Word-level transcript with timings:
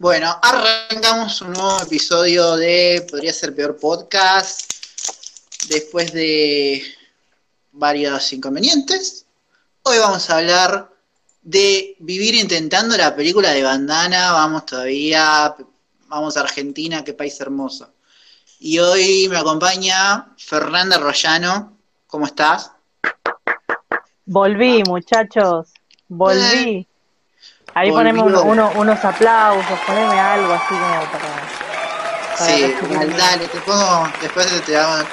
Bueno, 0.00 0.34
arrancamos 0.40 1.42
un 1.42 1.52
nuevo 1.52 1.82
episodio 1.82 2.56
de 2.56 3.06
Podría 3.10 3.34
ser 3.34 3.54
peor 3.54 3.76
podcast. 3.76 4.72
Después 5.68 6.14
de 6.14 6.82
varios 7.72 8.32
inconvenientes, 8.32 9.26
hoy 9.82 9.98
vamos 9.98 10.30
a 10.30 10.38
hablar 10.38 10.90
de 11.42 11.96
Vivir 11.98 12.34
intentando 12.34 12.96
la 12.96 13.14
película 13.14 13.50
de 13.50 13.62
Bandana. 13.62 14.32
Vamos 14.32 14.64
todavía, 14.64 15.54
vamos 16.08 16.34
a 16.38 16.40
Argentina, 16.40 17.04
qué 17.04 17.12
país 17.12 17.38
hermoso. 17.38 17.92
Y 18.58 18.78
hoy 18.78 19.28
me 19.28 19.36
acompaña 19.36 20.32
Fernanda 20.38 20.96
Rollano. 20.96 21.76
¿Cómo 22.06 22.24
estás? 22.24 22.72
Volví, 24.24 24.82
muchachos. 24.82 25.74
Volví. 26.08 26.88
Ahí 27.74 27.90
ponemos 27.90 28.32
uno- 28.42 28.72
unos 28.74 29.04
aplausos, 29.04 29.78
poneme 29.86 30.18
algo 30.18 30.52
así 30.52 30.68
como 30.74 31.04
para. 31.12 31.28
para 32.38 32.56
Sí, 32.56 32.74
dale, 33.16 33.48
te 33.48 33.60
pongo, 33.60 34.08
después 34.20 34.64
te 34.64 34.76
hago 34.76 35.04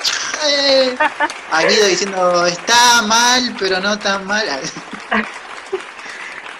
a 1.52 1.62
Guido 1.64 1.88
diciendo 1.88 2.46
está 2.46 3.02
mal, 3.04 3.56
pero 3.60 3.80
no 3.80 3.98
tan 4.00 4.26
mal. 4.26 4.46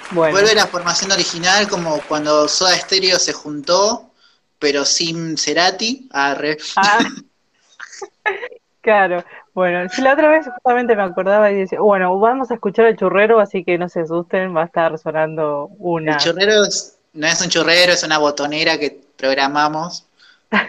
Bueno, 0.10 0.32
Vuelve 0.32 0.56
la 0.56 0.66
formación 0.68 1.12
original 1.12 1.68
como 1.68 2.00
cuando 2.04 2.48
Soda 2.48 2.78
Stereo 2.78 3.20
se 3.20 3.34
juntó, 3.34 4.12
pero 4.58 4.86
sin 4.86 5.38
Cerati. 5.38 6.08
Arre. 6.14 6.58
Ah, 6.78 7.00
claro. 8.82 9.26
Bueno, 9.58 9.90
si 9.90 10.04
la 10.04 10.14
otra 10.14 10.30
vez 10.30 10.46
justamente 10.48 10.96
me 10.96 11.02
acordaba 11.02 11.50
y 11.52 11.56
decía, 11.56 11.80
bueno, 11.82 12.20
vamos 12.20 12.52
a 12.52 12.54
escuchar 12.54 12.86
el 12.86 12.96
churrero, 12.96 13.40
así 13.40 13.64
que 13.64 13.80
no 13.80 13.90
se 13.90 14.02
asusten, 14.02 14.56
va 14.56 14.62
a 14.62 14.66
estar 14.66 14.96
sonando 15.00 15.72
una. 15.80 16.12
El 16.12 16.18
churrero 16.20 16.64
es- 16.64 17.00
no 17.14 17.26
es 17.26 17.42
un 17.42 17.50
churrero, 17.50 17.92
es 17.94 18.04
una 18.04 18.20
botonera 18.20 18.78
que 18.78 19.02
programamos. 19.18 20.06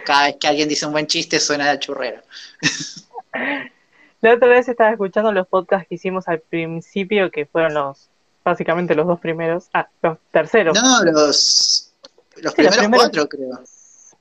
Cada 0.07 0.29
vez 0.29 0.37
que 0.41 0.49
alguien 0.49 0.71
dice 0.71 0.87
un 0.87 0.93
buen 0.93 1.07
chiste 1.07 1.39
suena 1.39 1.71
el 1.71 1.79
churrero. 1.81 2.23
La 4.23 4.33
otra 4.33 4.49
vez 4.49 4.67
estaba 4.71 4.91
escuchando 4.93 5.33
los 5.33 5.47
podcasts 5.47 5.87
que 5.87 5.97
hicimos 5.97 6.27
al 6.27 6.41
principio, 6.41 7.31
que 7.31 7.45
fueron 7.45 7.75
los, 7.75 8.09
básicamente 8.43 8.95
los 8.95 9.07
dos 9.07 9.21
primeros, 9.21 9.69
ah, 9.75 9.87
los 10.01 10.17
terceros. 10.31 10.83
No, 10.83 11.05
los, 11.05 11.13
los 11.13 11.93
Sí, 12.33 12.43
los 12.43 12.55
primeros 12.55 12.89
cuatro 12.89 13.29
creo. 13.29 13.61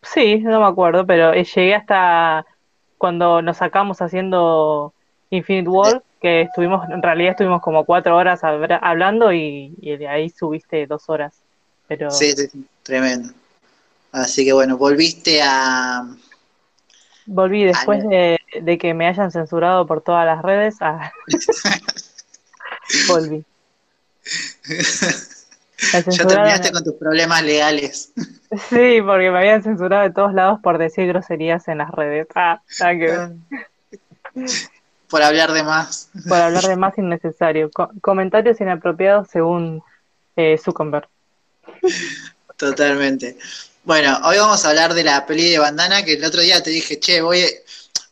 Sí, 0.01 0.39
no 0.39 0.59
me 0.59 0.67
acuerdo, 0.67 1.05
pero 1.07 1.33
llegué 1.33 1.73
hasta 1.73 2.45
cuando 2.97 3.41
nos 3.41 3.57
sacamos 3.57 4.01
haciendo 4.01 4.93
Infinite 5.29 5.69
World, 5.69 6.01
que 6.21 6.41
estuvimos, 6.41 6.89
en 6.89 7.01
realidad 7.01 7.31
estuvimos 7.31 7.61
como 7.61 7.85
cuatro 7.85 8.15
horas 8.15 8.41
hablando 8.43 9.31
y, 9.31 9.75
y 9.79 9.97
de 9.97 10.07
ahí 10.07 10.29
subiste 10.29 10.87
dos 10.87 11.09
horas. 11.09 11.33
Pero 11.87 12.11
Sí, 12.11 12.33
sí, 12.33 12.65
tremendo. 12.83 13.29
Así 14.11 14.45
que 14.45 14.53
bueno, 14.53 14.77
volviste 14.77 15.41
a... 15.41 16.07
volví 17.25 17.63
después 17.63 18.07
de, 18.07 18.39
de 18.61 18.77
que 18.77 18.93
me 18.93 19.07
hayan 19.07 19.31
censurado 19.31 19.85
por 19.85 20.01
todas 20.01 20.25
las 20.25 20.41
redes. 20.41 20.77
ah, 20.81 21.11
volví. 23.07 23.43
Ya 25.91 26.25
terminaste 26.25 26.71
con 26.71 26.83
tus 26.83 26.95
problemas 26.95 27.43
legales. 27.43 28.11
Sí, 28.69 28.99
porque 29.05 29.29
me 29.29 29.37
habían 29.39 29.61
censurado 29.61 30.03
de 30.03 30.11
todos 30.11 30.33
lados 30.33 30.59
por 30.63 30.77
decir 30.77 31.07
groserías 31.07 31.67
en 31.67 31.77
las 31.79 31.91
redes. 31.91 32.27
Ah, 32.33 32.61
que 32.79 32.97
ver. 32.97 33.31
Por 35.09 35.21
hablar 35.21 35.51
de 35.51 35.63
más. 35.63 36.09
por 36.27 36.37
hablar 36.37 36.63
de 36.63 36.75
más 36.75 36.97
innecesario. 36.97 37.69
Co- 37.71 37.91
comentarios 38.01 38.59
inapropiados 38.59 39.27
según 39.29 39.83
eh, 40.35 40.57
Zuckerberg. 40.57 41.07
Totalmente. 42.57 43.37
Bueno, 43.83 44.19
hoy 44.25 44.37
vamos 44.37 44.65
a 44.65 44.69
hablar 44.69 44.93
de 44.93 45.03
la 45.03 45.25
peli 45.25 45.49
de 45.51 45.59
Bandana, 45.59 46.03
que 46.03 46.13
el 46.13 46.25
otro 46.25 46.41
día 46.41 46.61
te 46.61 46.71
dije, 46.71 46.99
che, 46.99 47.21
voy... 47.21 47.39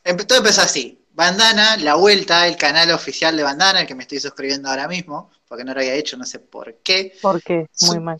Empe- 0.03 0.25
Todo 0.25 0.37
empezó 0.37 0.61
así. 0.61 0.99
Bandana, 1.13 1.77
la 1.77 1.95
vuelta, 1.95 2.47
el 2.47 2.57
canal 2.57 2.91
oficial 2.91 3.35
de 3.35 3.43
Bandana, 3.43 3.81
el 3.81 3.87
que 3.87 3.95
me 3.95 4.03
estoy 4.03 4.19
suscribiendo 4.19 4.69
ahora 4.69 4.87
mismo, 4.87 5.31
porque 5.47 5.63
no 5.63 5.73
lo 5.73 5.79
había 5.79 5.93
hecho, 5.93 6.17
no 6.17 6.25
sé 6.25 6.39
por 6.39 6.75
qué. 6.83 7.13
Porque 7.21 7.67
muy 7.81 7.95
Su- 7.95 8.01
mal. 8.01 8.17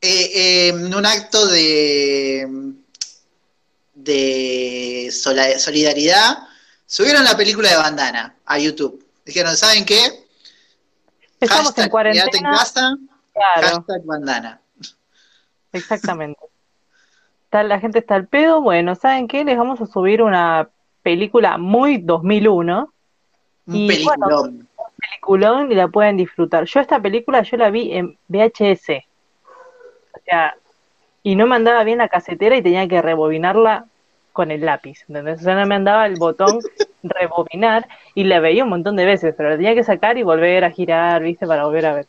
Eh, 0.00 0.30
eh, 0.34 0.68
en 0.68 0.94
un 0.94 1.06
acto 1.06 1.46
de, 1.46 2.46
de 3.94 5.08
solidaridad, 5.12 6.38
subieron 6.86 7.24
la 7.24 7.36
película 7.36 7.70
de 7.70 7.76
Bandana 7.76 8.36
a 8.44 8.58
YouTube. 8.58 9.04
Dijeron, 9.24 9.56
¿saben 9.56 9.84
qué? 9.84 10.26
Estamos 11.40 11.66
Hashtag 11.68 11.84
en 11.86 11.90
cuarentena. 11.90 12.50
en 12.50 12.56
casa, 12.56 12.96
Claro, 13.32 13.76
hashtag 13.76 14.04
Bandana. 14.04 14.60
exactamente. 15.72 16.40
La 17.52 17.78
gente 17.78 18.00
está 18.00 18.16
al 18.16 18.26
pedo. 18.26 18.60
Bueno, 18.62 18.96
¿saben 18.96 19.28
qué? 19.28 19.44
Les 19.44 19.56
vamos 19.56 19.80
a 19.80 19.86
subir 19.86 20.22
una 20.22 20.68
película 21.02 21.56
muy 21.56 21.98
2001, 21.98 22.92
Un 23.66 23.74
Y, 23.76 23.86
peliculón. 23.86 24.68
Peliculón, 25.08 25.70
y 25.70 25.74
la 25.74 25.88
pueden 25.88 26.16
disfrutar. 26.16 26.64
Yo 26.64 26.80
esta 26.80 27.00
película 27.00 27.42
yo 27.42 27.56
la 27.56 27.70
vi 27.70 27.92
en 27.92 28.18
VHS. 28.28 29.04
O 30.12 30.20
sea, 30.24 30.56
y 31.22 31.36
no 31.36 31.46
me 31.46 31.56
andaba 31.56 31.84
bien 31.84 31.98
la 31.98 32.08
casetera 32.08 32.56
y 32.56 32.62
tenía 32.62 32.86
que 32.86 33.02
rebobinarla 33.02 33.86
con 34.32 34.50
el 34.50 34.62
lápiz, 34.64 35.04
¿entendés? 35.08 35.40
O 35.40 35.44
sea, 35.44 35.54
no 35.54 35.66
me 35.66 35.74
andaba 35.74 36.06
el 36.06 36.16
botón 36.16 36.58
rebobinar 37.02 37.88
y 38.14 38.24
la 38.24 38.40
veía 38.40 38.64
un 38.64 38.70
montón 38.70 38.96
de 38.96 39.04
veces, 39.04 39.34
pero 39.36 39.50
la 39.50 39.56
tenía 39.56 39.74
que 39.74 39.84
sacar 39.84 40.18
y 40.18 40.22
volver 40.22 40.64
a 40.64 40.70
girar, 40.70 41.22
¿viste? 41.22 41.46
Para 41.46 41.64
volver 41.64 41.86
a 41.86 41.94
ver. 41.94 42.06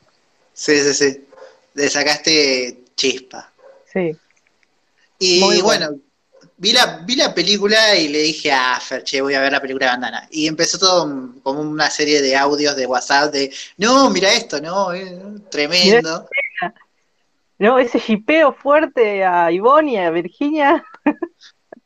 Sí, 0.53 0.75
sí, 0.77 0.93
sí. 0.93 1.27
Le 1.75 1.89
sacaste 1.89 2.83
chispa. 2.95 3.51
Sí. 3.85 4.17
Y 5.19 5.39
Muy 5.39 5.61
bueno, 5.61 5.87
bueno. 5.87 6.01
Vi 6.57 6.71
la, 6.71 7.01
vi 7.03 7.15
la 7.15 7.33
película 7.33 7.95
y 7.95 8.07
le 8.07 8.19
dije 8.19 8.51
a 8.51 8.79
Fer, 8.79 9.03
che, 9.03 9.21
voy 9.21 9.33
a 9.33 9.41
ver 9.41 9.51
la 9.51 9.61
película 9.61 9.85
de 9.87 9.91
Bandana. 9.91 10.27
Y 10.31 10.47
empezó 10.47 10.77
todo 10.77 11.33
como 11.43 11.61
una 11.61 11.89
serie 11.89 12.21
de 12.21 12.35
audios 12.35 12.75
de 12.75 12.85
WhatsApp 12.85 13.31
de, 13.33 13.53
no, 13.77 14.09
mira 14.09 14.31
esto, 14.33 14.61
no, 14.61 14.93
eh, 14.93 15.19
tremendo. 15.49 16.27
No, 17.57 17.79
ese 17.79 17.99
jipeo 17.99 18.53
fuerte 18.53 19.23
a 19.23 19.49
Ivonne 19.51 19.93
y 19.93 19.97
a 19.97 20.09
Virginia 20.09 20.83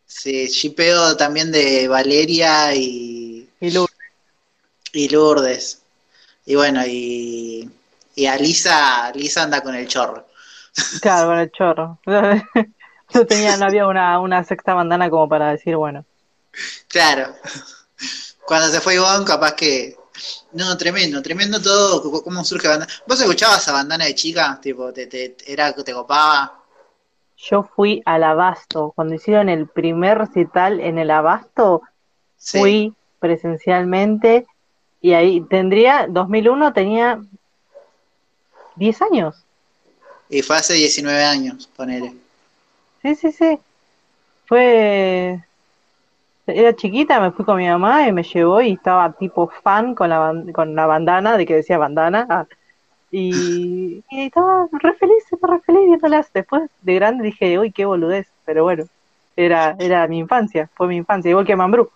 Sí, 0.06 0.48
shipeo 0.48 1.16
también 1.16 1.52
de 1.52 1.88
Valeria 1.88 2.74
y, 2.74 3.48
y 3.60 3.72
Lourdes. 3.72 3.96
y 4.92 5.08
Lourdes. 5.10 5.82
Y 6.46 6.56
bueno, 6.56 6.82
y, 6.86 7.70
y 8.16 8.26
a 8.26 8.36
Lisa, 8.36 9.12
Lisa 9.14 9.44
anda 9.44 9.62
con 9.62 9.76
el 9.76 9.88
chorro. 9.88 10.28
Claro, 11.02 11.30
con 11.30 11.40
el 11.40 11.52
chorro. 11.52 12.00
No 13.14 13.26
tenía, 13.26 13.58
no 13.58 13.66
había 13.66 13.88
una, 13.88 14.20
una 14.20 14.44
sexta 14.44 14.74
bandana 14.74 15.10
como 15.10 15.28
para 15.28 15.52
decir, 15.52 15.76
bueno. 15.76 16.06
Claro. 16.88 17.34
Cuando 18.46 18.70
se 18.70 18.80
fue 18.82 18.96
Ivonne, 18.96 19.26
capaz 19.26 19.54
que. 19.54 19.96
No, 20.52 20.76
tremendo, 20.78 21.22
tremendo 21.22 21.62
todo. 21.62 22.24
¿Cómo 22.24 22.44
surge 22.44 22.68
Bandana? 22.68 22.92
¿Vos 23.08 23.20
escuchabas 23.22 23.68
a 23.68 23.72
Bandana 23.74 24.06
de 24.06 24.16
chica? 24.16 24.60
Tipo, 24.62 24.92
te, 24.92 25.08
te, 25.08 25.38
era 25.46 25.74
te 25.74 25.94
copaba. 25.94 26.60
Yo 27.38 27.64
fui 27.64 28.02
al 28.06 28.24
Abasto, 28.24 28.92
cuando 28.96 29.16
hicieron 29.16 29.48
el 29.48 29.68
primer 29.68 30.18
recital 30.18 30.80
en 30.82 30.98
el 31.00 31.10
Abasto, 31.10 31.82
Sí. 32.38 32.60
fui 32.60 32.94
presencialmente 33.20 34.46
y 35.02 35.14
ahí 35.14 35.42
tendría, 35.42 36.08
2001 36.10 36.74
tenía 36.74 37.22
10 38.76 39.02
años. 39.02 39.36
Y 40.30 40.42
fue 40.42 40.58
hace 40.58 40.74
19 40.74 41.24
años, 41.24 41.70
ponele. 41.76 42.14
Sí, 43.02 43.16
sí, 43.16 43.32
sí. 43.32 43.60
Fue... 44.46 45.44
Era 46.48 46.76
chiquita, 46.76 47.20
me 47.20 47.32
fui 47.32 47.46
con 47.46 47.58
mi 47.58 47.68
mamá 47.68 48.08
y 48.08 48.12
me 48.12 48.24
llevó 48.24 48.60
y 48.62 48.74
estaba 48.74 49.12
tipo 49.14 49.52
fan 49.62 49.94
con 49.94 50.10
la, 50.10 50.34
con 50.52 50.74
la 50.76 50.88
bandana, 50.88 51.38
de 51.38 51.46
que 51.46 51.56
decía 51.58 51.78
bandana. 51.78 52.26
ah, 52.28 52.48
y, 53.12 54.04
y 54.10 54.26
estaba 54.26 54.68
re 54.72 54.94
feliz, 54.96 55.24
estaba 55.32 55.56
re 55.56 55.62
feliz 55.62 55.86
viéndolas. 55.86 56.34
Después 56.34 56.64
de 56.82 56.96
grande 56.96 57.24
dije, 57.26 57.60
uy, 57.60 57.72
qué 57.72 57.86
boludez. 57.86 58.28
Pero 58.46 58.64
bueno, 58.64 58.86
era, 59.36 59.76
era 59.80 60.08
mi 60.08 60.18
infancia, 60.20 60.70
fue 60.74 60.88
mi 60.88 60.96
infancia, 60.96 61.30
igual 61.30 61.46
que 61.46 61.56
Mambrú. 61.56 61.90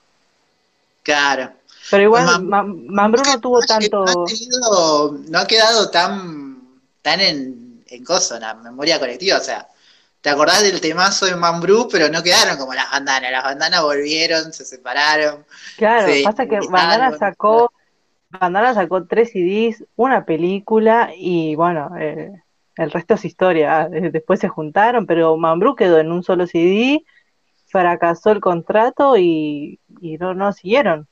Claro. 1.02 1.52
Pero 1.90 2.04
igual 2.04 2.26
Mam- 2.26 2.44
Ma- 2.44 2.64
Mambrú 2.64 3.24
no 3.24 3.42
tuvo 3.42 3.60
No 3.60 3.66
tanto... 3.66 4.06
No 4.06 4.12
ha, 4.12 4.26
tenido- 4.26 5.18
no 5.30 5.40
ha 5.40 5.48
quedado 5.48 5.90
tan, 5.90 6.80
tan 7.02 7.20
en, 7.22 7.84
en 7.88 8.04
cosa, 8.04 8.36
en 8.36 8.42
la 8.42 8.54
memoria 8.54 9.00
colectiva. 9.00 9.38
O 9.38 9.42
sea, 9.42 9.68
te 10.24 10.30
acordás 10.30 10.64
del 10.64 10.82
temazo 10.82 11.26
de 11.28 11.36
Mambrú, 11.36 11.88
pero 11.92 12.10
no 12.10 12.24
quedaron 12.24 12.58
como 12.58 12.74
las 12.74 12.90
bandanas. 12.90 13.32
Las 13.32 13.44
bandanas 13.44 13.84
volvieron, 13.84 14.54
se 14.54 14.66
separaron. 14.66 15.46
Claro, 15.78 16.12
pasa 16.24 16.48
que 16.48 16.60
Bandana 16.62 17.18
sacó, 17.18 17.74
Bandana 18.30 18.74
sacó 18.74 19.06
tres 19.06 19.32
CDs, 19.32 19.84
una 19.98 20.26
película 20.26 21.12
y 21.16 21.56
bueno, 21.56 21.92
eh, 22.00 22.32
el 22.78 22.92
resto 22.92 23.16
es 23.16 23.26
historia. 23.26 23.82
Ah, 23.82 23.90
Después 23.90 24.40
se 24.40 24.48
juntaron, 24.50 25.06
pero 25.06 25.38
Mambrú 25.38 25.76
quedó 25.76 26.00
en 26.00 26.12
un 26.12 26.24
solo 26.24 26.48
CD, 26.48 27.04
fracasó 27.68 28.32
el 28.32 28.40
contrato 28.42 29.18
y, 29.18 29.80
y 30.02 30.18
no, 30.18 30.34
no 30.34 30.54
siguieron. 30.54 31.08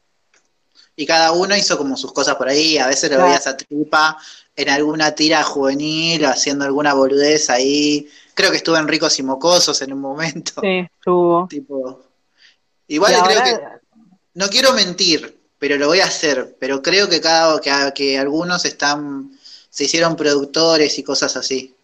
Y 0.95 1.05
cada 1.05 1.31
uno 1.33 1.55
hizo 1.55 1.77
como 1.77 1.97
sus 1.97 2.13
cosas 2.13 2.35
por 2.35 2.47
ahí. 2.49 2.77
A 2.77 2.87
veces 2.87 3.09
lo 3.11 3.17
Claro. 3.17 3.29
veías 3.29 3.47
a 3.47 3.57
Tripa 3.57 4.17
en 4.55 4.69
alguna 4.69 5.13
tira 5.15 5.43
juvenil 5.43 6.25
haciendo 6.25 6.65
alguna 6.65 6.93
boludez 6.93 7.49
ahí. 7.49 8.07
Creo 8.41 8.51
que 8.51 8.57
estuvo 8.57 8.75
en 8.77 8.87
Ricos 8.87 9.19
y 9.19 9.23
Mocosos 9.23 9.81
en 9.83 9.93
un 9.93 9.99
momento. 10.01 10.59
Sí, 10.61 10.79
estuvo. 10.79 11.47
Tipo, 11.47 12.01
igual 12.87 13.13
creo 13.13 13.23
ahora- 13.23 13.43
que, 13.43 13.59
no 14.33 14.47
quiero 14.49 14.73
mentir, 14.73 15.37
pero 15.59 15.77
lo 15.77 15.87
voy 15.87 15.99
a 15.99 16.05
hacer, 16.05 16.55
pero 16.59 16.81
creo 16.81 17.07
que 17.07 17.21
cada 17.21 17.59
que, 17.61 17.71
que 17.93 18.17
algunos 18.17 18.65
están, 18.65 19.31
se 19.69 19.83
hicieron 19.83 20.15
productores 20.15 20.97
y 20.97 21.03
cosas 21.03 21.35
así. 21.37 21.75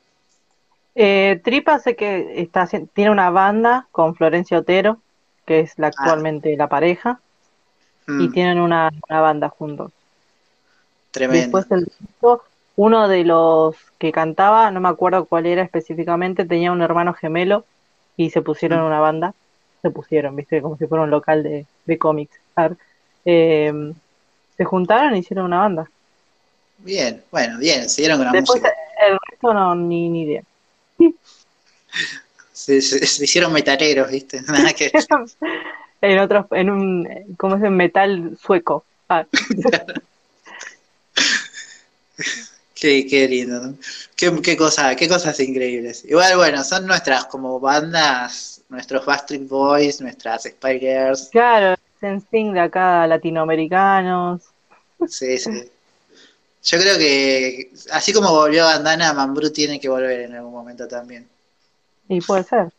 Eh, 0.96 1.40
Tripa 1.44 1.78
sé 1.78 1.96
que 1.96 2.42
está, 2.42 2.68
tiene 2.94 3.12
una 3.12 3.30
banda 3.30 3.88
con 3.92 4.16
Florencia 4.16 4.58
Otero, 4.58 5.00
que 5.46 5.60
es 5.60 5.74
la, 5.78 5.88
actualmente 5.88 6.56
la 6.58 6.68
pareja, 6.68 7.20
Mm, 8.10 8.22
y 8.22 8.30
tienen 8.30 8.60
una, 8.62 8.90
una 9.10 9.20
banda 9.20 9.50
juntos. 9.50 9.92
tremendo. 11.12 11.42
Después 11.60 11.66
el 11.72 11.86
resto, 12.00 12.42
uno 12.78 13.08
de 13.10 13.26
los 13.26 13.76
que 13.98 14.12
cantaba, 14.14 14.72
no 14.72 14.80
me 14.80 14.88
acuerdo 14.90 15.26
cuál 15.26 15.46
era 15.48 15.62
específicamente, 15.64 16.46
tenía 16.46 16.72
un 16.72 16.82
hermano 16.82 17.14
gemelo 17.14 17.66
y 18.16 18.30
se 18.30 18.42
pusieron 18.42 18.82
Mm. 18.82 18.86
una 18.88 19.00
banda. 19.02 19.34
Se 19.82 19.90
pusieron, 19.92 20.36
viste, 20.36 20.62
como 20.62 20.78
si 20.78 20.88
fuera 20.88 21.04
un 21.04 21.10
local 21.12 21.44
de, 21.44 21.66
de 21.86 21.98
cómics. 21.98 22.36
Eh, 23.26 23.94
se 24.56 24.64
juntaron 24.66 25.16
y 25.16 25.20
hicieron 25.20 25.46
una 25.46 25.60
banda. 25.60 25.90
Bien, 26.80 27.22
bueno, 27.32 27.58
bien, 27.60 27.90
se 27.90 28.02
dieron 28.02 28.18
con 28.18 28.28
la 28.28 28.32
Después 28.32 28.62
música. 28.62 28.74
el 29.08 29.18
resto 29.30 29.54
no, 29.54 29.76
ni, 29.76 30.10
ni 30.10 30.22
idea. 30.24 30.44
Se, 32.52 32.82
se- 32.82 33.06
se 33.06 33.24
hicieron 33.24 33.54
metaleros, 33.54 34.10
¿viste? 34.10 34.42
Nada 34.48 34.74
que 34.74 34.92
En 36.02 36.20
otros, 36.20 36.46
en 36.52 36.70
un, 36.72 37.08
¿cómo 37.38 37.56
es? 37.56 37.64
En 37.64 37.76
metal 37.76 38.38
sueco. 38.42 38.84
Ah, 39.10 39.26
Qué, 42.80 43.08
qué 43.08 43.28
lindo, 43.28 43.60
¿no? 43.60 43.78
Qué, 44.16 44.40
qué 44.42 44.56
cosa, 44.56 44.96
qué 44.96 45.08
cosas 45.08 45.40
increíbles. 45.40 46.06
Igual, 46.06 46.38
bueno, 46.38 46.64
son 46.64 46.86
nuestras 46.86 47.26
como 47.26 47.60
bandas, 47.60 48.62
nuestros 48.70 49.04
Backstreet 49.04 49.48
Boys, 49.48 50.00
nuestras 50.02 50.44
Spy 50.44 50.80
Girls. 50.80 51.30
claro, 51.32 51.76
Sensing 52.00 52.54
de 52.54 52.60
acá, 52.60 53.08
latinoamericanos. 53.08 54.42
Sí, 55.08 55.40
sí. 55.40 55.72
Yo 56.64 56.78
creo 56.80 56.98
que 56.98 57.72
así 57.92 58.14
como 58.14 58.30
volvió 58.32 58.66
Bandana, 58.66 59.14
Mambrú 59.14 59.50
tiene 59.52 59.80
que 59.80 59.90
volver 59.90 60.22
en 60.22 60.36
algún 60.36 60.52
momento 60.52 60.88
también. 60.88 61.28
Y 62.10 62.22
puede 62.22 62.44
ser. 62.44 62.72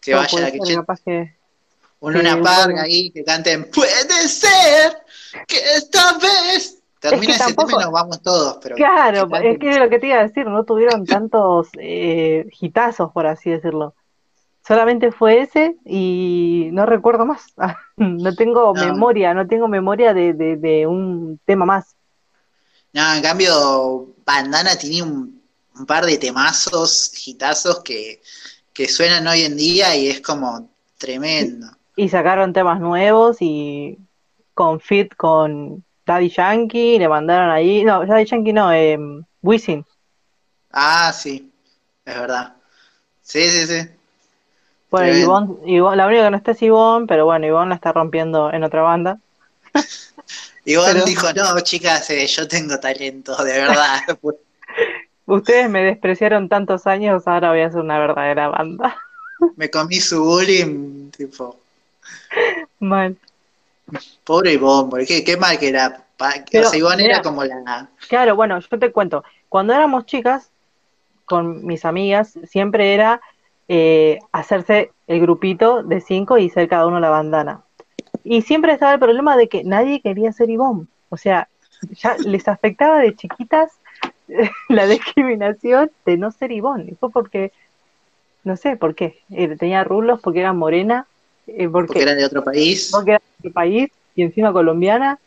Que 0.00 0.12
No, 0.12 0.18
vaya 0.18 0.40
la 0.40 0.50
que 0.50 0.58
capaz 0.74 1.00
que 1.04 1.34
un 2.00 2.12
que 2.12 2.18
Luna. 2.22 2.42
Park 2.42 2.76
ahí, 2.78 3.10
que 3.10 3.24
canten 3.24 3.70
Puede 3.70 4.28
ser 4.28 4.96
que 5.46 5.58
esta 5.76 6.18
vez 6.18 6.77
termina 7.00 7.34
ese 7.34 7.44
tampoco- 7.44 7.68
tema 7.68 7.82
y 7.82 7.84
nos 7.84 7.92
vamos 7.92 8.22
todos, 8.22 8.58
pero 8.62 8.76
Claro, 8.76 9.28
que 9.28 9.50
es 9.52 9.58
que 9.58 9.70
es 9.70 9.78
lo 9.78 9.88
que 9.88 9.98
te 9.98 10.06
iba 10.08 10.18
a 10.18 10.22
decir, 10.26 10.46
no 10.46 10.64
tuvieron 10.64 11.04
tantos 11.06 11.68
eh, 11.78 12.46
hitazos, 12.60 13.12
por 13.12 13.26
así 13.26 13.50
decirlo. 13.50 13.94
Solamente 14.66 15.12
fue 15.12 15.40
ese 15.40 15.76
y 15.86 16.68
no 16.72 16.84
recuerdo 16.86 17.24
más. 17.26 17.46
No 17.96 18.34
tengo 18.34 18.72
No. 18.74 18.84
memoria, 18.84 19.34
no 19.34 19.46
tengo 19.48 19.66
memoria 19.68 20.14
de, 20.14 20.32
de, 20.34 20.56
de 20.56 20.86
un 20.86 21.40
tema 21.44 21.64
más. 21.64 21.96
No, 22.92 23.14
en 23.14 23.22
cambio, 23.22 24.06
Bandana 24.24 24.76
tiene 24.76 25.02
un, 25.02 25.42
un 25.78 25.86
par 25.86 26.04
de 26.06 26.16
temazos, 26.18 27.12
hitazos 27.26 27.80
que, 27.82 28.20
que 28.72 28.88
suenan 28.88 29.26
hoy 29.26 29.42
en 29.42 29.56
día 29.56 29.94
y 29.96 30.08
es 30.08 30.20
como 30.20 30.68
tremendo. 30.96 31.66
Y 31.96 32.08
sacaron 32.08 32.52
temas 32.52 32.78
nuevos 32.80 33.38
y 33.40 33.98
con 34.54 34.78
fit 34.80 35.14
con 35.16 35.84
Daddy 36.08 36.30
Yankee, 36.30 36.98
le 36.98 37.06
mandaron 37.06 37.50
ahí, 37.50 37.84
no, 37.84 38.04
Daddy 38.06 38.24
Yankee 38.24 38.52
no, 38.54 38.72
eh, 38.72 38.98
Wisin. 39.42 39.84
Ah, 40.72 41.12
sí, 41.12 41.52
es 42.04 42.14
verdad. 42.18 42.54
Sí, 43.22 43.42
sí, 43.50 43.66
sí. 43.66 43.88
Bueno. 44.90 45.14
Ivonne, 45.18 45.54
Ivonne- 45.66 45.96
la 45.96 46.06
única 46.06 46.24
que 46.24 46.30
no 46.30 46.36
está 46.38 46.52
es 46.52 46.62
Ivonne, 46.62 47.06
pero 47.06 47.26
bueno, 47.26 47.46
Ivonne 47.46 47.68
la 47.68 47.74
está 47.74 47.92
rompiendo 47.92 48.50
en 48.50 48.64
otra 48.64 48.80
banda. 48.82 49.18
Pero- 50.64 51.04
dijo, 51.04 51.32
no, 51.32 51.60
chicas, 51.60 52.10
eh, 52.10 52.26
yo 52.26 52.46
tengo 52.48 52.78
talento, 52.78 53.34
de 53.42 53.52
verdad. 53.52 54.00
Ustedes 55.26 55.68
me 55.70 55.82
despreciaron 55.82 56.48
tantos 56.48 56.86
años, 56.86 57.26
ahora 57.26 57.50
voy 57.50 57.60
a 57.60 57.66
hacer 57.66 57.80
una 57.80 57.98
verdadera 57.98 58.48
banda. 58.48 58.96
Me 59.56 59.70
comí 59.70 60.00
su 60.00 60.22
bullying, 60.24 61.10
tipo, 61.10 61.56
Mal. 62.80 63.16
Pobre 64.24 64.52
Ivonne, 64.52 64.90
porque 64.90 65.24
qué, 65.24 65.36
mal 65.36 65.58
que 65.58 65.68
era. 65.68 66.04
Pero, 66.50 66.66
o 66.66 66.70
sea, 66.70 66.78
Ivonne 66.78 67.02
mira. 67.02 67.14
era 67.14 67.22
como 67.22 67.44
la... 67.44 67.88
Claro, 68.08 68.34
bueno, 68.34 68.58
yo 68.58 68.78
te 68.78 68.90
cuento. 68.90 69.22
Cuando 69.48 69.72
éramos 69.72 70.04
chicas, 70.04 70.50
con 71.24 71.64
mis 71.64 71.84
amigas, 71.84 72.36
siempre 72.44 72.94
era 72.94 73.20
eh, 73.68 74.18
hacerse 74.32 74.90
el 75.06 75.20
grupito 75.20 75.82
de 75.82 76.00
cinco 76.00 76.38
y 76.38 76.50
ser 76.50 76.68
cada 76.68 76.86
uno 76.86 76.98
la 76.98 77.10
bandana. 77.10 77.62
Y 78.24 78.42
siempre 78.42 78.72
estaba 78.72 78.94
el 78.94 78.98
problema 78.98 79.36
de 79.36 79.48
que 79.48 79.62
nadie 79.62 80.00
quería 80.00 80.32
ser 80.32 80.50
Ivonne. 80.50 80.86
O 81.10 81.16
sea, 81.16 81.48
ya 81.92 82.16
les 82.18 82.48
afectaba 82.48 82.98
de 82.98 83.14
chiquitas 83.14 83.70
la 84.68 84.86
discriminación 84.86 85.90
de 86.04 86.16
no 86.16 86.32
ser 86.32 86.50
Ivonne. 86.50 86.90
Y 86.92 86.94
fue 86.94 87.10
porque, 87.10 87.52
no 88.44 88.56
sé 88.56 88.76
por 88.76 88.94
qué. 88.94 89.20
Eh, 89.30 89.54
tenía 89.56 89.84
rulos 89.84 90.20
porque 90.20 90.40
era 90.40 90.52
morena, 90.52 91.06
eh, 91.46 91.68
porque, 91.68 91.88
porque 91.88 92.02
era 92.02 92.14
de 92.14 92.24
otro 92.24 92.42
país. 92.42 92.90
porque 92.90 93.12
era 93.12 93.22
de 93.38 93.48
otro 93.48 93.52
país 93.52 93.90
y 94.14 94.22
encima 94.22 94.52
colombiana. 94.52 95.18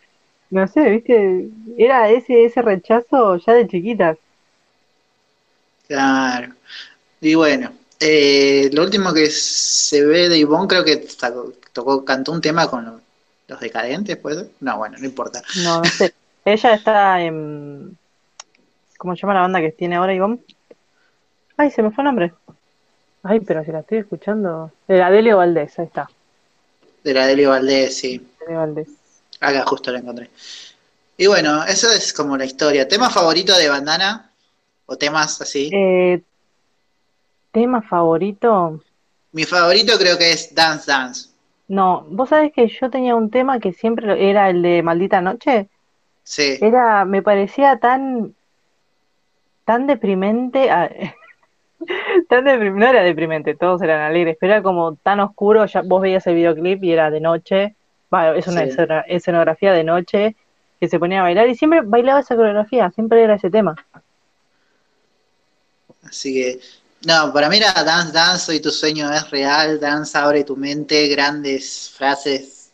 No 0.49 0.67
sé, 0.67 0.89
viste, 0.89 1.47
era 1.77 2.09
ese, 2.09 2.45
ese 2.45 2.61
rechazo 2.61 3.37
ya 3.37 3.53
de 3.53 3.67
chiquitas. 3.67 4.17
Claro. 5.87 6.53
Y 7.21 7.35
bueno, 7.35 7.71
eh, 7.99 8.69
lo 8.73 8.83
último 8.83 9.13
que 9.13 9.27
se 9.29 10.03
ve 10.05 10.27
de 10.27 10.37
Ivonne 10.37 10.67
creo 10.67 10.83
que 10.83 11.05
tocó, 11.71 12.03
cantó 12.03 12.31
un 12.31 12.41
tema 12.41 12.67
con 12.67 12.83
los, 12.83 13.01
los 13.47 13.59
decadentes, 13.59 14.17
¿puede 14.17 14.37
ser? 14.37 14.51
No, 14.59 14.77
bueno, 14.77 14.97
no 14.97 15.05
importa. 15.05 15.41
No, 15.63 15.79
no 15.79 15.85
sé. 15.85 16.13
Ella 16.45 16.73
está 16.73 17.21
en. 17.21 17.97
¿Cómo 18.97 19.15
se 19.15 19.21
llama 19.21 19.35
la 19.35 19.41
banda 19.41 19.61
que 19.61 19.71
tiene 19.71 19.95
ahora, 19.95 20.13
Ivonne? 20.13 20.39
Ay, 21.57 21.69
se 21.69 21.83
me 21.83 21.91
fue 21.91 22.03
el 22.03 22.05
nombre. 22.05 22.33
Ay, 23.23 23.39
pero 23.41 23.63
si 23.63 23.71
la 23.71 23.81
estoy 23.81 23.99
escuchando. 23.99 24.71
El 24.87 25.01
Adelio 25.01 25.37
Valdés, 25.37 25.77
ahí 25.77 25.85
está. 25.85 26.09
De 27.03 27.13
la 27.13 27.27
Delio 27.27 27.49
Valdés, 27.49 27.97
sí. 27.97 28.27
Adelio 28.41 28.59
Valdés. 28.59 28.89
Acá 29.39 29.63
justo 29.65 29.91
la 29.91 29.99
encontré. 29.99 30.29
Y 31.17 31.27
bueno, 31.27 31.63
eso 31.65 31.91
es 31.91 32.13
como 32.13 32.37
la 32.37 32.45
historia. 32.45 32.87
¿Tema 32.87 33.09
favorito 33.09 33.55
de 33.57 33.69
Bandana? 33.69 34.31
¿O 34.85 34.97
temas 34.97 35.39
así? 35.41 35.69
Eh, 35.73 36.21
tema 37.51 37.81
favorito. 37.81 38.81
Mi 39.31 39.45
favorito 39.45 39.97
creo 39.97 40.17
que 40.17 40.31
es 40.31 40.53
Dance 40.53 40.89
Dance. 40.91 41.29
No, 41.67 42.05
vos 42.09 42.29
sabés 42.29 42.51
que 42.53 42.67
yo 42.67 42.89
tenía 42.89 43.15
un 43.15 43.29
tema 43.29 43.59
que 43.59 43.71
siempre 43.71 44.29
era 44.29 44.49
el 44.49 44.61
de 44.61 44.83
Maldita 44.83 45.21
Noche. 45.21 45.69
Sí. 46.23 46.57
Era, 46.61 47.05
me 47.05 47.21
parecía 47.21 47.79
tan, 47.79 48.35
tan 49.63 49.87
deprimente. 49.87 50.69
ah, 50.69 50.89
tan 52.29 52.45
deprim- 52.45 52.75
no 52.75 52.85
era 52.87 53.03
deprimente, 53.03 53.55
todos 53.55 53.81
eran 53.81 54.01
alegres, 54.01 54.37
pero 54.39 54.53
era 54.53 54.63
como 54.63 54.95
tan 54.97 55.19
oscuro. 55.19 55.65
Ya 55.65 55.81
vos 55.81 56.01
veías 56.01 56.25
el 56.27 56.35
videoclip 56.35 56.83
y 56.83 56.91
era 56.91 57.09
de 57.11 57.19
noche. 57.21 57.75
Va, 58.13 58.35
es 58.35 58.47
una 58.47 58.65
Sí. 58.65 58.77
escenografía 59.07 59.73
de 59.73 59.83
noche 59.83 60.35
que 60.79 60.89
se 60.89 60.99
ponía 60.99 61.19
a 61.19 61.23
bailar 61.23 61.47
y 61.47 61.55
siempre 61.55 61.81
bailaba 61.81 62.19
esa 62.19 62.35
coreografía, 62.35 62.89
siempre 62.91 63.23
era 63.23 63.35
ese 63.35 63.49
tema. 63.49 63.75
Así 66.03 66.33
que, 66.33 66.59
no, 67.05 67.31
para 67.31 67.49
mí 67.49 67.57
era 67.57 67.71
Dance 67.83 68.11
Dance, 68.11 68.51
hoy 68.51 68.59
tu 68.59 68.71
sueño 68.71 69.11
es 69.13 69.29
real, 69.29 69.79
Dance 69.79 70.17
abre 70.17 70.43
tu 70.43 70.57
mente, 70.57 71.07
grandes 71.07 71.93
frases 71.95 72.71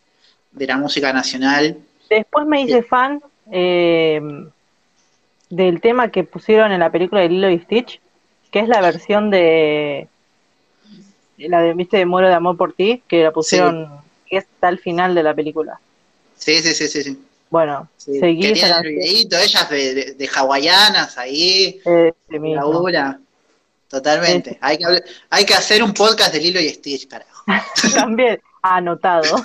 de 0.52 0.66
la 0.68 0.78
música 0.78 1.12
nacional. 1.14 1.78
Después 2.10 2.48
me 2.48 2.62
hice 2.62 2.82
fan 2.84 3.22
eh, 3.52 4.22
del 5.50 5.82
tema 5.82 6.10
que 6.10 6.24
pusieron 6.24 6.72
en 6.72 6.80
la 6.80 6.92
película 6.92 7.22
de 7.22 7.30
Lilo 7.30 7.50
y 7.50 7.60
Stitch, 7.60 8.02
que 8.52 8.60
es 8.60 8.68
la 8.68 8.82
versión 8.82 9.30
de 9.30 10.08
la 11.38 11.62
de, 11.62 11.74
viste, 11.74 11.98
de 11.98 12.06
Muero 12.06 12.28
de 12.28 12.34
amor 12.34 12.58
por 12.58 12.74
ti, 12.74 13.04
que 13.08 13.24
la 13.24 13.32
pusieron, 13.32 13.90
que 14.26 14.38
está 14.38 14.68
al 14.68 14.80
final 14.80 15.14
de 15.16 15.24
la 15.24 15.34
película. 15.34 15.80
Sí, 16.38 16.62
sí, 16.62 16.74
sí, 16.74 16.88
sí. 16.88 17.04
sí. 17.04 17.20
Bueno, 17.50 17.88
Sí, 17.96 18.20
seguí 18.20 18.46
esa 18.48 18.80
el 18.80 18.90
videíto, 18.96 19.38
ellas 19.38 19.70
de, 19.70 19.94
de, 19.94 20.14
de 20.14 20.30
hawaianas 20.34 21.18
ahí, 21.18 21.80
la. 22.30 23.20
Totalmente. 23.88 24.58
Hay 24.60 24.78
que, 24.78 24.86
hay 25.30 25.46
que 25.46 25.54
hacer 25.54 25.82
un 25.82 25.94
podcast 25.94 26.34
de 26.34 26.42
Lilo 26.42 26.60
y 26.60 26.68
Stitch, 26.70 27.08
carajo. 27.08 27.46
También 27.96 28.42
anotado. 28.62 29.24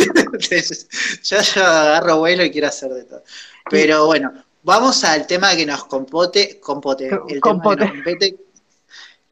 yo, 0.50 1.36
yo 1.40 1.64
agarro 1.64 2.18
vuelo 2.18 2.44
y 2.44 2.50
quiero 2.50 2.66
hacer 2.66 2.90
de 2.90 3.04
todo. 3.04 3.22
Pero 3.70 4.06
bueno, 4.06 4.32
vamos 4.64 5.04
al 5.04 5.26
tema 5.26 5.54
que 5.54 5.64
nos 5.64 5.84
compote, 5.84 6.58
compote, 6.58 7.08
el 7.28 7.40
Compote. 7.40 7.84
tema 7.84 7.92
que 7.92 7.96
nos 7.98 8.04
compete, 8.04 8.36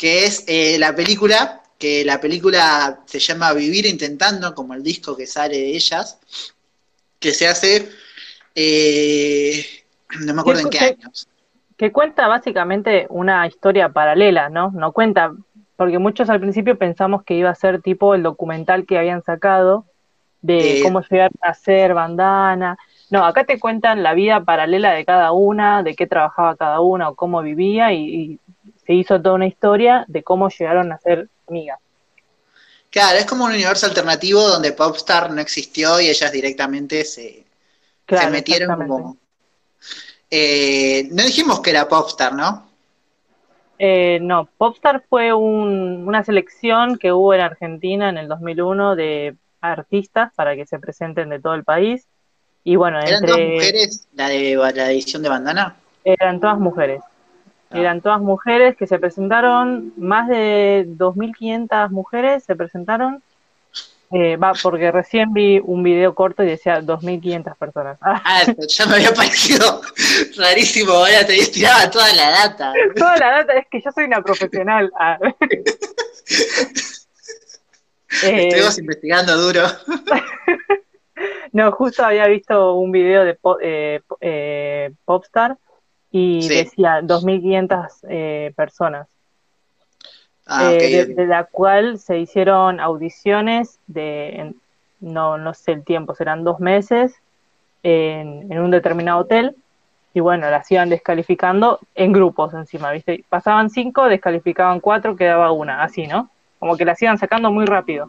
que 0.00 0.25
es 0.25 0.45
eh, 0.49 0.78
la 0.78 0.95
película, 0.95 1.61
que 1.78 2.07
la 2.07 2.19
película 2.19 3.00
se 3.04 3.19
llama 3.19 3.52
Vivir 3.52 3.85
Intentando, 3.85 4.54
como 4.54 4.73
el 4.73 4.83
disco 4.83 5.14
que 5.14 5.26
sale 5.26 5.59
de 5.59 5.76
ellas, 5.76 6.19
que 7.19 7.33
se 7.35 7.47
hace, 7.47 7.87
eh, 8.54 9.62
no 10.25 10.33
me 10.33 10.40
acuerdo 10.40 10.62
en 10.62 10.71
qué 10.71 10.78
¿Qué- 10.78 10.85
años. 11.02 11.28
Que 11.76 11.92
cuenta 11.92 12.28
básicamente 12.28 13.07
una 13.11 13.47
historia 13.47 13.90
paralela, 13.90 14.49
¿no? 14.49 14.71
No 14.71 14.92
cuenta 14.92 15.33
porque 15.76 15.99
muchos 15.99 16.30
al 16.30 16.40
principio 16.40 16.78
pensamos 16.78 17.23
que 17.23 17.35
iba 17.35 17.50
a 17.50 17.54
ser 17.54 17.83
tipo 17.83 18.14
el 18.14 18.23
documental 18.23 18.87
que 18.87 18.97
habían 18.99 19.23
sacado 19.23 19.85
de 20.40 20.78
Eh. 20.78 20.83
cómo 20.83 21.02
llegar 21.02 21.30
a 21.42 21.52
ser 21.52 21.92
bandana. 21.92 22.78
No, 23.11 23.25
acá 23.26 23.45
te 23.45 23.59
cuentan 23.61 24.02
la 24.02 24.14
vida 24.14 24.42
paralela 24.45 24.92
de 24.92 25.04
cada 25.04 25.33
una, 25.33 25.83
de 25.83 25.95
qué 25.95 26.07
trabajaba 26.07 26.57
cada 26.57 26.80
una 26.80 27.11
o 27.11 27.14
cómo 27.14 27.42
vivía 27.42 27.92
y, 27.92 27.99
y 28.14 28.38
se 28.90 28.94
hizo 28.94 29.23
toda 29.23 29.37
una 29.37 29.47
historia 29.47 30.04
de 30.09 30.25
cómo 30.25 30.49
llegaron 30.49 30.90
a 30.90 30.99
ser 30.99 31.28
amigas. 31.49 31.78
Claro, 32.90 33.18
es 33.18 33.25
como 33.25 33.44
un 33.44 33.52
universo 33.52 33.87
alternativo 33.87 34.42
donde 34.42 34.73
Popstar 34.73 35.30
no 35.30 35.40
existió 35.40 36.00
y 36.00 36.09
ellas 36.09 36.32
directamente 36.32 37.04
se, 37.04 37.44
Claro, 38.04 38.25
se 38.26 38.30
metieron 38.32 38.76
como... 38.76 39.16
Eh, 40.28 41.06
no 41.12 41.23
dijimos 41.23 41.61
que 41.61 41.70
era 41.70 41.87
Popstar, 41.87 42.35
¿no? 42.35 42.68
Eh, 43.78 44.18
no, 44.23 44.49
Popstar 44.59 45.04
fue 45.09 45.32
un- 45.32 46.09
una 46.09 46.25
selección 46.25 46.99
que 46.99 47.12
hubo 47.12 47.32
en 47.32 47.42
Argentina 47.42 48.09
en 48.09 48.18
el 48.18 48.26
2001 48.26 48.97
de 48.97 49.37
artistas 49.61 50.32
para 50.35 50.56
que 50.56 50.66
se 50.66 50.80
presenten 50.80 51.28
de 51.28 51.38
todo 51.38 51.54
el 51.54 51.62
país. 51.62 52.09
Y 52.64 52.75
bueno, 52.75 52.99
¿Eran 52.99 53.23
entre, 53.23 53.28
todas 53.28 53.49
mujeres 53.52 54.09
la 54.14 54.28
de 54.28 54.56
la 54.75 54.90
edición 54.90 55.23
de 55.23 55.28
Bandana? 55.28 55.76
eran 56.02 56.40
todas 56.40 56.59
mujeres. 56.59 57.02
Ah. 57.71 57.79
Eran 57.79 58.00
todas 58.00 58.21
mujeres 58.21 58.77
que 58.77 58.87
se 58.87 58.99
presentaron, 58.99 59.93
más 59.97 60.29
de 60.29 60.87
2.500 60.89 61.91
mujeres 61.91 62.45
se 62.45 62.57
presentaron. 62.57 63.23
Eh, 64.12 64.37
va, 64.37 64.55
porque 64.61 64.91
recién 64.91 65.33
vi 65.33 65.61
un 65.62 65.85
video 65.85 66.17
corto 66.17 66.43
y 66.43 66.47
decía 66.47 66.81
2.500 66.81 67.57
personas. 67.57 67.99
Ah, 68.03 68.43
ya 68.69 68.87
me 68.87 68.95
había 68.97 69.12
parecido 69.12 69.83
rarísimo, 70.37 70.93
ahora 70.93 71.25
te 71.25 71.39
estiraba 71.39 71.89
toda 71.89 72.12
la 72.15 72.31
data. 72.31 72.73
toda 72.97 73.17
la 73.19 73.31
data 73.31 73.55
es 73.55 73.69
que 73.71 73.81
yo 73.81 73.93
soy 73.93 74.05
una 74.05 74.21
profesional. 74.23 74.91
Ah. 74.99 75.19
Eh, 78.25 78.49
Estuvimos 78.49 78.79
investigando 78.79 79.37
duro. 79.37 79.62
No, 81.53 81.73
justo 81.73 82.05
había 82.05 82.27
visto 82.29 82.75
un 82.75 82.93
video 82.93 83.25
de 83.25 83.37
eh, 83.61 84.00
eh, 84.21 84.93
Popstar 85.05 85.59
y 86.12 86.49
Sí. 86.49 86.55
decía 86.55 87.00
2.500 87.02 88.05
eh, 88.09 88.52
personas, 88.57 89.09
Ah, 90.47 90.71
eh, 90.73 90.76
ok, 90.76 90.83
de, 90.90 91.05
ok. 91.05 91.17
de 91.17 91.26
la 91.26 91.45
cual 91.45 91.99
se 91.99 92.19
hicieron 92.19 92.81
audiciones 92.81 93.79
de, 93.87 94.29
en- 94.37 94.57
no, 95.00 95.38
no 95.38 95.55
sé 95.55 95.73
el 95.73 95.85
tiempo, 95.85 96.14
serán 96.14 96.45
dos 96.45 96.61
meses 96.61 97.14
en, 97.83 98.50
en 98.52 98.59
un 98.61 98.71
determinado 98.71 99.21
hotel 99.21 99.57
y 100.12 100.21
bueno, 100.21 100.50
las 100.50 100.71
iban 100.73 100.90
descalificando 100.90 101.79
en 101.95 102.12
grupos 102.12 102.52
encima, 102.55 102.90
¿viste? 102.93 103.25
Pasaban 103.29 103.71
cinco, 103.71 104.07
descalificaban 104.09 104.81
cuatro, 104.81 105.17
quedaba 105.17 105.52
una, 105.52 105.83
así, 105.85 106.07
¿no? 106.07 106.31
Como 106.59 106.76
que 106.76 106.85
las 106.85 107.00
iban 107.02 107.19
sacando 107.19 107.50
muy 107.52 107.64
rápido. 107.67 108.09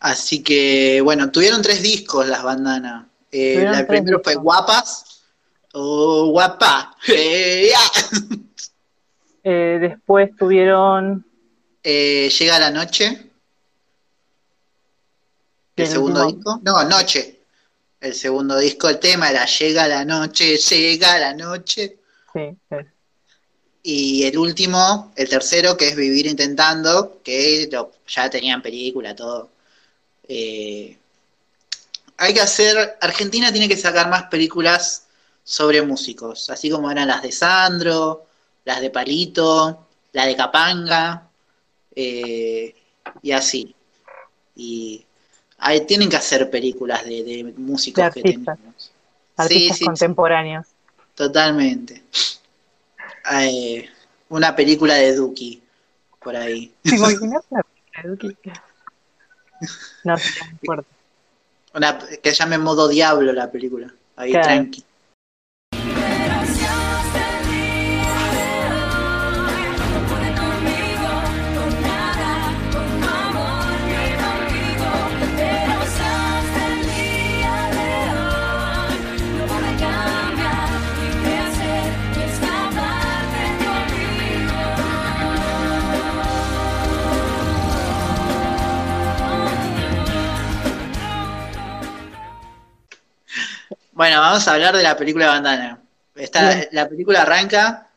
Así 0.00 0.42
que, 0.42 1.00
bueno, 1.02 1.30
tuvieron 1.30 1.62
tres 1.62 1.82
discos 1.82 2.26
las 2.28 2.42
bandanas. 2.42 3.06
Eh, 3.36 3.64
la 3.64 3.84
primero 3.86 4.20
fue. 4.22 4.34
Guapas 4.36 5.22
o 5.72 6.26
Guapa. 6.30 6.96
Eh. 7.08 7.70
Eh, 9.42 9.78
después 9.80 10.30
tuvieron 10.38 11.26
Eh, 11.82 12.30
Llega 12.38 12.58
la 12.58 12.70
noche. 12.70 13.30
El 15.76 15.84
El 15.84 15.86
segundo 15.90 16.24
último. 16.26 16.36
disco. 16.56 16.60
No, 16.64 16.84
Noche. 16.84 17.40
El 18.00 18.14
segundo 18.14 18.56
disco, 18.58 18.88
el 18.88 18.98
tema 19.00 19.30
era 19.30 19.44
Llega 19.46 19.88
la 19.88 20.04
noche, 20.04 20.56
llega 20.56 21.18
la 21.18 21.34
noche. 21.34 21.98
Sí. 22.32 22.56
Y 23.82 24.24
el 24.24 24.38
último, 24.38 25.12
el 25.16 25.28
tercero, 25.28 25.76
que 25.76 25.88
es 25.88 25.96
Vivir 25.96 26.26
Intentando, 26.26 27.20
que 27.22 27.68
lo- 27.70 27.92
ya 28.06 28.30
tenían 28.30 28.62
película, 28.62 29.14
todo. 29.14 29.50
Eh, 30.28 30.96
hay 32.16 32.34
que 32.34 32.40
hacer, 32.40 32.96
Argentina 33.00 33.50
tiene 33.52 33.68
que 33.68 33.76
sacar 33.76 34.08
más 34.08 34.24
películas 34.24 35.06
sobre 35.42 35.82
músicos, 35.82 36.48
así 36.50 36.70
como 36.70 36.90
eran 36.90 37.08
las 37.08 37.22
de 37.22 37.32
Sandro, 37.32 38.26
las 38.64 38.80
de 38.80 38.90
Palito, 38.90 39.86
la 40.12 40.26
de 40.26 40.36
Capanga, 40.36 41.28
eh, 41.94 42.74
y 43.22 43.32
así. 43.32 43.74
Y 44.56 45.04
hay- 45.58 45.84
tienen 45.86 46.08
que 46.08 46.16
hacer 46.16 46.48
películas 46.50 47.04
de, 47.04 47.22
de 47.22 47.54
músicos 47.56 48.04
De 48.06 48.10
que 48.10 48.22
tenemos. 48.22 48.92
Artistas 49.36 49.76
Sí, 49.76 49.78
sí, 49.80 49.84
contemporáneos. 49.84 50.66
Totalmente. 51.14 52.02
Eh, 53.32 53.88
una 54.28 54.54
película 54.54 54.94
de 54.94 55.14
Duki, 55.14 55.62
por 56.22 56.36
ahí. 56.36 56.72
¿Te 56.82 56.94
imaginas 56.96 57.42
una 57.50 57.62
película 57.62 58.02
de 58.02 58.08
Duki? 58.08 58.36
No, 60.04 60.16
sería 60.18 60.44
muy 60.44 60.58
fuerte. 60.64 60.88
Una, 61.74 61.98
que 61.98 62.30
se 62.30 62.36
llame 62.36 62.58
Modo 62.58 62.88
Diablo 62.88 63.32
la 63.32 63.50
película. 63.50 63.92
Ahí 64.16 64.30
Claro. 64.30 64.46
tranqui. 64.46 64.84
Bueno, 93.94 94.20
vamos 94.20 94.46
a 94.48 94.54
hablar 94.54 94.76
de 94.76 94.82
la 94.82 94.96
película 94.96 95.28
Bandana. 95.28 95.80
Está, 96.14 96.48
Bien. 96.54 96.68
la 96.72 96.88
película 96.88 97.22
arranca. 97.22 97.88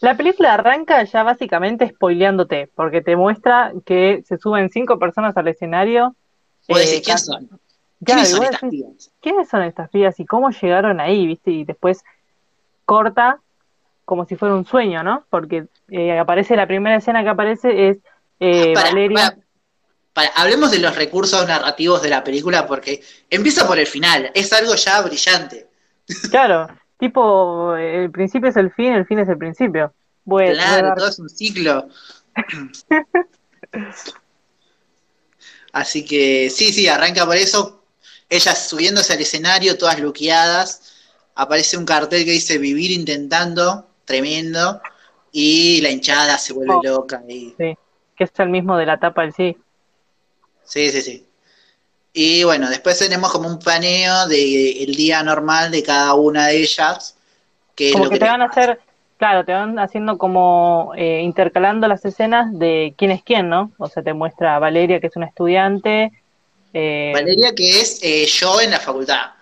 La 0.00 0.14
película 0.16 0.54
arranca 0.54 1.02
ya 1.04 1.22
básicamente 1.22 1.88
spoileándote, 1.88 2.70
porque 2.74 3.00
te 3.00 3.16
muestra 3.16 3.72
que 3.84 4.22
se 4.26 4.36
suben 4.36 4.68
cinco 4.70 4.98
personas 4.98 5.36
al 5.36 5.48
escenario. 5.48 6.14
Vos 6.68 6.80
eh, 6.80 7.00
¿quién 7.02 7.18
son? 7.18 7.46
Claro, 7.46 7.60
¿Quiénes 8.04 8.30
son 8.30 8.42
estas 8.44 8.60
decís, 8.60 8.80
pibas? 8.84 9.10
¿quiénes 9.22 9.48
son 9.48 9.62
estas 9.62 9.88
pibas 9.88 10.20
y 10.20 10.26
cómo 10.26 10.50
llegaron 10.50 11.00
ahí, 11.00 11.26
viste? 11.26 11.50
Y 11.50 11.64
después 11.64 12.04
corta 12.84 13.40
como 14.04 14.26
si 14.26 14.36
fuera 14.36 14.54
un 14.54 14.66
sueño, 14.66 15.02
¿no? 15.02 15.24
Porque 15.30 15.66
eh, 15.88 16.18
aparece, 16.18 16.56
la 16.56 16.66
primera 16.66 16.96
escena 16.96 17.22
que 17.22 17.30
aparece 17.30 17.88
es 17.88 17.98
eh, 18.38 18.74
Para, 18.74 18.88
Valeria. 18.90 19.30
para, 19.30 19.45
para, 20.16 20.28
hablemos 20.30 20.70
de 20.70 20.78
los 20.78 20.96
recursos 20.96 21.46
narrativos 21.46 22.00
de 22.00 22.08
la 22.08 22.24
película 22.24 22.66
porque 22.66 23.02
empieza 23.28 23.66
por 23.66 23.78
el 23.78 23.86
final. 23.86 24.30
Es 24.34 24.50
algo 24.54 24.74
ya 24.74 25.02
brillante. 25.02 25.68
Claro, 26.30 26.68
tipo, 26.98 27.76
el 27.76 28.10
principio 28.10 28.48
es 28.48 28.56
el 28.56 28.72
fin, 28.72 28.92
el 28.92 29.04
fin 29.04 29.18
es 29.18 29.28
el 29.28 29.36
principio. 29.36 29.92
Bueno, 30.24 30.54
Claro, 30.54 30.94
todo 30.96 31.08
es 31.08 31.18
un 31.18 31.28
ciclo. 31.28 31.88
Así 35.72 36.04
que 36.04 36.48
sí, 36.48 36.72
sí, 36.72 36.88
arranca 36.88 37.26
por 37.26 37.36
eso. 37.36 37.82
Ellas 38.30 38.68
subiéndose 38.68 39.12
al 39.12 39.20
escenario, 39.20 39.76
todas 39.76 40.00
luqueadas. 40.00 40.94
Aparece 41.34 41.76
un 41.76 41.84
cartel 41.84 42.24
que 42.24 42.30
dice 42.30 42.56
vivir 42.56 42.90
intentando, 42.90 43.86
tremendo. 44.06 44.80
Y 45.30 45.82
la 45.82 45.90
hinchada 45.90 46.38
se 46.38 46.54
vuelve 46.54 46.74
Oh. 46.76 46.82
loca. 46.82 47.22
Y, 47.28 47.52
que 47.58 47.76
es 48.24 48.30
el 48.38 48.48
mismo 48.48 48.78
de 48.78 48.86
la 48.86 48.98
tapa 48.98 49.20
del 49.22 49.34
sí. 49.34 49.56
Sí, 50.66 50.90
sí, 50.90 51.02
sí. 51.02 51.26
Y 52.12 52.44
bueno, 52.44 52.70
después 52.70 52.98
tenemos 52.98 53.30
como 53.30 53.46
un 53.48 53.58
paneo 53.58 54.26
del 54.26 54.94
día 54.96 55.22
normal 55.22 55.70
de 55.70 55.82
cada 55.82 56.14
una 56.14 56.46
de 56.46 56.62
ellas. 56.62 57.16
Que 57.74 57.88
es 57.88 57.92
Como 57.92 58.04
lo 58.04 58.10
que 58.10 58.18
te 58.18 58.24
van 58.24 58.40
a 58.40 58.46
hacer, 58.46 58.80
claro, 59.18 59.44
te 59.44 59.52
van 59.52 59.78
haciendo 59.78 60.16
como 60.16 60.92
eh, 60.96 61.20
intercalando 61.22 61.86
las 61.88 62.04
escenas 62.06 62.58
de 62.58 62.94
quién 62.96 63.10
es 63.10 63.22
quién, 63.22 63.50
¿no? 63.50 63.72
O 63.78 63.88
sea, 63.88 64.02
te 64.02 64.14
muestra 64.14 64.56
a 64.56 64.58
Valeria, 64.58 64.98
que 64.98 65.08
es 65.08 65.16
una 65.16 65.26
estudiante. 65.26 66.10
eh, 66.72 67.10
Valeria, 67.14 67.54
que 67.54 67.80
es 67.80 68.00
eh, 68.02 68.26
yo 68.26 68.60
en 68.62 68.70
la 68.70 68.80
facultad. 68.80 69.32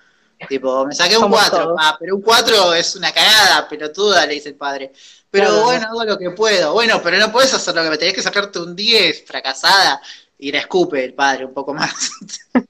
Tipo, 0.49 0.85
me 0.85 0.95
saqué 0.95 1.17
un 1.17 1.23
Somos 1.23 1.41
4, 1.49 1.65
todos. 1.65 1.77
ah, 1.81 1.97
pero 1.99 2.17
un 2.17 2.23
4 2.23 2.75
es 2.75 2.97
una 2.97 3.13
cagada, 3.13 3.69
pelotuda, 3.69 4.27
le 4.27 4.35
dice 4.35 4.51
el 4.51 4.57
padre. 4.57 4.93
Pero 5.31 5.47
Claro, 5.47 5.63
bueno, 5.63 5.87
hago 5.87 6.05
lo 6.05 6.19
que 6.19 6.31
puedo. 6.31 6.73
Bueno, 6.75 7.01
pero 7.03 7.19
no 7.19 7.33
puedes 7.33 7.55
hacer 7.55 7.75
lo 7.75 7.83
que 7.83 7.91
me 7.91 7.99
tenés 7.99 8.15
que 8.15 8.23
sacarte 8.23 8.59
un 8.59 8.77
10, 8.77 9.25
fracasada. 9.27 10.01
Y 10.45 10.53
la 10.53 10.59
escupe 10.59 11.03
el 11.03 11.15
padre 11.15 11.47
un 11.47 11.55
poco 11.55 11.73
más. 11.73 12.13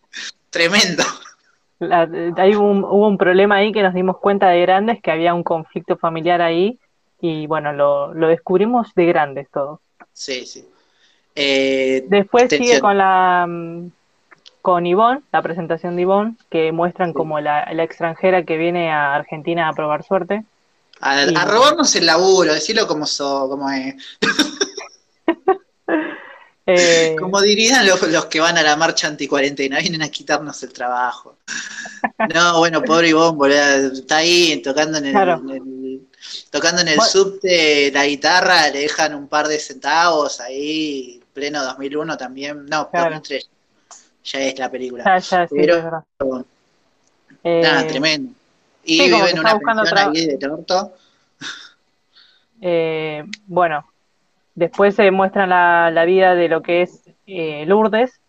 Tremendo. 0.50 1.02
la- 1.80 2.08
hay 2.36 2.54
un, 2.54 2.84
hubo 2.84 3.08
un 3.08 3.18
problema 3.18 3.56
ahí 3.56 3.72
que 3.72 3.82
nos 3.82 3.94
dimos 3.94 4.18
cuenta 4.18 4.48
de 4.48 4.60
grandes, 4.60 5.02
que 5.02 5.10
había 5.10 5.34
un 5.34 5.42
conflicto 5.42 5.96
familiar 5.96 6.40
ahí. 6.40 6.78
Y 7.20 7.48
bueno, 7.48 7.72
lo, 7.72 8.14
lo 8.14 8.28
descubrimos 8.28 8.94
de 8.94 9.06
grandes 9.06 9.50
todo. 9.50 9.80
Sí, 10.12 10.46
sí. 10.46 10.64
Eh, 11.34 12.04
Después 12.06 12.48
sigue 12.48 12.78
con 12.78 12.96
la 12.96 13.44
mm, 13.48 13.90
con 14.62 14.86
Ivonne, 14.86 15.22
la 15.32 15.42
presentación 15.42 15.96
de 15.96 16.02
Ivonne, 16.02 16.36
que 16.50 16.70
muestran 16.70 17.08
Sí. 17.08 17.14
como 17.14 17.40
la, 17.40 17.68
la 17.72 17.82
extranjera 17.82 18.44
que 18.44 18.56
viene 18.56 18.92
a 18.92 19.16
Argentina 19.16 19.68
a 19.68 19.72
probar 19.72 20.04
suerte. 20.04 20.44
A 21.00 21.44
robarnos 21.44 21.92
el 21.96 22.06
laburo, 22.06 22.54
decirlo 22.54 22.86
como, 22.86 23.04
so, 23.04 23.48
como 23.48 23.68
es. 23.68 23.96
Eh, 26.66 27.14
Como 27.20 27.42
dirían 27.42 27.86
los, 27.86 28.00
los 28.10 28.24
que 28.26 28.40
van 28.40 28.56
a 28.56 28.62
la 28.62 28.74
marcha 28.76 29.06
anticuarentena, 29.08 29.78
vienen 29.80 30.02
a 30.02 30.08
quitarnos 30.08 30.62
el 30.62 30.72
trabajo. 30.72 31.36
No, 32.32 32.58
bueno, 32.58 32.82
pobre 32.82 33.08
Ivonne, 33.10 33.36
boludo, 33.36 33.92
está 33.92 34.16
ahí 34.18 34.62
tocando 34.62 34.96
en 34.98 35.06
el, 35.06 35.12
Claro. 35.12 35.42
en 35.46 35.50
el- 35.50 36.00
tocando 36.50 36.80
en 36.80 36.88
el 36.88 36.96
Bueno. 36.96 37.10
subte 37.10 37.90
la 37.92 38.06
guitarra, 38.06 38.70
le 38.70 38.80
dejan 38.80 39.14
un 39.14 39.28
par 39.28 39.46
de 39.46 39.58
centavos 39.58 40.40
ahí, 40.40 41.22
pleno 41.34 41.62
2001 41.62 42.16
también, 42.16 42.64
no, 42.66 42.90
Claro. 42.90 43.10
2003, 43.16 43.48
ya 44.24 44.38
es 44.40 44.58
la 44.58 44.70
película. 44.70 45.04
ya, 45.04 45.18
ya, 45.18 45.46
sí, 45.48 45.54
Pero-. 45.56 46.04
Eh, 47.42 47.60
Nada, 47.62 47.86
tremendo. 47.86 48.32
Y 48.84 48.98
sí, 49.00 49.04
vive 49.12 49.30
en 49.30 49.38
una 49.38 49.58
pensión 49.58 49.98
ahí 49.98 50.26
de 50.26 50.38
torto. 50.38 50.94
eh, 52.60 53.22
bueno, 53.46 53.84
después 54.54 54.94
se 54.94 55.10
muestra 55.10 55.46
la, 55.46 55.90
la 55.90 56.04
vida 56.04 56.34
de 56.34 56.48
lo 56.48 56.62
que 56.62 56.82
es 56.82 57.02
eh, 57.26 57.64
Lourdes, 57.66 58.20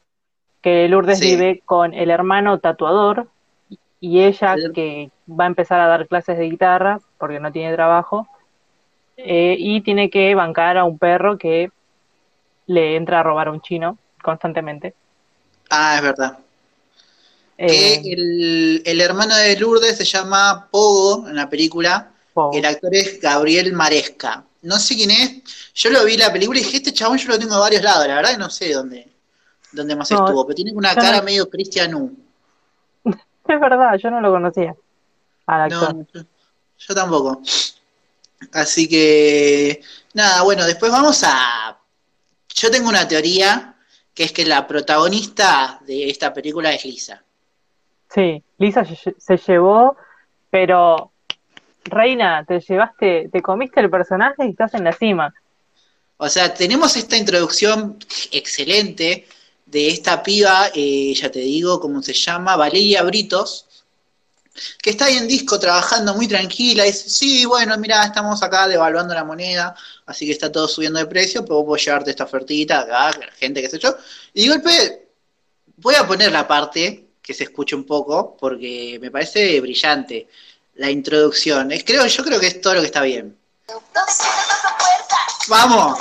que 0.61 0.87
Lourdes 0.89 1.19
Sí. 1.19 1.35
vive 1.35 1.61
con 1.65 1.93
el 1.93 2.09
hermano 2.09 2.59
tatuador 2.59 3.27
y 3.99 4.21
ella 4.21 4.53
El- 4.55 4.73
que 4.73 5.11
va 5.29 5.45
a 5.45 5.47
empezar 5.47 5.79
a 5.79 5.87
dar 5.87 6.07
clases 6.07 6.37
de 6.37 6.49
guitarra 6.49 6.99
porque 7.17 7.39
no 7.39 7.51
tiene 7.51 7.73
trabajo 7.75 8.27
eh, 9.17 9.55
y 9.57 9.81
tiene 9.81 10.09
que 10.09 10.35
bancar 10.35 10.77
a 10.77 10.83
un 10.83 10.97
perro 10.97 11.37
que 11.37 11.71
le 12.67 12.95
entra 12.95 13.19
a 13.19 13.23
robar 13.23 13.47
a 13.47 13.51
un 13.51 13.61
chino 13.61 13.97
constantemente. 14.21 14.93
Ah, 15.69 15.95
es 15.97 16.01
verdad. 16.01 16.39
Eh, 17.57 18.01
Que 18.01 18.13
el, 18.13 18.81
el 18.85 19.01
hermano 19.01 19.35
de 19.35 19.57
Lourdes 19.57 19.97
se 19.97 20.03
llama 20.05 20.67
Pogo 20.71 21.27
en 21.29 21.35
la 21.35 21.49
película. 21.49 22.11
El 22.51 22.65
actor 22.65 22.93
es 22.93 23.21
Gabriel 23.21 23.71
Maresca. 23.73 24.43
No 24.65 24.79
sé 24.79 24.95
quién 24.95 25.11
es. 25.11 25.43
Yo 25.75 25.91
lo 25.91 26.03
vi 26.03 26.17
la 26.17 26.33
película 26.33 26.59
y 26.59 26.63
dije, 26.63 26.77
este 26.77 26.91
chabón 26.91 27.17
yo 27.17 27.29
lo 27.29 27.39
tengo 27.39 27.53
de 27.53 27.61
varios 27.61 27.83
lados. 27.83 28.07
La 28.07 28.15
verdad 28.15 28.31
que 28.31 28.37
no 28.37 28.49
sé 28.49 28.73
dónde, 28.73 29.07
dónde 29.71 29.95
más 29.95 30.09
No, 30.09 30.25
estuvo. 30.25 30.45
Pero 30.45 30.55
tiene 30.55 30.73
una 30.73 30.95
cara 30.95 31.21
medio 31.21 31.49
Christian 31.49 31.93
U. 31.93 32.17
es 33.05 33.59
verdad, 33.59 33.95
yo 34.01 34.09
no 34.09 34.21
lo 34.21 34.31
conocía 34.31 34.75
al 35.45 35.61
actor. 35.61 35.95
no, 35.95 36.07
yo, 36.13 36.21
yo 36.79 36.95
tampoco. 36.95 37.41
Así 38.53 38.89
que, 38.89 39.81
nada, 40.13 40.41
bueno, 40.41 40.65
después 40.65 40.91
vamos 40.91 41.23
a... 41.25 41.79
Yo 42.53 42.71
tengo 42.71 42.89
una 42.89 43.07
teoría 43.07 43.75
que 44.13 44.23
es 44.23 44.31
que 44.31 44.45
la 44.45 44.65
protagonista 44.65 45.79
de 45.85 46.09
esta 46.09 46.33
película 46.33 46.73
es 46.73 46.85
Lisa. 46.85 47.23
Sí, 48.09 48.41
Lisa 48.57 48.85
se 48.85 49.37
llevó, 49.37 49.97
pero 50.49 51.11
Reina, 51.85 52.43
te 52.45 52.59
llevaste, 52.59 53.29
te 53.31 53.41
comiste 53.41 53.79
el 53.79 53.89
personaje 53.89 54.45
y 54.45 54.49
estás 54.49 54.73
en 54.73 54.83
la 54.83 54.91
cima. 54.91 55.33
O 56.17 56.27
sea, 56.29 56.53
tenemos 56.53 56.95
esta 56.95 57.17
introducción 57.17 57.97
excelente 58.31 59.27
de 59.65 59.89
esta 59.89 60.23
piba, 60.23 60.69
eh, 60.73 61.13
ya 61.13 61.29
te 61.29 61.39
digo 61.39 61.79
cómo 61.79 62.01
se 62.01 62.13
llama, 62.13 62.55
Valeria 62.55 63.03
Britos, 63.03 63.65
que 64.81 64.91
está 64.91 65.05
ahí 65.05 65.17
en 65.17 65.27
disco 65.27 65.59
trabajando 65.59 66.13
muy 66.15 66.27
tranquila, 66.27 66.85
y 66.85 66.91
dice, 66.91 67.09
sí, 67.09 67.45
bueno, 67.45 67.77
mira, 67.77 68.03
estamos 68.05 68.41
acá 68.41 68.67
devaluando 68.67 69.13
la 69.13 69.25
moneda, 69.25 69.75
así 70.05 70.25
que 70.25 70.31
está 70.31 70.51
todo 70.51 70.67
subiendo 70.67 70.99
de 70.99 71.07
precio, 71.07 71.43
pero 71.43 71.55
vos 71.55 71.65
podés 71.65 71.85
llevarte 71.85 72.11
esta 72.11 72.23
ofertita 72.23 72.81
acá, 72.81 73.19
gente, 73.37 73.61
qué 73.61 73.69
sé 73.69 73.79
yo. 73.79 73.95
Y 74.33 74.47
de 74.47 74.49
golpe, 74.49 75.07
voy 75.77 75.95
a 75.95 76.07
poner 76.07 76.31
la 76.31 76.47
parte 76.47 77.09
que 77.21 77.33
se 77.33 77.43
escuche 77.43 77.75
un 77.75 77.85
poco, 77.85 78.37
porque 78.37 78.97
me 79.01 79.11
parece 79.11 79.59
brillante 79.59 80.27
la 80.75 80.89
introducción. 80.89 81.71
Es, 81.71 81.83
creo, 81.83 82.05
yo 82.05 82.23
creo 82.23 82.39
que 82.39 82.47
es 82.47 82.61
todo 82.61 82.75
lo 82.75 82.81
que 82.81 82.87
está 82.87 83.01
bien. 83.01 83.37
¡Vamos! 85.47 85.99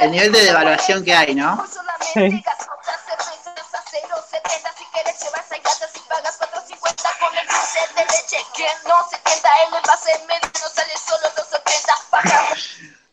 El 0.00 0.10
nivel 0.10 0.32
de 0.32 0.44
devaluación 0.44 1.04
que 1.04 1.14
hay, 1.14 1.34
¿no? 1.34 1.64
Sí. 2.12 2.44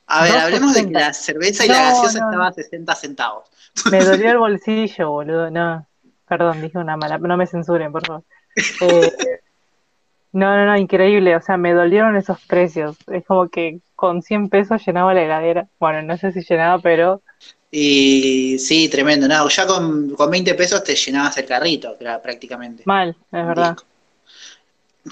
A 0.08 0.24
ver, 0.24 0.38
hablemos 0.38 0.74
de 0.74 0.82
que 0.82 0.88
60. 0.88 1.00
la 1.00 1.14
cerveza 1.14 1.66
y 1.66 1.68
la 1.70 1.84
gaseosa 1.84 2.20
no. 2.20 2.30
estaba 2.30 2.48
a 2.48 2.52
60 2.54 2.96
centavos. 2.96 3.50
Me 3.90 4.04
dolió 4.04 4.32
el 4.32 4.38
bolsillo, 4.40 5.10
boludo. 5.10 5.50
No, 5.50 5.88
perdón, 6.32 6.62
dije 6.62 6.78
una 6.78 6.96
mala. 6.96 7.18
No 7.18 7.36
me 7.36 7.46
censuren, 7.46 7.92
por 7.92 8.06
favor. 8.06 8.24
Eh, 8.80 9.12
no, 10.32 10.56
no, 10.56 10.66
no, 10.66 10.78
increíble. 10.78 11.36
O 11.36 11.42
sea, 11.42 11.58
me 11.58 11.74
dolieron 11.74 12.16
esos 12.16 12.40
precios. 12.46 12.98
Es 13.08 13.26
como 13.26 13.50
que 13.50 13.82
con 13.96 14.22
100 14.22 14.48
pesos 14.48 14.82
llenaba 14.86 15.14
la 15.14 15.24
heladera. 15.24 15.68
Bueno, 15.78 16.02
no 16.04 16.16
sé 16.18 16.32
si 16.32 16.42
llenaba, 16.42 16.80
pero 16.80 17.22
Y 17.70 18.58
sí, 18.60 18.88
tremendo. 18.88 19.28
No, 19.28 19.50
ya 19.50 19.68
con, 19.68 20.12
con 20.12 20.32
20 20.32 20.54
pesos 20.56 20.84
te 20.86 20.96
llenabas 20.96 21.38
el 21.38 21.46
carrito, 21.46 21.98
prácticamente. 22.24 22.84
mal, 22.86 23.10
es 23.32 23.46
verdad. 23.46 23.76
Disco. 23.76 23.86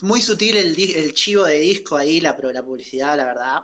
Muy 0.02 0.22
sutil 0.22 0.58
el, 0.58 0.76
el 0.96 1.14
chivo 1.14 1.44
de 1.46 1.60
disco 1.60 1.98
ahí, 1.98 2.22
la, 2.22 2.38
la 2.38 2.64
publicidad, 2.64 3.18
la 3.18 3.26
verdad. 3.26 3.64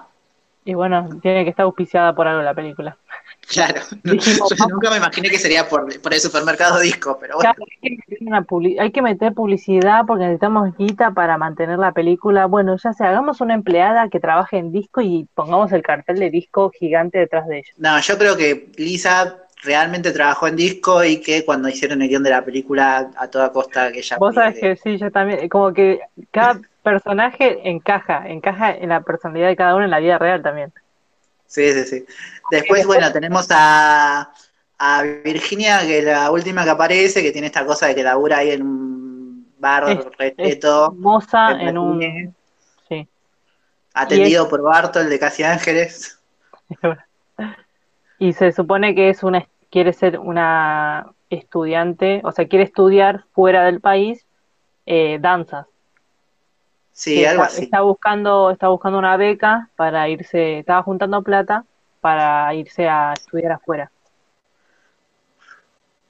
Y 0.66 0.74
bueno, 0.74 1.20
tiene 1.22 1.44
que 1.44 1.52
estar 1.52 1.64
auspiciada 1.64 2.14
por 2.16 2.28
algo 2.28 2.42
la 2.42 2.54
película. 2.56 2.98
Claro. 3.48 3.82
No, 4.04 4.14
Dijimos, 4.14 4.50
yo 4.58 4.66
nunca 4.68 4.90
me 4.90 4.98
imaginé 4.98 5.30
que 5.30 5.38
sería 5.38 5.68
por, 5.68 6.02
por 6.02 6.14
el 6.14 6.20
supermercado 6.20 6.80
disco, 6.80 7.18
pero 7.20 7.36
bueno. 7.36 7.54
Claro, 7.54 7.66
hay, 7.82 7.90
que 7.90 8.04
meter 8.08 8.28
una 8.28 8.42
publi- 8.42 8.80
hay 8.80 8.92
que 8.92 9.02
meter 9.02 9.34
publicidad 9.34 10.06
porque 10.08 10.24
necesitamos 10.24 10.76
guita 10.78 11.12
para 11.12 11.38
mantener 11.38 11.80
la 11.80 11.92
película. 11.92 12.46
Bueno, 12.48 12.76
ya 12.78 12.94
sea, 12.94 13.10
hagamos 13.10 13.42
una 13.42 13.54
empleada 13.54 14.10
que 14.10 14.20
trabaje 14.20 14.58
en 14.58 14.72
disco 14.72 15.02
y 15.02 15.28
pongamos 15.36 15.72
el 15.72 15.84
cartel 15.84 16.20
de 16.20 16.30
disco 16.30 16.72
gigante 16.72 17.20
detrás 17.20 17.48
de 17.48 17.60
ella. 17.60 17.72
No, 17.78 18.00
yo 18.00 18.18
creo 18.18 18.36
que 18.36 18.70
Lisa 18.78 19.38
realmente 19.64 20.12
trabajó 20.12 20.48
en 20.48 20.56
disco 20.56 21.04
y 21.04 21.22
que 21.22 21.44
cuando 21.44 21.70
hicieron 21.70 22.02
el 22.02 22.10
guion 22.10 22.24
de 22.24 22.30
la 22.30 22.44
película, 22.44 23.10
a 23.16 23.28
toda 23.28 23.52
costa 23.52 23.92
que 23.92 24.00
ella 24.00 24.18
Vos 24.18 24.36
sabés 24.36 24.60
que 24.60 24.76
sí, 24.76 24.98
yo 24.98 25.12
también, 25.12 25.50
como 25.50 25.74
que 25.74 26.00
cada 26.32 26.60
personaje 26.84 27.68
encaja, 27.70 28.28
encaja 28.28 28.76
en 28.76 28.90
la 28.90 29.02
personalidad 29.02 29.48
de 29.48 29.56
cada 29.56 29.76
uno 29.76 29.86
en 29.86 29.92
la 29.92 30.00
vida 30.00 30.18
real 30.18 30.42
también. 30.42 30.72
Sí, 31.48 31.72
sí, 31.74 31.84
sí. 31.86 32.06
Después, 32.52 32.86
bueno, 32.86 33.12
tenemos 33.12 33.48
a, 33.52 34.32
a 34.78 35.04
Virginia, 35.24 35.82
que 35.82 36.00
es 36.00 36.06
la 36.06 36.32
última 36.32 36.64
que 36.64 36.70
aparece, 36.72 37.22
que 37.22 37.32
tiene 37.32 37.48
esta 37.48 37.66
cosa 37.66 37.88
de 37.88 37.96
que 37.96 38.04
labura 38.04 38.40
ahí 38.40 38.52
en 38.52 38.62
un 38.64 39.54
bar 39.60 39.90
Es- 39.90 40.06
respeto, 40.18 40.94
Moza 40.98 41.52
en 41.52 41.70
en 41.70 41.78
un... 41.78 42.36
Sí. 42.90 43.08
atendido 43.94 44.48
por 44.50 44.62
Bartol 44.62 45.10
de 45.10 45.20
Casi 45.20 45.44
Ángeles. 45.44 46.20
Y 48.18 48.34
se 48.34 48.52
supone 48.54 48.96
que 48.96 49.10
es 49.10 49.24
una, 49.24 49.46
quiere 49.70 49.92
ser 49.94 50.20
una 50.20 51.12
estudiante, 51.30 52.22
o 52.24 52.32
sea, 52.32 52.48
quiere 52.48 52.64
estudiar 52.64 53.26
fuera 53.34 53.66
del 53.66 53.82
país 53.82 54.26
eh, 54.86 55.18
danzas. 55.20 55.68
Sí, 56.98 57.26
algo 57.26 57.44
está, 57.44 57.56
así. 57.56 57.64
está 57.66 57.82
buscando, 57.82 58.52
está 58.52 58.70
buscando 58.70 58.98
una 58.98 59.18
beca 59.18 59.70
para 59.76 60.08
irse, 60.08 60.60
estaba 60.60 60.82
juntando 60.82 61.22
plata 61.22 61.66
para 62.00 62.54
irse 62.56 62.88
a 62.88 63.12
estudiar 63.14 63.52
afuera. 63.52 63.92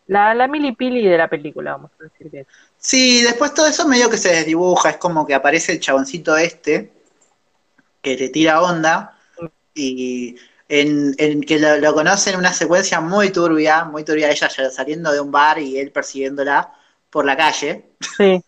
La, 0.05 0.35
la 0.35 0.47
milipili 0.47 1.07
de 1.07 1.17
la 1.17 1.27
película, 1.27 1.71
vamos 1.71 1.89
a 1.99 2.03
decir 2.03 2.29
que 2.29 2.41
es. 2.41 2.47
Sí, 2.77 3.23
después 3.23 3.55
todo 3.55 3.65
eso 3.65 3.87
medio 3.87 4.11
que 4.11 4.17
se 4.17 4.29
desdibuja, 4.29 4.91
es 4.91 4.97
como 4.97 5.25
que 5.25 5.33
aparece 5.33 5.71
el 5.71 5.79
chaboncito 5.79 6.37
este, 6.37 6.91
que 8.03 8.15
le 8.15 8.29
tira 8.29 8.61
onda, 8.61 9.17
y 9.73 10.35
en, 10.69 11.15
en 11.17 11.41
que 11.41 11.57
lo, 11.57 11.77
lo 11.77 11.95
conoce 11.95 12.29
en 12.29 12.37
una 12.37 12.53
secuencia 12.53 13.01
muy 13.01 13.31
turbia, 13.31 13.85
muy 13.85 14.03
turbia, 14.03 14.29
ella 14.29 14.49
saliendo 14.69 15.11
de 15.11 15.19
un 15.19 15.31
bar 15.31 15.57
y 15.57 15.79
él 15.79 15.91
persiguiéndola 15.91 16.71
por 17.09 17.25
la 17.25 17.35
calle. 17.35 17.85
Sí, 18.17 18.43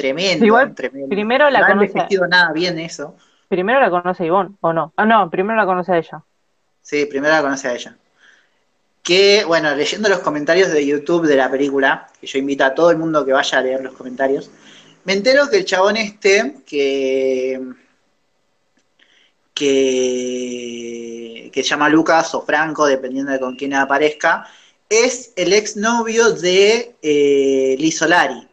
Tremendo, 0.00 0.46
Igual, 0.46 0.74
tremendo. 0.74 1.08
primero 1.10 1.50
la 1.50 1.60
no 1.60 1.66
conoce, 1.66 1.92
vestido 1.92 2.26
nada 2.26 2.52
bien 2.54 2.78
eso. 2.78 3.16
primero 3.48 3.78
la 3.80 3.90
conoce 3.90 4.24
Ivonne, 4.24 4.56
¿o 4.62 4.72
no? 4.72 4.94
Ah, 4.96 5.04
no, 5.04 5.28
primero 5.28 5.56
la 5.56 5.66
conoce 5.66 5.92
a 5.92 5.98
ella. 5.98 6.24
Sí, 6.80 7.04
primero 7.04 7.34
la 7.34 7.42
conoce 7.42 7.68
a 7.68 7.74
ella. 7.74 7.96
Que, 9.02 9.44
bueno, 9.46 9.74
leyendo 9.74 10.08
los 10.08 10.20
comentarios 10.20 10.70
de 10.70 10.86
YouTube 10.86 11.26
de 11.26 11.36
la 11.36 11.50
película, 11.50 12.06
que 12.18 12.26
yo 12.26 12.38
invito 12.38 12.64
a 12.64 12.74
todo 12.74 12.90
el 12.90 12.96
mundo 12.96 13.26
que 13.26 13.32
vaya 13.34 13.58
a 13.58 13.62
leer 13.62 13.82
los 13.82 13.92
comentarios, 13.94 14.50
me 15.04 15.12
entero 15.12 15.50
que 15.50 15.58
el 15.58 15.64
chabón 15.66 15.98
este, 15.98 16.56
que, 16.66 17.60
que, 19.54 21.50
que 21.52 21.62
se 21.62 21.68
llama 21.68 21.88
Lucas 21.88 22.34
o 22.34 22.42
Franco, 22.42 22.86
dependiendo 22.86 23.32
de 23.32 23.40
con 23.40 23.56
quién 23.56 23.74
aparezca, 23.74 24.46
es 24.88 25.32
el 25.36 25.52
exnovio 25.52 26.32
de 26.32 26.96
eh, 27.02 27.76
Liz 27.78 27.98
Solari, 27.98 28.46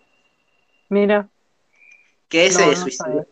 Mira, 0.90 1.30
que 2.30 2.50
No, 2.52 2.52
se 2.52 2.76
no 2.76 2.76
suicidó. 2.76 3.06
sabía. 3.06 3.26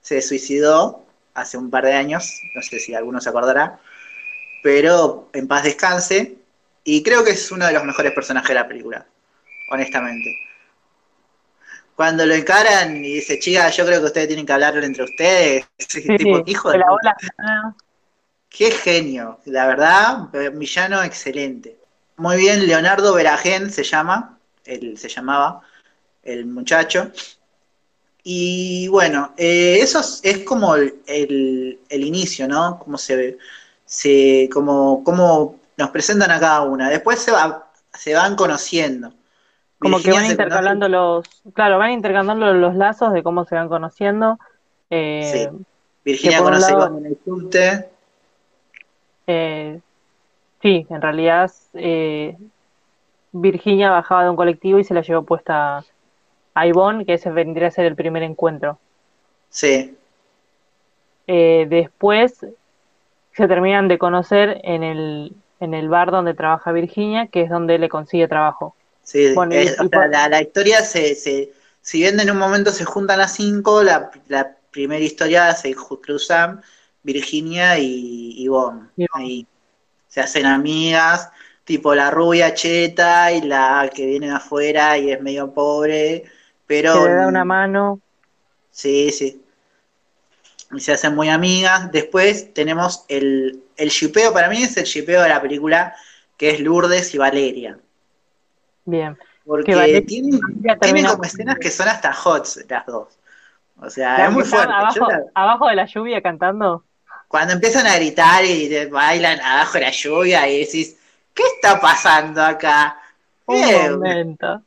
Se 0.00 0.22
suicidó 0.22 1.04
hace 1.34 1.58
un 1.58 1.70
par 1.70 1.84
de 1.84 1.92
años, 1.94 2.40
no 2.54 2.62
sé 2.62 2.78
si 2.80 2.94
alguno 2.94 3.20
se 3.20 3.28
acordará, 3.30 3.80
pero 4.62 5.30
en 5.32 5.48
paz 5.48 5.64
descanse, 5.64 6.38
y 6.84 7.02
creo 7.02 7.24
que 7.24 7.32
es 7.32 7.50
uno 7.52 7.66
de 7.66 7.72
los 7.72 7.84
mejores 7.84 8.12
personajes 8.12 8.48
de 8.50 8.54
la 8.54 8.68
película, 8.68 9.06
honestamente. 9.72 10.36
cuando 11.94 12.24
lo 12.26 12.34
encaran 12.34 12.96
y 12.96 13.14
dice, 13.14 13.38
chica, 13.38 13.68
yo 13.70 13.84
creo 13.84 14.00
que 14.00 14.06
ustedes 14.06 14.28
tienen 14.28 14.46
que 14.46 14.52
hablar 14.52 14.76
entre 14.82 15.04
ustedes. 15.04 15.66
Sí, 15.78 16.14
tipo, 16.14 16.42
hijo 16.46 16.70
de 16.70 16.78
las 16.78 16.88
manos. 16.88 17.74
Qué 18.48 18.70
genio, 18.72 19.40
la 19.46 19.66
verdad, 19.66 20.28
villano 20.54 21.02
excelente. 21.02 21.78
Muy 22.16 22.36
bien, 22.38 22.66
Leonardo 22.66 23.14
Veragén 23.14 23.70
se 23.70 23.84
llama, 23.84 24.38
él 24.64 24.98
se 24.98 25.08
llamaba, 25.08 25.62
el 26.22 26.46
muchacho. 26.46 27.12
Y 28.22 28.88
bueno, 28.88 29.32
eh, 29.36 29.78
eso 29.80 30.00
es, 30.00 30.20
es 30.22 30.38
como 30.44 30.74
el, 30.74 30.94
el- 31.06 31.78
el 31.88 32.04
inicio, 32.04 32.46
¿no? 32.46 32.78
Como 32.78 32.98
se, 32.98 33.38
se 33.84 34.48
como, 34.52 35.02
como 35.04 35.56
nos 35.76 35.90
presentan 35.90 36.30
a 36.30 36.38
cada 36.40 36.62
una. 36.62 36.90
Después 36.90 37.18
se 37.20 37.32
va, 37.32 37.70
se 37.92 38.14
van 38.14 38.36
conociendo. 38.36 39.12
Como 39.78 39.98
que 40.00 40.10
van 40.12 40.24
conoce- 40.24 40.30
intercalando 40.32 40.88
los, 40.88 41.26
claro, 41.54 41.78
van 41.78 41.92
intercalando 41.92 42.52
los 42.52 42.74
lazos 42.76 43.12
de 43.14 43.22
cómo 43.22 43.46
se 43.46 43.54
van 43.54 43.68
conociendo. 43.68 44.38
Eh, 44.90 45.48
Sí. 45.50 45.64
Virginia 46.04 46.42
conoce 46.42 46.72
lado- 46.72 46.88
con 46.90 47.06
el 47.06 47.16
subte. 47.24 47.88
eh, 49.26 49.80
sí, 50.62 50.86
en 50.90 51.00
realidad 51.02 51.50
eh, 51.74 52.36
Virginia 53.32 53.90
bajaba 53.90 54.24
de 54.24 54.30
un 54.30 54.36
colectivo 54.36 54.78
y 54.78 54.84
se 54.84 54.94
la 54.94 55.02
llevó 55.02 55.22
puesta 55.22 55.84
a 56.54 56.66
Ivonne, 56.66 57.04
que 57.06 57.14
ese 57.14 57.30
vendría 57.30 57.68
a 57.68 57.70
ser 57.72 57.86
el 57.86 57.96
primer 57.96 58.22
encuentro. 58.22 58.80
Sí, 59.50 59.96
Eh, 61.26 61.66
después 61.68 62.44
se 63.32 63.48
terminan 63.48 63.88
de 63.88 63.98
conocer 63.98 64.60
en 64.64 64.82
el, 64.82 65.36
en 65.60 65.74
el 65.74 65.88
bar 65.88 66.10
donde 66.10 66.34
trabaja 66.34 66.72
Virginia, 66.72 67.28
que 67.28 67.42
es 67.42 67.50
donde 67.50 67.78
le 67.78 67.88
consigue 67.88 68.28
trabajo. 68.28 68.76
sí. 69.02 69.18
Bueno, 69.32 69.56
y- 69.56 69.68
o 69.68 69.88
sea, 69.88 70.06
la, 70.08 70.28
la 70.28 70.42
historia 70.42 70.82
se, 70.84 71.14
se, 71.14 71.52
si 71.80 71.98
bien 72.00 72.18
en 72.20 72.30
un 72.30 72.38
momento 72.38 72.70
se 72.72 72.84
juntan 72.84 73.18
las 73.18 73.34
cinco, 73.34 73.82
la, 73.82 74.10
la 74.28 74.56
primera 74.70 75.04
historia 75.04 75.54
se 75.54 75.74
cruzan 75.74 76.62
Virginia 77.02 77.78
y 77.78 78.34
Ivonne. 78.42 78.88
Ivonne. 78.96 79.10
Ahí 79.12 79.46
se 80.08 80.20
hacen 80.20 80.46
amigas, 80.46 81.30
tipo 81.64 81.94
la 81.94 82.10
rubia 82.10 82.54
cheta 82.54 83.32
y 83.32 83.42
la 83.42 83.90
que 83.94 84.06
viene 84.06 84.28
de 84.28 84.34
afuera 84.34 84.98
y 84.98 85.10
es 85.12 85.20
medio 85.22 85.52
pobre, 85.54 86.24
pero 86.70 86.92
Que 86.94 87.00
le 87.08 87.14
da 87.16 87.26
una 87.26 87.44
mano. 87.44 88.00
Sí, 88.70 89.10
sí. 89.10 89.42
Y 90.72 90.78
se 90.78 90.92
hacen 90.92 91.16
muy 91.16 91.28
amigas. 91.28 91.90
Después 91.90 92.54
tenemos 92.54 93.04
el, 93.08 93.60
el 93.76 93.88
shipeo, 93.88 94.32
para 94.32 94.48
mí 94.48 94.62
es 94.62 94.76
el 94.76 94.84
shipeo 94.84 95.20
de 95.20 95.28
la 95.28 95.42
película, 95.42 95.96
que 96.36 96.50
es 96.50 96.60
Lourdes 96.60 97.12
y 97.12 97.18
Valeria. 97.18 97.76
Bien. 98.84 99.18
Porque 99.44 99.74
Valeria 99.74 100.06
tienen, 100.06 100.38
como 101.08 101.24
escenas 101.24 101.58
que 101.58 101.72
son 101.72 101.88
hasta 101.88 102.12
hot 102.12 102.46
las 102.68 102.86
dos. 102.86 103.18
O 103.80 103.90
sea, 103.90 104.18
La 104.18 104.26
es 104.26 104.32
muy 104.32 104.44
fuerte. 104.44 104.72
Abajo, 104.72 105.08
la- 105.08 105.24
abajo 105.34 105.66
de 105.66 105.74
la 105.74 105.86
lluvia 105.86 106.22
cantando. 106.22 106.84
cuando 107.26 107.52
empiezan 107.54 107.86
a 107.88 107.96
gritar 107.96 108.44
y 108.44 108.68
te 108.68 108.86
bailan 108.86 109.40
abajo 109.40 109.72
de 109.74 109.80
la 109.80 109.90
lluvia 109.90 110.46
y 110.48 110.60
decís, 110.60 110.96
¿qué 111.34 111.42
está 111.56 111.80
pasando 111.80 112.40
acá? 112.42 112.96
Un 113.46 113.56
Eh, 113.56 113.90
momento. 113.90 114.62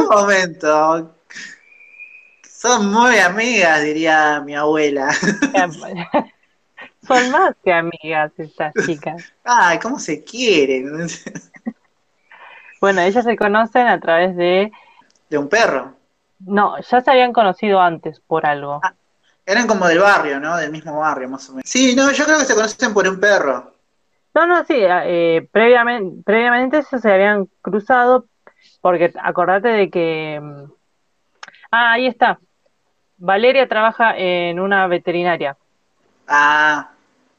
un 0.00 0.06
momento. 0.08 1.13
Son 2.64 2.90
muy 2.90 3.18
amigas, 3.18 3.82
diría 3.82 4.40
mi 4.40 4.54
abuela. 4.54 5.10
Son 7.06 7.30
más 7.30 7.54
que 7.62 7.70
amigas 7.70 8.32
estas 8.38 8.72
chicas. 8.86 9.34
Ay, 9.44 9.78
¿cómo 9.78 9.98
se 9.98 10.24
quieren? 10.24 11.06
Bueno, 12.80 13.02
ellas 13.02 13.22
se 13.22 13.36
conocen 13.36 13.86
a 13.86 14.00
través 14.00 14.34
de... 14.34 14.72
De 15.28 15.36
un 15.36 15.46
perro. 15.50 15.94
No, 16.38 16.80
ya 16.80 17.02
se 17.02 17.10
habían 17.10 17.34
conocido 17.34 17.82
antes 17.82 18.20
por 18.20 18.46
algo. 18.46 18.80
Eran 19.44 19.66
como 19.66 19.86
del 19.86 19.98
barrio, 19.98 20.40
¿no? 20.40 20.56
Del 20.56 20.72
mismo 20.72 20.98
barrio, 20.98 21.28
más 21.28 21.46
o 21.50 21.52
menos. 21.52 21.68
Sí, 21.68 21.94
no, 21.94 22.12
yo 22.12 22.24
creo 22.24 22.38
que 22.38 22.46
se 22.46 22.54
conocen 22.54 22.94
por 22.94 23.06
un 23.06 23.20
perro. 23.20 23.74
No, 24.34 24.46
no, 24.46 24.64
sí, 24.64 24.76
eh, 24.78 25.46
previamente, 25.52 26.22
previamente 26.24 26.78
ellos 26.78 27.02
se 27.02 27.12
habían 27.12 27.46
cruzado 27.60 28.24
porque 28.80 29.12
acordate 29.22 29.68
de 29.68 29.90
que... 29.90 30.40
mm, 30.42 30.72
Ah, 31.76 31.94
ahí 31.94 32.06
está. 32.06 32.38
Valeria 33.16 33.68
trabaja 33.68 34.16
en 34.16 34.60
una 34.60 34.86
veterinaria. 34.86 35.56
Ah, 36.26 36.90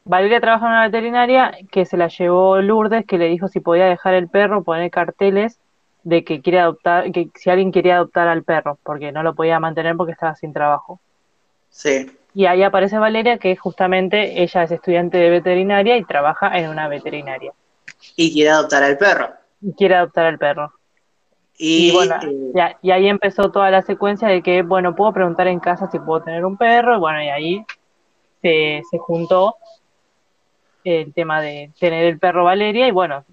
Valeria 0.04 0.40
trabaja 0.40 0.66
en 0.66 0.72
una 0.72 0.84
veterinaria 0.84 1.52
que 1.70 1.84
se 1.84 1.96
la 1.96 2.08
llevó 2.08 2.60
Lourdes, 2.62 3.04
que 3.06 3.18
le 3.18 3.26
dijo 3.26 3.48
si 3.48 3.60
podía 3.60 3.86
dejar 3.86 4.14
el 4.14 4.28
perro, 4.28 4.62
poner 4.62 4.90
carteles 4.90 5.58
de 6.04 6.22
que 6.22 6.40
quiere 6.40 6.60
adoptar, 6.60 7.10
que 7.10 7.28
si 7.34 7.50
alguien 7.50 7.72
quería 7.72 7.96
adoptar 7.96 8.28
al 8.28 8.44
perro, 8.44 8.78
porque 8.84 9.10
no 9.10 9.24
lo 9.24 9.34
podía 9.34 9.58
mantener 9.58 9.96
porque 9.96 10.12
estaba 10.12 10.36
sin 10.36 10.52
trabajo. 10.52 11.00
sí. 11.70 12.06
Y 12.34 12.44
ahí 12.44 12.62
aparece 12.62 12.98
Valeria, 12.98 13.38
que 13.38 13.56
justamente 13.56 14.42
ella 14.42 14.62
es 14.64 14.70
estudiante 14.70 15.16
de 15.16 15.30
veterinaria 15.30 15.96
y 15.96 16.04
trabaja 16.04 16.56
en 16.58 16.68
una 16.68 16.86
veterinaria. 16.86 17.52
Y 18.14 18.32
quiere 18.34 18.50
adoptar 18.50 18.82
al 18.82 18.98
perro. 18.98 19.30
Y 19.62 19.72
quiere 19.72 19.94
adoptar 19.94 20.26
al 20.26 20.38
perro. 20.38 20.75
Y, 21.58 21.88
Y 21.88 21.92
bueno, 21.92 22.14
eh, 22.22 22.52
y, 22.54 22.60
a- 22.60 22.78
y 22.82 22.90
ahí 22.90 23.08
empezó 23.08 23.50
toda 23.50 23.70
la 23.70 23.82
secuencia 23.82 24.28
de 24.28 24.42
que, 24.42 24.62
bueno, 24.62 24.94
puedo 24.94 25.12
preguntar 25.12 25.46
en 25.48 25.60
casa 25.60 25.90
si 25.90 25.98
puedo 25.98 26.22
tener 26.22 26.44
un 26.44 26.56
perro, 26.56 26.96
y 26.96 26.98
bueno, 26.98 27.22
y 27.22 27.28
ahí 27.28 27.64
se, 28.42 28.82
se 28.90 28.98
juntó 28.98 29.56
el 30.84 31.12
tema 31.14 31.40
de 31.40 31.70
tener 31.80 32.04
el 32.06 32.18
perro 32.18 32.44
Valeria, 32.44 32.86
y 32.86 32.92
bueno, 32.92 33.24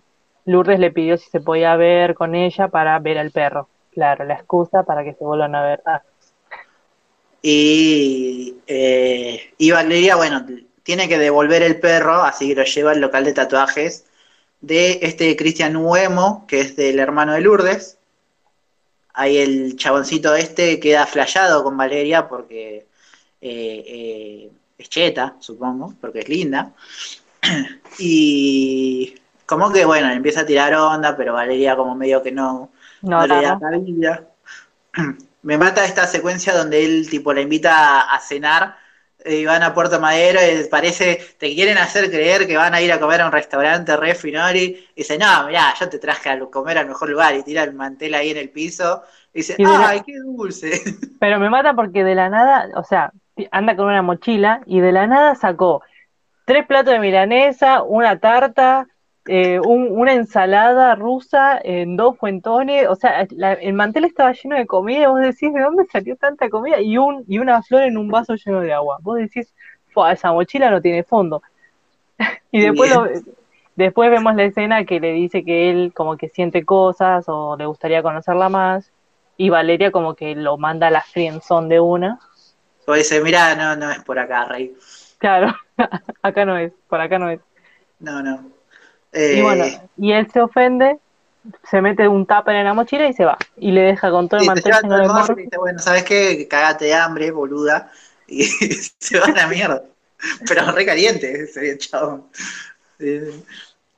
Lourdes 0.45 0.79
le 0.79 0.91
pidió 0.91 1.17
si 1.17 1.29
se 1.29 1.39
podía 1.39 1.75
ver 1.75 2.15
con 2.15 2.35
ella 2.35 2.67
para 2.67 2.97
ver 2.99 3.17
al 3.17 3.31
perro. 3.31 3.69
Claro, 3.91 4.25
la 4.25 4.33
excusa 4.33 4.83
para 4.83 5.03
que 5.03 5.13
se 5.13 5.23
vuelvan 5.23 5.53
a 5.55 5.63
ver. 5.63 5.81
Ah, 5.85 6.01
y, 7.41 8.55
eh, 8.67 9.53
y 9.57 9.71
Valeria, 9.71 10.15
bueno, 10.15 10.45
tiene 10.81 11.07
que 11.07 11.17
devolver 11.19 11.61
el 11.61 11.79
perro, 11.79 12.15
así 12.23 12.49
que 12.49 12.55
lo 12.55 12.63
lleva 12.63 12.91
al 12.91 13.01
local 13.01 13.23
de 13.25 13.33
tatuajes 13.33 14.05
de 14.61 14.99
este 15.01 15.35
Cristian 15.35 15.75
Huemo, 15.75 16.45
que 16.47 16.61
es 16.61 16.75
del 16.75 16.99
hermano 16.99 17.33
de 17.33 17.41
Lourdes. 17.41 17.99
Ahí 19.13 19.37
el 19.37 19.75
chaboncito 19.75 20.33
este 20.35 20.79
queda 20.79 21.05
flayado 21.05 21.63
con 21.63 21.77
Valeria 21.77 22.27
porque 22.27 22.87
eh, 23.41 23.83
eh, 23.87 24.51
es 24.77 24.89
cheta, 24.89 25.35
supongo, 25.39 25.93
porque 26.01 26.19
es 26.19 26.29
linda. 26.29 26.71
Y 27.99 29.13
como 29.45 29.71
que, 29.71 29.85
bueno, 29.85 30.09
empieza 30.09 30.41
a 30.41 30.45
tirar 30.45 30.73
onda, 30.73 31.15
pero 31.15 31.33
Valeria 31.33 31.75
como 31.75 31.93
medio 31.93 32.23
que 32.23 32.31
no, 32.31 32.71
no, 33.03 33.19
no 33.19 33.27
le 33.27 33.41
da 33.41 33.59
cabida. 33.59 34.27
Me 35.43 35.57
mata 35.57 35.83
esta 35.85 36.07
secuencia 36.07 36.55
donde 36.55 36.85
él 36.85 37.07
tipo 37.09 37.33
la 37.33 37.41
invita 37.41 38.01
a, 38.01 38.19
cenar 38.19 38.77
y 39.25 39.45
van 39.45 39.63
a 39.63 39.73
Puerto 39.73 39.99
Madero 39.99 40.39
y 40.41 40.67
parece, 40.69 41.19
te 41.37 41.53
quieren 41.55 41.77
hacer 41.77 42.09
creer 42.09 42.47
que 42.47 42.57
van 42.57 42.73
a 42.73 42.81
ir 42.81 42.91
a 42.91 42.99
comer 42.99 43.21
a 43.21 43.25
un 43.27 43.31
restaurante 43.31 43.95
re 43.97 44.15
finori 44.15 44.63
y 44.95 45.01
dice, 45.01 45.17
no, 45.17 45.47
mirá, 45.47 45.73
yo 45.79 45.89
te 45.89 45.99
traje 45.99 46.29
a 46.29 46.39
comer 46.49 46.77
al 46.77 46.87
mejor 46.87 47.09
lugar 47.09 47.35
y 47.35 47.43
tira 47.43 47.63
el 47.63 47.73
mantel 47.73 48.13
ahí 48.15 48.31
en 48.31 48.37
el 48.37 48.49
piso 48.49 49.03
y 49.33 49.39
dice, 49.39 49.57
Y 49.57 49.65
de 49.65 49.77
la- 49.77 49.89
ay, 49.89 50.01
qué 50.05 50.13
dulce. 50.19 50.81
Pero 51.19 51.39
me 51.39 51.49
mata 51.49 51.73
porque 51.73 52.03
de 52.03 52.15
la 52.15 52.29
nada, 52.29 52.69
o 52.75 52.83
sea, 52.83 53.13
anda 53.51 53.75
con 53.75 53.85
una 53.87 54.01
mochila 54.01 54.61
y 54.65 54.79
de 54.81 54.91
la 54.91 55.07
nada 55.07 55.35
sacó 55.35 55.81
tres 56.45 56.65
platos 56.67 56.93
de 56.93 56.99
milanesa, 56.99 57.83
una 57.83 58.19
tarta, 58.19 58.87
eh, 59.27 59.59
un- 59.59 59.89
una 59.91 60.13
ensalada 60.13 60.95
rusa, 60.95 61.59
en 61.63 61.95
dos 61.97 62.17
fuentones, 62.17 62.87
o 62.89 62.95
sea, 62.95 63.25
la- 63.31 63.53
el 63.53 63.73
mantel 63.73 64.05
estaba 64.05 64.33
lleno 64.33 64.55
de 64.57 64.65
comida 64.67 65.03
y 65.03 65.05
vos 65.07 65.19
decís, 65.21 65.53
¿de 65.53 65.61
dónde 65.61 65.85
salió 65.85 66.15
tanta 66.17 66.49
comida? 66.49 66.81
Y, 66.81 66.97
un, 66.97 67.23
y 67.27 67.39
una 67.39 67.61
flor 67.63 67.83
en 67.83 67.97
un 67.97 68.09
vaso 68.09 68.35
lleno 68.35 68.59
de 68.61 68.73
agua. 68.73 68.97
Vos 69.01 69.17
decís, 69.17 69.53
"Fua, 69.93 70.11
esa 70.13 70.31
mochila 70.33 70.69
no 70.69 70.81
tiene 70.81 71.03
fondo. 71.03 71.41
Y 72.51 72.61
después, 72.61 72.91
lo- 72.93 73.07
después 73.75 74.11
vemos 74.11 74.35
la 74.35 74.43
escena 74.43 74.85
que 74.85 74.99
le 74.99 75.13
dice 75.13 75.43
que 75.43 75.69
él 75.69 75.91
como 75.95 76.17
que 76.17 76.29
siente 76.29 76.63
cosas 76.65 77.25
o 77.27 77.55
le 77.57 77.65
gustaría 77.65 78.03
conocerla 78.03 78.49
más. 78.49 78.91
Y 79.37 79.49
Valeria 79.49 79.91
como 79.91 80.13
que 80.15 80.35
lo 80.35 80.57
manda 80.57 80.87
a 80.87 80.91
la 80.91 81.01
friendzone 81.01 81.67
de 81.69 81.79
una. 81.79 82.19
O 82.85 82.93
dice, 82.93 83.21
mirá, 83.21 83.55
no, 83.55 83.75
no 83.75 83.89
es 83.91 84.03
por 84.03 84.19
acá, 84.19 84.45
rey. 84.45 84.73
Claro, 85.17 85.53
acá 86.21 86.45
no 86.45 86.57
es, 86.57 86.71
por 86.87 86.99
acá 87.01 87.17
no 87.17 87.29
es. 87.29 87.39
No, 87.99 88.21
no. 88.21 88.51
Y 89.29 89.39
Eh, 89.39 89.41
bueno, 89.41 89.65
y 89.97 90.11
él 90.11 90.29
se 90.31 90.41
ofende, 90.41 90.99
se 91.63 91.81
mete 91.81 92.07
un 92.07 92.25
tupper 92.25 92.55
en 92.55 92.65
la 92.65 92.73
mochila 92.73 93.07
y 93.07 93.13
se 93.13 93.25
va. 93.25 93.37
Y 93.57 93.71
le 93.71 93.81
deja 93.81 94.11
con 94.11 94.29
todo 94.29 94.39
el 94.39 94.45
mantel 94.45 94.77
lleno 94.81 94.97
de 94.97 95.09
morro 95.09 95.33
y 95.39 95.43
dice, 95.43 95.57
bueno, 95.57 95.79
¿sabes 95.79 96.03
qué? 96.03 96.47
Cagate 96.47 96.85
de 96.85 96.93
hambre, 96.95 97.31
boluda. 97.31 97.91
Y 98.27 98.43
se 98.99 99.19
va 99.19 99.27
a 99.27 99.31
la 99.31 99.47
mierda. 99.47 99.83
Pero 100.47 100.71
re 100.71 100.85
caliente 100.85 101.43
ese 101.43 101.77
chabón. 101.77 102.25
Eh, 102.99 103.31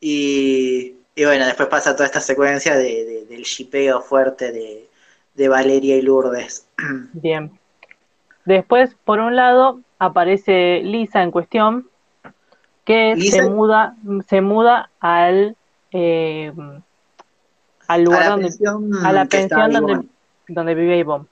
Y, 0.02 0.96
y 1.16 1.26
bueno, 1.26 1.46
después 1.46 1.70
pasa 1.70 1.94
toda 1.96 2.06
esta 2.08 2.22
secuencia 2.22 2.76
de, 2.76 3.06
de- 3.06 3.26
del 3.28 3.44
shipeo 3.44 4.02
fuerte 4.02 4.52
de, 4.52 4.90
de 5.36 5.48
Valeria 5.50 5.98
y 5.98 6.02
Lourdes. 6.04 6.68
Bien. 7.14 7.52
Después, 8.46 8.96
por 9.06 9.20
un 9.20 9.36
lado, 9.36 9.82
aparece 10.00 10.82
Lisa 10.84 11.24
en 11.24 11.32
cuestión, 11.32 11.90
que 12.86 13.16
se 13.20 13.50
muda, 13.50 13.96
se 14.28 14.42
muda 14.42 14.90
al, 15.00 15.56
eh, 15.92 16.54
al 17.88 18.04
lugar 18.04 18.30
donde, 18.30 18.50
a 19.04 19.12
la 19.12 19.26
pensión 19.26 19.72
donde, 19.72 20.04
donde 20.48 20.76
vive 20.76 20.98
Ivonne. 21.00 21.26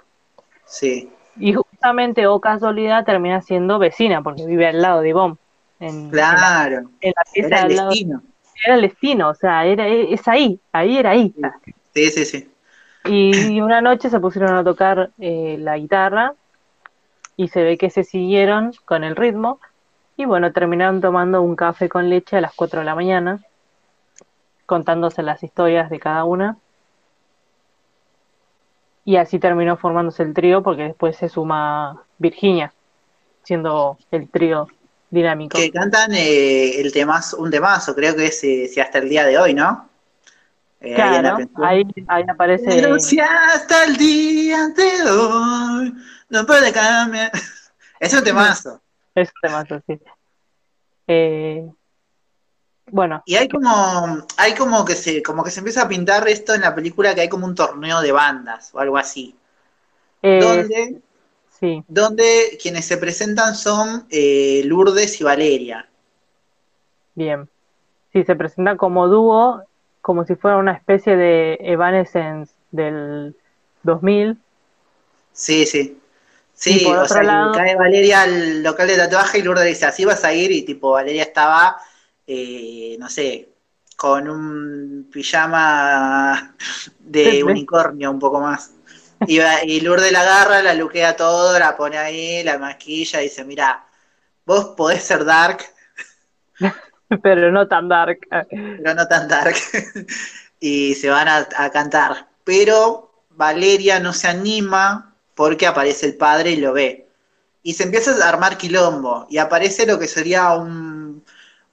Sí. 0.66 1.10
Y 1.38 1.54
justamente, 1.54 2.28
o 2.28 2.40
casualidad, 2.40 3.06
termina 3.06 3.42
siendo 3.42 3.80
vecina, 3.80 4.22
porque 4.22 4.46
vive 4.46 4.68
al 4.68 4.82
lado 4.82 5.02
de 5.02 5.10
Ivonne. 5.10 5.36
En, 5.80 5.90
en 5.90 6.12
la, 6.12 6.36
Claro. 6.36 6.90
en 7.02 7.14
la 7.16 7.24
pieza 7.34 7.48
Era 7.48 7.58
el 7.60 7.64
al 7.72 7.76
lado. 7.76 7.90
destino. 7.90 8.24
Era 8.66 8.76
el 8.76 8.82
destino, 8.82 9.30
o 9.30 9.34
sea, 9.36 9.66
era, 9.66 9.88
es 9.88 10.28
ahí, 10.28 10.60
ahí 10.72 10.98
era 10.98 11.12
ahí. 11.12 11.34
Sí, 11.94 12.10
sí, 12.12 12.26
sí. 12.26 12.50
Y 13.06 13.60
una 13.60 13.82
noche 13.82 14.10
se 14.10 14.20
pusieron 14.20 14.56
a 14.56 14.64
tocar 14.64 15.10
eh, 15.20 15.58
la 15.60 15.78
guitarra 15.78 16.34
y 17.36 17.50
se 17.50 17.64
ve 17.64 17.78
que 17.78 17.90
se 17.90 18.04
siguieron 18.04 18.72
con 18.86 19.04
el 19.04 19.16
ritmo 19.18 19.60
y 20.16 20.26
bueno, 20.26 20.52
terminaron 20.52 21.02
tomando 21.02 21.42
un 21.42 21.56
café 21.56 21.90
con 21.90 22.10
leche 22.10 22.38
a 22.38 22.42
las 22.42 22.54
4 22.54 22.80
de 22.80 22.86
la 22.86 22.96
mañana, 22.96 23.44
contándose 24.66 25.24
las 25.24 25.44
historias 25.44 25.90
de 25.90 26.00
cada 26.00 26.24
una. 26.24 26.58
Y 29.06 29.18
así 29.18 29.40
terminó 29.40 29.76
formándose 29.76 30.24
el 30.24 30.34
trío 30.34 30.64
porque 30.64 30.84
después 30.84 31.18
se 31.18 31.30
suma 31.30 32.04
Virginia, 32.20 32.74
siendo 33.44 33.98
el 34.12 34.30
trío 34.30 34.68
dinámico. 35.10 35.58
Que 35.58 35.72
cantan 35.72 36.14
eh, 36.14 36.80
el 36.80 36.94
temazo, 36.94 37.38
un 37.38 37.52
temazo, 37.52 37.94
creo 37.96 38.16
que 38.16 38.28
es 38.28 38.44
eh, 38.44 38.70
si 38.72 38.80
hasta 38.80 39.00
el 39.00 39.10
día 39.10 39.26
de 39.26 39.38
hoy, 39.38 39.54
¿no? 39.54 39.90
Eh, 40.80 40.96
Claro, 40.96 41.38
ahí, 41.56 41.84
ahí 42.08 42.24
aparece... 42.28 42.66
Pero 42.68 43.00
si 43.00 43.20
hasta 43.20 43.86
el 43.86 43.98
día 43.98 44.68
de 44.70 45.10
hoy 45.10 45.94
no 46.30 46.46
puede 46.46 46.72
cambiar. 46.72 47.32
Es 48.00 48.14
un 48.14 48.24
temazo. 48.24 48.83
Es 49.16 49.32
temazo, 49.42 49.82
sí. 49.88 50.00
Eh, 51.08 51.70
bueno, 52.92 53.24
Y 53.26 53.36
hay 53.36 53.48
como, 53.48 53.70
hay 54.38 54.54
como 54.56 54.84
que 54.86 54.96
se, 54.96 55.24
como 55.24 55.44
que 55.44 55.52
se 55.52 55.60
empieza 55.60 55.84
a 55.84 55.88
pintar 55.88 56.28
esto 56.28 56.54
en 56.54 56.62
la 56.62 56.76
película 56.76 57.16
que 57.16 57.22
hay 57.22 57.30
como 57.30 57.46
un 57.46 57.56
torneo 57.56 58.02
de 58.02 58.12
bandas 58.12 58.74
o 58.74 58.80
algo 58.80 58.98
así. 58.98 59.36
eh, 60.22 60.40
Donde, 60.40 61.02
sí, 61.50 61.84
donde 61.88 62.58
quienes 62.62 62.86
se 62.86 62.98
presentan 62.98 63.56
son 63.56 64.08
eh, 64.10 64.64
Lourdes 64.66 65.22
y 65.22 65.24
Valeria. 65.24 65.90
bien. 67.16 67.50
Sí, 68.12 68.24
se 68.24 68.36
presenta 68.36 68.78
como 68.78 69.08
dúo, 69.08 69.64
como 70.02 70.26
si 70.26 70.36
fuera 70.36 70.58
una 70.58 70.74
especie 70.74 71.16
de 71.18 71.58
Evanescence 71.62 72.54
del 72.72 73.36
2000. 73.84 74.38
Sí, 75.34 75.66
sí. 75.66 76.00
Sí, 76.54 76.80
Y 76.80 76.86
por 76.86 77.00
o 77.00 77.08
sea, 77.08 77.24
lado- 77.24 77.52
cae 77.52 77.76
Valeria 77.76 78.22
al 78.24 78.64
local 78.64 78.88
de 78.88 78.98
tatuaje 78.98 79.40
y 79.40 79.42
Lourdes 79.42 79.66
dice, 79.66 79.86
así 79.86 80.06
vas 80.06 80.24
a 80.24 80.34
ir, 80.34 80.52
y 80.52 80.62
tipo, 80.64 80.92
Valeria 80.92 81.24
estaba, 81.24 81.78
eh, 82.28 82.96
no 83.00 83.10
sé, 83.10 83.50
con 83.98 84.30
un 84.30 85.10
pijama 85.12 86.56
de 87.00 87.24
Sí, 87.32 87.44
unicornio 87.44 88.12
un 88.12 88.20
poco 88.20 88.40
más. 88.40 88.72
Y 89.28 89.82
Lourdes 89.82 90.12
la 90.12 90.22
agarra, 90.22 90.62
la 90.62 90.74
luquea 90.74 91.16
todo, 91.16 91.58
la 91.58 91.76
pone 91.78 91.98
ahí, 91.98 92.44
la 92.44 92.58
maquilla, 92.58 93.22
y 93.22 93.26
dice, 93.26 93.44
mira, 93.46 93.86
vos 94.46 94.68
podés 94.78 95.04
ser 95.04 95.26
dark, 95.26 95.60
pero 97.22 97.52
no 97.52 97.68
tan 97.68 97.88
dark. 97.90 98.20
pero 98.30 98.94
no 98.94 99.08
tan 99.08 99.28
dark. 99.28 99.56
y 100.60 100.96
se 100.96 101.10
van 101.10 101.28
a, 101.28 101.48
a 101.58 101.70
cantar. 101.72 102.28
Pero 102.44 103.26
Valeria 103.32 104.00
no 104.00 104.14
se 104.14 104.28
anima 104.28 105.13
porque 105.36 105.68
aparece 105.68 106.06
el 106.08 106.16
padre 106.18 106.52
y 106.52 106.58
lo 106.58 106.74
ve. 106.74 107.08
Y 107.64 107.74
se 107.74 107.84
empieza 107.84 108.12
a 108.24 108.30
armar 108.30 108.58
quilombo. 108.58 109.26
Y 109.30 109.38
aparece 109.38 109.86
lo 109.86 109.98
que 110.00 110.08
sería 110.08 110.54
un, 110.54 111.24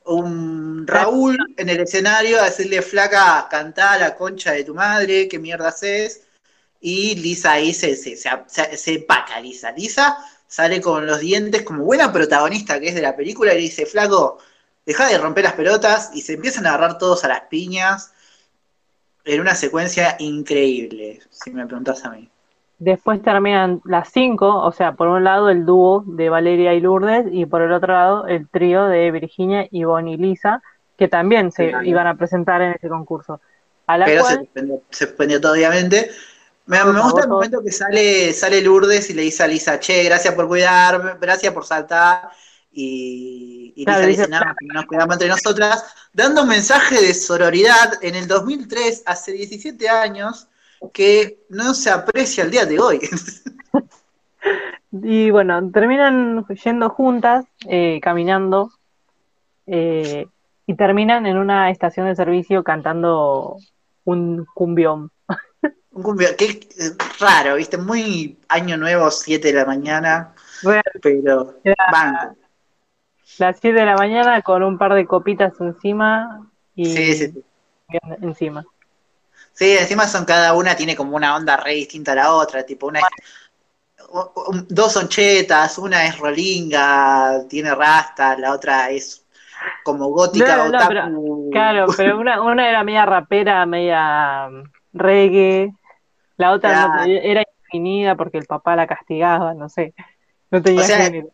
un 0.04 0.86
Raúl 0.86 1.36
en 1.56 1.68
el 1.68 1.80
escenario 1.80 2.40
a 2.40 2.44
decirle, 2.44 2.82
flaca, 2.82 3.48
cantá 3.50 3.98
la 3.98 4.14
concha 4.16 4.52
de 4.52 4.64
tu 4.64 4.74
madre, 4.74 5.28
qué 5.28 5.38
mierda 5.38 5.68
haces. 5.68 6.22
Y 6.80 7.14
Lisa 7.16 7.52
ahí 7.52 7.74
se, 7.74 7.96
se, 7.96 8.16
se, 8.16 8.76
se- 8.76 9.06
Lisa. 9.42 9.72
Lisa 9.72 10.16
sale 10.46 10.80
con 10.80 11.06
los 11.06 11.20
dientes 11.20 11.62
como 11.62 11.84
buena 11.84 12.12
protagonista 12.12 12.80
que 12.80 12.88
es 12.88 12.94
de 12.94 13.02
la 13.02 13.16
película 13.16 13.52
y 13.52 13.56
le 13.56 13.62
dice, 13.62 13.86
flaco, 13.86 14.38
deja 14.86 15.08
de 15.08 15.18
romper 15.18 15.44
las 15.44 15.52
pelotas 15.54 16.10
y 16.14 16.22
se 16.22 16.34
empiezan 16.34 16.66
a 16.66 16.70
agarrar 16.70 16.98
todos 16.98 17.24
a 17.24 17.28
las 17.28 17.42
piñas 17.42 18.12
en 19.24 19.40
una 19.40 19.54
secuencia 19.54 20.16
increíble, 20.18 21.20
si 21.30 21.50
me 21.50 21.66
preguntas 21.66 22.04
a 22.04 22.10
mí. 22.10 22.28
Después 22.80 23.20
terminan 23.22 23.82
las 23.84 24.08
cinco, 24.10 24.56
o 24.56 24.72
sea, 24.72 24.92
por 24.92 25.06
un 25.08 25.22
lado 25.22 25.50
el 25.50 25.66
dúo 25.66 26.02
de 26.06 26.30
Valeria 26.30 26.72
y 26.72 26.80
Lourdes 26.80 27.26
y 27.30 27.44
por 27.44 27.60
el 27.60 27.72
otro 27.72 27.92
lado 27.92 28.26
el 28.26 28.48
trío 28.48 28.86
de 28.86 29.10
Virginia, 29.10 29.68
Ivonne 29.70 30.12
y 30.12 30.16
Lisa, 30.16 30.62
que 30.96 31.06
también 31.06 31.52
se 31.52 31.74
iban 31.84 32.06
a 32.06 32.16
presentar 32.16 32.62
en 32.62 32.72
ese 32.72 32.88
concurso. 32.88 33.38
A 33.86 33.98
la 33.98 34.06
Pero 34.06 34.24
se 34.24 34.36
suspendió, 34.36 34.82
se 34.88 35.06
suspendió 35.06 35.40
obviamente. 35.52 36.10
Me, 36.64 36.82
gusta 36.82 37.24
el 37.24 37.28
momento 37.28 37.62
que 37.62 37.70
sale, 37.70 38.32
sale 38.32 38.62
Lourdes 38.62 39.10
y 39.10 39.12
le 39.12 39.22
dice 39.22 39.42
a 39.42 39.46
Lisa, 39.46 39.78
che, 39.78 40.02
gracias 40.04 40.32
por 40.34 40.48
cuidarme, 40.48 41.16
gracias 41.20 41.52
por 41.52 41.66
saltar. 41.66 42.30
Y, 42.72 43.74
y 43.76 43.84
Claro, 43.84 44.06
Lisa 44.06 44.22
dice, 44.22 44.30
nada, 44.30 44.54
que 44.58 44.66
nos 44.72 44.86
cuidamos 44.86 45.16
entre 45.16 45.28
nosotras, 45.28 45.84
dando 46.14 46.44
un 46.44 46.48
mensaje 46.48 46.98
de 46.98 47.12
sororidad 47.12 47.92
en 48.00 48.14
el 48.14 48.26
2003, 48.26 49.02
hace 49.04 49.32
17 49.32 49.86
años, 49.90 50.48
que 50.92 51.38
no 51.50 51.74
se 51.74 51.90
aprecia 51.90 52.44
el 52.44 52.50
día 52.50 52.64
de 52.66 52.78
hoy. 52.78 53.00
y 54.92 55.30
bueno, 55.30 55.70
terminan 55.70 56.46
yendo 56.48 56.90
juntas, 56.90 57.44
eh, 57.66 58.00
caminando, 58.02 58.70
eh, 59.66 60.26
y 60.66 60.74
terminan 60.74 61.26
en 61.26 61.36
una 61.36 61.70
estación 61.70 62.06
de 62.06 62.16
servicio 62.16 62.64
cantando 62.64 63.56
un 64.04 64.46
cumbión. 64.54 65.10
Un 65.92 66.04
cumbia- 66.04 66.36
qué 66.36 66.44
eh, 66.78 66.92
raro, 67.18 67.56
viste, 67.56 67.76
muy 67.76 68.38
año 68.48 68.76
nuevo, 68.76 69.10
7 69.10 69.48
de 69.48 69.54
la 69.54 69.64
mañana, 69.66 70.32
Real, 70.62 70.84
pero 71.02 71.56
banco. 71.90 72.36
las 73.38 73.58
7 73.58 73.80
de 73.80 73.86
la 73.86 73.96
mañana 73.96 74.40
con 74.42 74.62
un 74.62 74.78
par 74.78 74.94
de 74.94 75.04
copitas 75.04 75.52
encima 75.60 76.48
y 76.76 76.86
Sí, 76.86 77.14
sí, 77.14 77.44
encima. 78.22 78.64
Sí, 79.60 79.76
encima 79.76 80.08
son 80.08 80.24
cada 80.24 80.54
una 80.54 80.74
tiene 80.74 80.96
como 80.96 81.14
una 81.16 81.36
onda 81.36 81.58
re 81.58 81.74
distinta 81.74 82.12
a 82.12 82.14
la 82.14 82.32
otra, 82.32 82.64
tipo 82.64 82.86
una 82.86 83.00
es, 83.00 83.06
dos 84.68 84.92
son 84.92 85.08
chetas, 85.08 85.78
una 85.78 86.06
es 86.06 86.18
rolinga, 86.18 87.44
tiene 87.48 87.74
rasta, 87.74 88.36
la 88.38 88.52
otra 88.54 88.90
es 88.90 89.24
como 89.84 90.08
gótica 90.08 90.56
No, 90.56 90.68
no, 90.70 90.78
otaku. 90.78 91.48
Claro, 91.52 91.94
pero 91.96 92.18
una, 92.18 92.40
una 92.42 92.68
era 92.68 92.84
media 92.84 93.04
rapera, 93.06 93.66
media 93.66 94.48
mm, 94.48 94.62
reggae, 94.94 95.72
la 96.38 96.52
otra 96.52 96.88
no- 96.88 97.04
era 97.04 97.42
indefinida 97.42 98.16
porque 98.16 98.38
el 98.38 98.46
papá 98.46 98.76
la 98.76 98.86
castigaba, 98.86 99.54
no 99.54 99.68
sé, 99.68 99.94
no 100.50 100.62
tenía 100.62 100.82
O 100.82 100.86
sea, 100.86 100.96
género. 101.04 101.28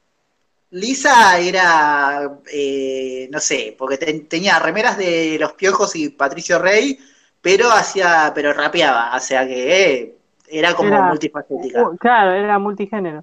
Lisa 0.70 1.38
era, 1.38 2.40
eh, 2.52 3.28
no 3.30 3.40
sé, 3.40 3.74
porque 3.78 3.98
te- 3.98 4.20
tenía 4.20 4.58
remeras 4.58 4.98
de 4.98 5.38
los 5.38 5.52
piojos 5.54 5.94
y 5.96 6.08
Patricio 6.10 6.58
Rey, 6.58 6.98
pero 7.46 7.70
hacía, 7.70 8.32
pero 8.34 8.52
rapeaba, 8.52 9.14
o 9.14 9.20
sea 9.20 9.46
que 9.46 9.92
eh, 9.92 10.14
era 10.48 10.74
como 10.74 10.88
Era- 10.88 11.02
multifacética. 11.04 11.90
Claro, 12.00 12.32
era 12.32 12.58
multigénero. 12.58 13.22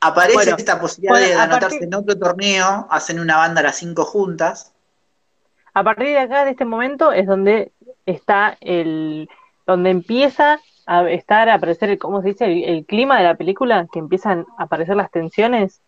Aparece 0.00 0.34
Bueno, 0.34 0.56
esta 0.56 0.78
posibilidad 0.80 1.12
bueno, 1.14 1.26
de 1.26 1.34
a 1.34 1.42
anotarse 1.42 1.78
partir- 1.78 1.88
en 1.88 1.94
otro 1.94 2.16
torneo, 2.16 2.86
hacen 2.88 3.18
una 3.18 3.36
banda 3.38 3.62
las 3.62 3.76
cinco 3.78 4.04
juntas. 4.04 4.72
A 5.74 5.82
partir 5.82 6.06
de 6.06 6.18
acá, 6.18 6.44
de 6.44 6.52
este 6.52 6.64
momento, 6.64 7.10
es 7.10 7.26
donde 7.26 7.72
está 8.06 8.56
el, 8.60 9.28
donde 9.66 9.90
empieza 9.90 10.60
a 10.86 11.10
estar, 11.10 11.48
a 11.48 11.54
aparecer, 11.54 11.90
el- 11.90 11.98
¿cómo 11.98 12.22
se 12.22 12.28
dice? 12.28 12.44
El, 12.44 12.62
el 12.62 12.86
clima 12.86 13.18
de 13.18 13.24
la 13.24 13.34
película, 13.34 13.88
que 13.92 13.98
empiezan 13.98 14.46
a 14.56 14.64
aparecer 14.64 14.94
las 14.94 15.10
tensiones, 15.10 15.80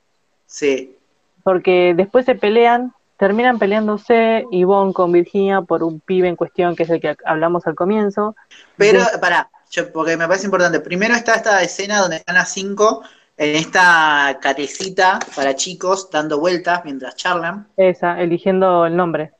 Sí, 0.47 0.97
porque 1.45 1.93
después 1.95 2.25
se 2.27 2.35
pelean, 2.35 2.93
terminan 3.19 3.59
peleándose 3.59 4.45
Yvonne 4.51 4.93
con 4.93 5.13
Virginia 5.13 5.61
por 5.63 5.83
un 5.83 6.01
pibe 6.01 6.29
en 6.29 6.37
cuestión, 6.37 6.75
que 6.77 6.85
es 6.85 6.91
el 6.91 7.01
que 7.01 7.17
hablamos 7.25 7.67
al 7.67 7.75
comienzo. 7.75 8.37
Pero, 8.77 9.05
De- 9.05 9.19
pará, 9.19 9.51
yo, 9.71 9.93
porque 9.93 10.17
me 10.17 10.27
parece 10.27 10.47
importante. 10.47 10.81
Primero 10.81 11.15
está 11.15 11.35
esta 11.35 11.63
escena 11.63 11.99
donde 12.01 12.17
están 12.17 12.37
las 12.37 12.51
cinco 12.51 13.03
en 13.37 13.55
esta 13.55 14.39
carecita 14.41 15.19
para 15.37 15.55
chicos 15.55 16.11
dando 16.11 16.41
vueltas 16.41 16.83
mientras 16.85 17.15
charlan, 17.17 17.69
esa, 17.77 18.21
eligiendo 18.21 18.87
el 18.87 18.97
nombre. 18.97 19.33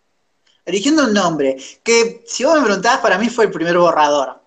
eligiendo 0.65 1.05
un 1.05 1.15
nombre. 1.15 1.57
Que 1.83 2.23
si 2.27 2.45
vos 2.45 2.57
me 2.59 2.65
preguntabas, 2.67 2.99
para 3.01 3.19
mí 3.19 3.29
fue 3.29 3.47
el 3.47 3.51
primer 3.51 3.79
borrador. 3.79 4.41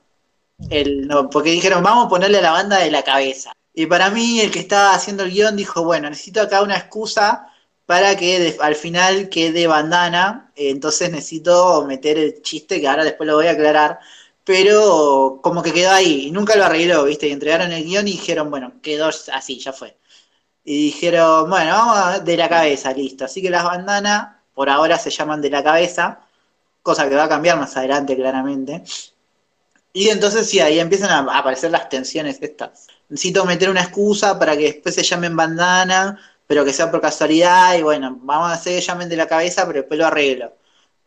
El, 0.69 1.07
no, 1.07 1.29
porque 1.29 1.49
dijeron, 1.49 1.81
vamos 1.83 2.05
a 2.05 2.09
ponerle 2.09 2.37
a 2.37 2.41
la 2.41 2.51
banda 2.51 2.77
de 2.77 2.91
la 2.91 3.01
cabeza. 3.03 3.51
Y 3.73 3.87
para 3.87 4.09
mí, 4.11 4.39
el 4.41 4.51
que 4.51 4.59
estaba 4.59 4.93
haciendo 4.93 5.23
el 5.23 5.31
guion 5.31 5.55
dijo, 5.55 5.83
bueno, 5.83 6.09
necesito 6.09 6.41
acá 6.41 6.61
una 6.61 6.77
excusa 6.77 7.47
para 7.85 8.15
que 8.15 8.57
al 8.61 8.75
final 8.75 9.29
quede 9.29 9.67
bandana. 9.67 10.51
eh, 10.55 10.69
entonces 10.69 11.11
necesito 11.11 11.85
meter 11.85 12.17
el 12.17 12.41
chiste 12.41 12.79
que 12.81 12.87
ahora 12.87 13.03
después 13.03 13.27
lo 13.27 13.35
voy 13.35 13.47
a 13.47 13.51
aclarar. 13.51 13.99
Pero 14.43 15.39
como 15.43 15.61
que 15.63 15.73
quedó 15.73 15.91
ahí 15.91 16.27
y 16.27 16.31
nunca 16.31 16.55
lo 16.55 16.65
arregló, 16.65 17.03
¿viste? 17.05 17.27
Y 17.27 17.31
entregaron 17.31 17.71
el 17.71 17.83
guion 17.83 18.07
y 18.07 18.11
dijeron, 18.13 18.49
bueno, 18.49 18.73
quedó 18.81 19.07
así, 19.33 19.59
ya 19.59 19.71
fue. 19.73 19.97
Y 20.65 20.85
dijeron, 20.87 21.49
bueno, 21.49 21.71
vamos 21.73 21.97
a- 21.97 22.19
de 22.19 22.37
la 22.37 22.49
cabeza, 22.49 22.93
listo. 22.93 23.25
Así 23.25 23.41
que 23.41 23.49
las 23.49 23.63
bandanas 23.63 24.37
por 24.55 24.69
ahora 24.69 24.97
se 24.99 25.09
llaman 25.11 25.41
de 25.41 25.49
la 25.51 25.63
cabeza, 25.63 26.21
cosa 26.83 27.09
que 27.09 27.15
va 27.15 27.25
a 27.25 27.29
cambiar 27.29 27.59
más 27.59 27.77
adelante 27.77 28.15
claramente. 28.15 28.83
Y 29.93 30.09
entonces 30.09 30.47
sí, 30.49 30.59
ahí 30.59 30.79
empiezan 30.79 31.09
a 31.11 31.37
aparecer 31.37 31.71
las 31.71 31.89
tensiones 31.89 32.37
estas. 32.41 32.87
Necesito 33.09 33.43
meter 33.45 33.69
una 33.69 33.81
excusa 33.81 34.39
para 34.39 34.55
que 34.55 34.63
después 34.73 34.95
se 34.95 35.03
llamen 35.03 35.35
bandana, 35.35 36.17
pero 36.51 36.65
que 36.65 36.73
sea 36.73 36.91
por 36.91 36.99
casualidad, 36.99 37.75
y 37.77 37.81
bueno, 37.81 38.17
vamos 38.23 38.49
a 38.49 38.55
hacer 38.55 38.75
que 38.75 38.81
llamen 38.81 39.07
de 39.07 39.15
la 39.15 39.25
cabeza, 39.25 39.65
pero 39.65 39.79
después 39.79 39.97
lo 39.97 40.05
arreglo. 40.05 40.51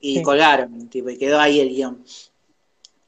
Y 0.01 0.17
Sí. 0.17 0.23
colgaron, 0.23 0.89
tipo, 0.89 1.11
y 1.11 1.19
quedó 1.19 1.39
ahí 1.39 1.61
el 1.61 1.69
guion. 1.69 2.03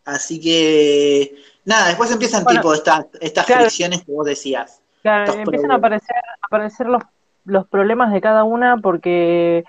Así 0.05 0.39
que, 0.39 1.35
nada, 1.65 1.87
después 1.87 2.13
empiezan 2.13 2.45
Bueno, 2.45 2.61
tipo 2.61 2.75
estas, 2.75 3.07
estas 3.23 3.47
claro. 3.47 3.63
fricciones 3.63 4.05
que 4.05 4.13
vos 4.13 4.27
decías. 4.27 4.83
Claro, 5.01 5.33
empiezan 5.33 5.71
a 5.71 5.77
aparecer, 5.77 6.15
a 6.15 6.47
aparecer 6.47 6.89
los, 6.89 7.03
los 7.47 7.67
problemas 7.69 8.13
de 8.13 8.21
cada 8.21 8.45
una 8.45 8.77
porque 8.77 9.65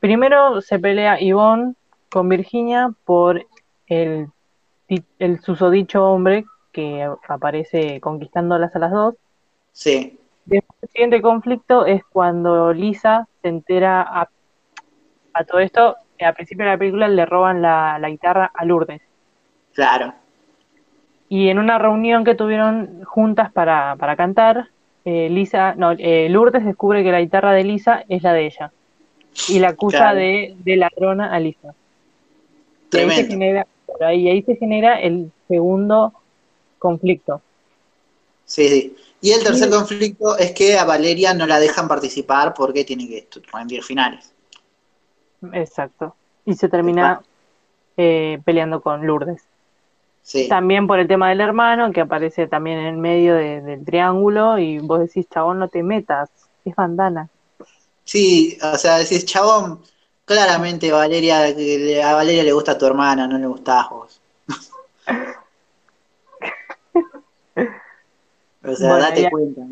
primero 0.00 0.62
se 0.62 0.78
pelea 0.78 1.20
Yvonne 1.20 1.74
con 2.08 2.30
Virginia 2.30 2.94
por 3.04 3.44
el, 3.88 4.28
el 5.18 5.40
susodicho 5.42 6.02
hombre 6.02 6.46
que 6.72 7.06
aparece 7.28 8.00
conquistándolas 8.00 8.74
a 8.74 8.78
las 8.78 8.90
dos. 8.90 9.16
Sí, 9.72 10.18
el 10.84 10.88
siguiente 10.90 11.22
conflicto 11.22 11.86
es 11.86 12.02
cuando 12.04 12.72
Lisa 12.72 13.26
se 13.42 13.48
entera 13.48 14.02
a, 14.02 14.28
a 15.32 15.44
todo 15.44 15.58
esto. 15.60 15.96
Al 16.20 16.34
principio 16.34 16.64
de 16.64 16.70
la 16.72 16.78
película 16.78 17.08
le 17.08 17.26
roban 17.26 17.60
la, 17.62 17.98
la 17.98 18.08
guitarra 18.10 18.50
a 18.54 18.64
Lourdes. 18.64 19.02
claro. 19.72 20.12
Y 21.26 21.48
en 21.48 21.58
una 21.58 21.78
reunión 21.78 22.22
que 22.22 22.34
tuvieron 22.34 23.02
juntas 23.04 23.50
para, 23.50 23.96
para 23.96 24.14
cantar, 24.14 24.68
eh, 25.06 25.28
Lisa, 25.30 25.74
no, 25.74 25.92
eh, 25.92 26.28
Lourdes 26.28 26.64
descubre 26.64 27.02
que 27.02 27.10
la 27.10 27.20
guitarra 27.20 27.52
de 27.52 27.64
Lisa 27.64 28.04
es 28.08 28.22
la 28.22 28.32
de 28.34 28.46
ella. 28.46 28.70
Y 29.48 29.58
la 29.58 29.70
acusa 29.70 29.98
Claro. 29.98 30.18
de, 30.18 30.54
de 30.58 30.76
ladrona 30.76 31.32
a 31.34 31.40
Lisa. 31.40 31.74
Y 32.92 32.96
ahí 32.98 33.10
se 33.10 33.24
genera, 33.26 33.66
ahí, 34.02 34.28
ahí 34.28 34.42
se 34.42 34.54
genera 34.56 35.00
el 35.00 35.32
segundo 35.48 36.12
conflicto. 36.78 37.40
Sí, 38.44 38.68
sí. 38.68 38.96
Y 39.24 39.32
el 39.32 39.42
tercer 39.42 39.70
conflicto 39.70 40.36
es 40.36 40.52
que 40.52 40.76
a 40.78 40.84
Valeria 40.84 41.32
no 41.32 41.46
la 41.46 41.58
dejan 41.58 41.88
participar 41.88 42.52
porque 42.52 42.84
tiene 42.84 43.08
que 43.08 43.26
rendir 43.50 43.82
finales. 43.82 44.34
Exacto. 45.54 46.14
Y 46.44 46.52
se 46.52 46.68
termina 46.68 47.22
eh, 47.96 48.38
peleando 48.44 48.82
con 48.82 49.06
Lourdes. 49.06 49.42
Sí. 50.22 50.46
También 50.46 50.86
por 50.86 50.98
el 50.98 51.08
tema 51.08 51.30
del 51.30 51.40
hermano, 51.40 51.90
que 51.90 52.02
aparece 52.02 52.48
también 52.48 52.80
en 52.80 53.00
medio 53.00 53.34
de- 53.34 53.62
del 53.62 53.82
triángulo, 53.82 54.58
y 54.58 54.78
vos 54.78 55.00
decís, 55.00 55.26
chabón, 55.32 55.58
no 55.58 55.68
te 55.68 55.82
metas, 55.82 56.28
es 56.66 56.74
bandana. 56.76 57.30
Sí, 58.04 58.58
o 58.62 58.76
sea, 58.76 58.98
decís, 58.98 59.24
chabón, 59.24 59.80
claramente 60.26 60.92
Valeria, 60.92 61.44
a 61.44 62.14
Valeria 62.14 62.42
le 62.42 62.52
gusta 62.52 62.76
tu 62.76 62.84
hermana, 62.84 63.26
no 63.26 63.38
le 63.38 63.46
gustás 63.46 63.88
vos. 63.88 64.20
O 68.66 68.74
sea, 68.74 68.88
Bueno, 68.88 69.04
date 69.06 69.22
ya- 69.22 69.30
cuenta. 69.30 69.62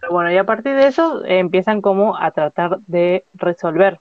Pero 0.00 0.12
bueno, 0.12 0.32
y 0.32 0.36
a 0.38 0.44
partir 0.46 0.74
de 0.76 0.86
eso 0.86 1.24
eh, 1.24 1.38
empiezan 1.38 1.80
como 1.82 2.16
a 2.16 2.30
tratar 2.32 2.80
de 2.86 3.24
resolver. 3.34 4.00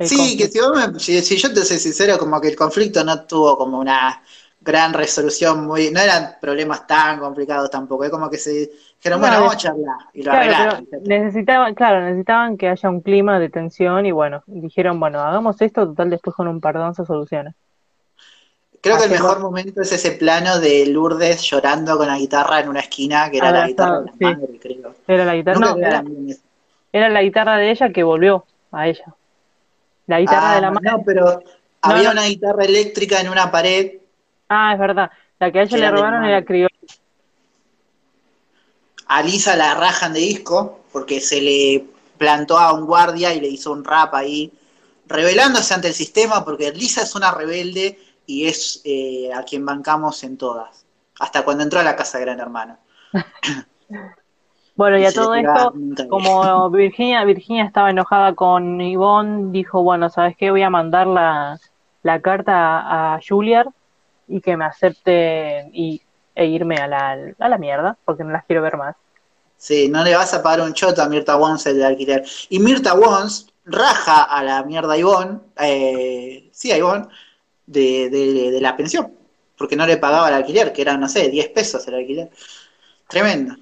Sí, 0.00 0.16
conflicto. 0.16 0.44
que 0.46 0.48
si, 0.52 0.60
vos 0.60 0.92
me- 0.92 1.00
si, 1.00 1.22
si 1.22 1.36
yo 1.36 1.52
te 1.52 1.64
soy 1.64 1.78
sincero, 1.78 2.18
como 2.18 2.40
que 2.40 2.48
el 2.48 2.56
conflicto 2.56 3.02
no 3.04 3.24
tuvo 3.26 3.56
como 3.58 3.78
una 3.78 4.22
gran 4.60 4.92
resolución 4.92 5.66
muy, 5.66 5.90
no 5.90 6.00
eran 6.00 6.36
problemas 6.40 6.86
tan 6.86 7.18
complicados 7.18 7.70
tampoco, 7.70 8.04
es 8.04 8.10
como 8.10 8.30
que 8.30 8.38
se 8.38 8.50
dijeron, 8.98 9.20
No, 9.20 9.26
bueno, 9.26 9.36
vamos 9.38 9.54
a 9.54 9.58
charlar, 9.58 9.96
y 10.12 10.22
lo 10.22 10.30
Claro, 10.32 10.42
arreglaron. 10.42 10.88
necesitaban, 11.04 11.74
claro, 11.74 12.00
necesitaban 12.04 12.56
que 12.56 12.68
haya 12.68 12.90
un 12.90 13.00
clima 13.00 13.38
de 13.38 13.48
tensión 13.50 14.06
y 14.06 14.12
bueno, 14.12 14.42
dijeron, 14.46 14.98
bueno, 15.00 15.20
hagamos 15.20 15.60
esto, 15.62 15.86
total 15.86 16.10
después 16.10 16.34
con 16.36 16.48
un 16.48 16.60
perdón 16.60 16.94
se 16.94 17.04
soluciona. 17.04 17.54
Creo 18.80 18.98
que 18.98 19.04
el 19.04 19.10
mejor 19.10 19.40
momento 19.40 19.82
es 19.82 19.92
ese 19.92 20.12
plano 20.12 20.60
de 20.60 20.86
Lourdes 20.86 21.42
llorando 21.42 21.96
con 21.96 22.06
la 22.06 22.18
guitarra 22.18 22.60
en 22.60 22.68
una 22.68 22.80
esquina, 22.80 23.30
que 23.30 23.38
era 23.38 23.50
la 23.50 23.66
guitarra 23.66 24.00
de 24.00 24.06
la 24.06 24.12
sí. 24.12 24.24
madre, 24.24 24.58
creo. 24.60 24.94
Era 25.06 25.24
la 25.24 25.34
guitarra, 25.34 25.58
no, 25.58 25.76
era, 25.76 26.04
era 26.92 27.08
la 27.08 27.22
guitarra 27.22 27.56
de 27.56 27.70
ella 27.70 27.92
que 27.92 28.02
volvió 28.02 28.44
a 28.72 28.88
ella. 28.88 29.04
La 30.06 30.20
guitarra 30.20 30.52
Ah, 30.52 30.54
de 30.54 30.60
la 30.60 30.70
madre. 30.70 30.90
no, 30.90 31.02
pero 31.04 31.42
había 31.82 32.04
no. 32.04 32.12
una 32.12 32.24
guitarra 32.26 32.64
eléctrica 32.64 33.20
en 33.20 33.28
una 33.28 33.50
pared. 33.50 33.92
Ah, 34.48 34.72
es 34.74 34.78
verdad. 34.78 35.10
La 35.38 35.52
que 35.52 35.60
a 35.60 35.62
ella 35.62 35.78
le 35.78 35.90
robaron 35.90 36.24
era 36.24 36.44
criolla. 36.44 36.68
A 39.08 39.22
Lisa 39.22 39.56
la 39.56 39.74
rajan 39.74 40.12
de 40.12 40.20
disco 40.20 40.80
porque 40.92 41.20
se 41.20 41.40
le 41.40 41.84
plantó 42.18 42.58
a 42.58 42.72
un 42.72 42.86
guardia 42.86 43.34
y 43.34 43.40
le 43.40 43.48
hizo 43.48 43.70
un 43.72 43.84
rap 43.84 44.14
ahí, 44.14 44.52
rebelándose 45.06 45.74
ante 45.74 45.88
el 45.88 45.94
sistema 45.94 46.44
porque 46.44 46.72
Lisa 46.72 47.02
es 47.02 47.14
una 47.14 47.30
rebelde 47.30 47.98
y 48.26 48.46
es 48.46 48.82
eh, 48.84 49.30
a 49.34 49.42
quien 49.42 49.64
bancamos 49.64 50.22
en 50.24 50.36
todas. 50.36 50.84
Hasta 51.18 51.44
cuando 51.44 51.62
entró 51.62 51.80
a 51.80 51.84
la 51.84 51.96
casa 51.96 52.18
de 52.18 52.24
Gran 52.24 52.40
Hermano. 52.40 52.78
Bueno, 54.76 54.98
y 54.98 55.06
a 55.06 55.12
todo 55.12 55.34
esto, 55.34 55.72
como 56.10 56.68
Virginia, 56.68 57.24
Virginia 57.24 57.64
estaba 57.64 57.88
enojada 57.88 58.34
con 58.34 58.78
Yvonne, 58.78 59.50
dijo, 59.50 59.82
bueno, 59.82 60.10
¿sabes 60.10 60.36
qué? 60.36 60.50
Voy 60.50 60.60
a 60.60 60.68
mandar 60.68 61.06
la, 61.06 61.58
la 62.02 62.20
carta 62.20 63.14
a, 63.14 63.18
Juilliard 63.26 63.68
y 64.28 64.42
que 64.42 64.54
me 64.58 64.66
acepte 64.66 65.70
y, 65.72 66.02
e 66.34 66.44
irme 66.44 66.76
a 66.76 66.86
la, 66.86 67.16
a 67.38 67.48
la 67.48 67.56
mierda, 67.56 67.96
porque 68.04 68.22
no 68.22 68.32
las 68.32 68.44
quiero 68.44 68.60
ver 68.60 68.76
más. 68.76 68.94
Sí, 69.56 69.88
no 69.88 70.04
le 70.04 70.14
vas 70.14 70.34
a 70.34 70.42
pagar 70.42 70.60
un 70.60 70.74
choto 70.74 71.02
a 71.02 71.08
Mirta 71.08 71.36
Wons 71.36 71.64
el 71.64 71.78
de 71.78 71.86
alquiler. 71.86 72.24
Y 72.50 72.58
Mirta 72.58 72.92
Wons 72.92 73.46
raja 73.64 74.24
a 74.24 74.42
la 74.42 74.62
mierda 74.62 74.92
a 74.92 74.98
Ivonne, 74.98 75.40
eh, 75.58 76.50
sí, 76.52 76.70
a 76.70 76.76
Ivonne, 76.76 77.06
de, 77.66 78.08
de- 78.10 78.50
de 78.50 78.60
la 78.60 78.76
pensión, 78.76 79.12
porque 79.56 79.76
no 79.76 79.86
le 79.86 79.96
pagaba 79.96 80.28
el 80.28 80.34
alquiler, 80.34 80.72
que 80.72 80.82
era, 80.82 80.96
no 80.96 81.08
sé, 81.08 81.28
10 81.28 81.48
pesos 81.48 81.86
el 81.88 81.94
alquiler. 81.94 82.30
Tremendo. 83.08 83.54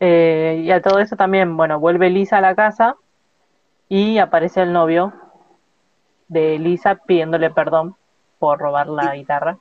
Eh, 0.00 0.62
y 0.64 0.70
a 0.70 0.80
todo 0.80 1.00
eso 1.00 1.16
también, 1.16 1.56
bueno, 1.56 1.80
vuelve 1.80 2.08
Lisa 2.10 2.38
a 2.38 2.40
la 2.40 2.54
casa 2.54 2.96
y 3.88 4.18
aparece 4.18 4.62
el 4.62 4.72
novio 4.72 5.12
de 6.28 6.58
Lisa 6.58 6.96
pidiéndole 6.96 7.50
perdón 7.50 7.96
por 8.38 8.58
robar 8.60 8.86
la 8.88 9.14
guitarra. 9.16 9.58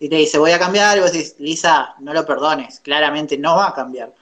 Y 0.00 0.08
le 0.08 0.18
dice, 0.18 0.38
voy 0.38 0.52
a 0.52 0.58
cambiar, 0.58 0.96
y 0.96 1.00
vos 1.00 1.12
decís, 1.12 1.36
Lisa, 1.38 1.94
no 2.00 2.12
lo 2.12 2.24
perdones, 2.24 2.80
claramente 2.80 3.36
no 3.38 3.56
va 3.56 3.68
a 3.68 3.74
cambiar. 3.74 4.12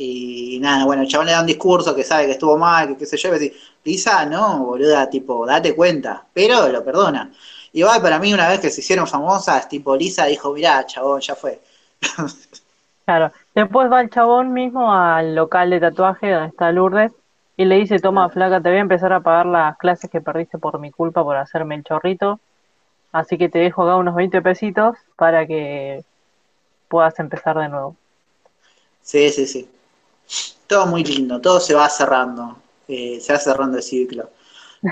Y 0.00 0.58
nada, 0.60 0.84
bueno, 0.84 1.02
el 1.02 1.08
chabón 1.08 1.26
le 1.26 1.32
da 1.32 1.40
un 1.40 1.46
discurso 1.46 1.92
que 1.92 2.04
sabe 2.04 2.26
que 2.26 2.32
estuvo 2.32 2.56
mal, 2.56 2.86
que 2.86 2.96
qué 2.96 3.04
sé 3.04 3.16
yo, 3.16 3.34
y 3.34 3.52
Lisa, 3.82 4.24
no, 4.26 4.64
boluda, 4.64 5.10
tipo, 5.10 5.44
date 5.44 5.74
cuenta, 5.74 6.24
pero 6.32 6.68
lo 6.68 6.84
perdona. 6.84 7.32
Igual 7.72 8.00
para 8.00 8.20
mí, 8.20 8.32
una 8.32 8.48
vez 8.48 8.60
que 8.60 8.70
se 8.70 8.80
hicieron 8.80 9.08
famosas, 9.08 9.68
tipo, 9.68 9.96
Lisa 9.96 10.26
dijo, 10.26 10.52
mirá, 10.52 10.86
chabón, 10.86 11.20
ya 11.20 11.34
fue. 11.34 11.60
Claro. 13.04 13.32
Después 13.54 13.90
va 13.90 14.02
el 14.02 14.10
chabón 14.10 14.52
mismo 14.52 14.92
al 14.92 15.34
local 15.34 15.70
de 15.70 15.80
tatuaje 15.80 16.30
donde 16.30 16.48
está 16.48 16.70
Lourdes 16.70 17.10
y 17.56 17.64
le 17.64 17.76
dice, 17.76 18.00
toma, 18.00 18.28
flaca, 18.28 18.60
te 18.60 18.68
voy 18.68 18.76
a 18.76 18.82
empezar 18.82 19.14
a 19.14 19.20
pagar 19.20 19.46
las 19.46 19.78
clases 19.78 20.10
que 20.10 20.20
perdiste 20.20 20.58
por 20.58 20.78
mi 20.78 20.90
culpa 20.90 21.24
por 21.24 21.34
hacerme 21.38 21.76
el 21.76 21.84
chorrito. 21.84 22.38
Así 23.10 23.38
que 23.38 23.48
te 23.48 23.60
dejo 23.60 23.82
acá 23.82 23.96
unos 23.96 24.14
20 24.14 24.42
pesitos 24.42 24.98
para 25.16 25.46
que 25.46 26.04
puedas 26.88 27.18
empezar 27.18 27.56
de 27.58 27.70
nuevo. 27.70 27.96
Sí, 29.00 29.30
sí, 29.30 29.46
sí. 29.46 29.70
Todo 30.66 30.86
muy 30.86 31.02
lindo, 31.04 31.40
todo 31.40 31.60
se 31.60 31.74
va 31.74 31.88
cerrando, 31.88 32.58
eh, 32.88 33.18
se 33.20 33.32
va 33.32 33.38
cerrando 33.38 33.78
el 33.78 33.82
ciclo. 33.82 34.30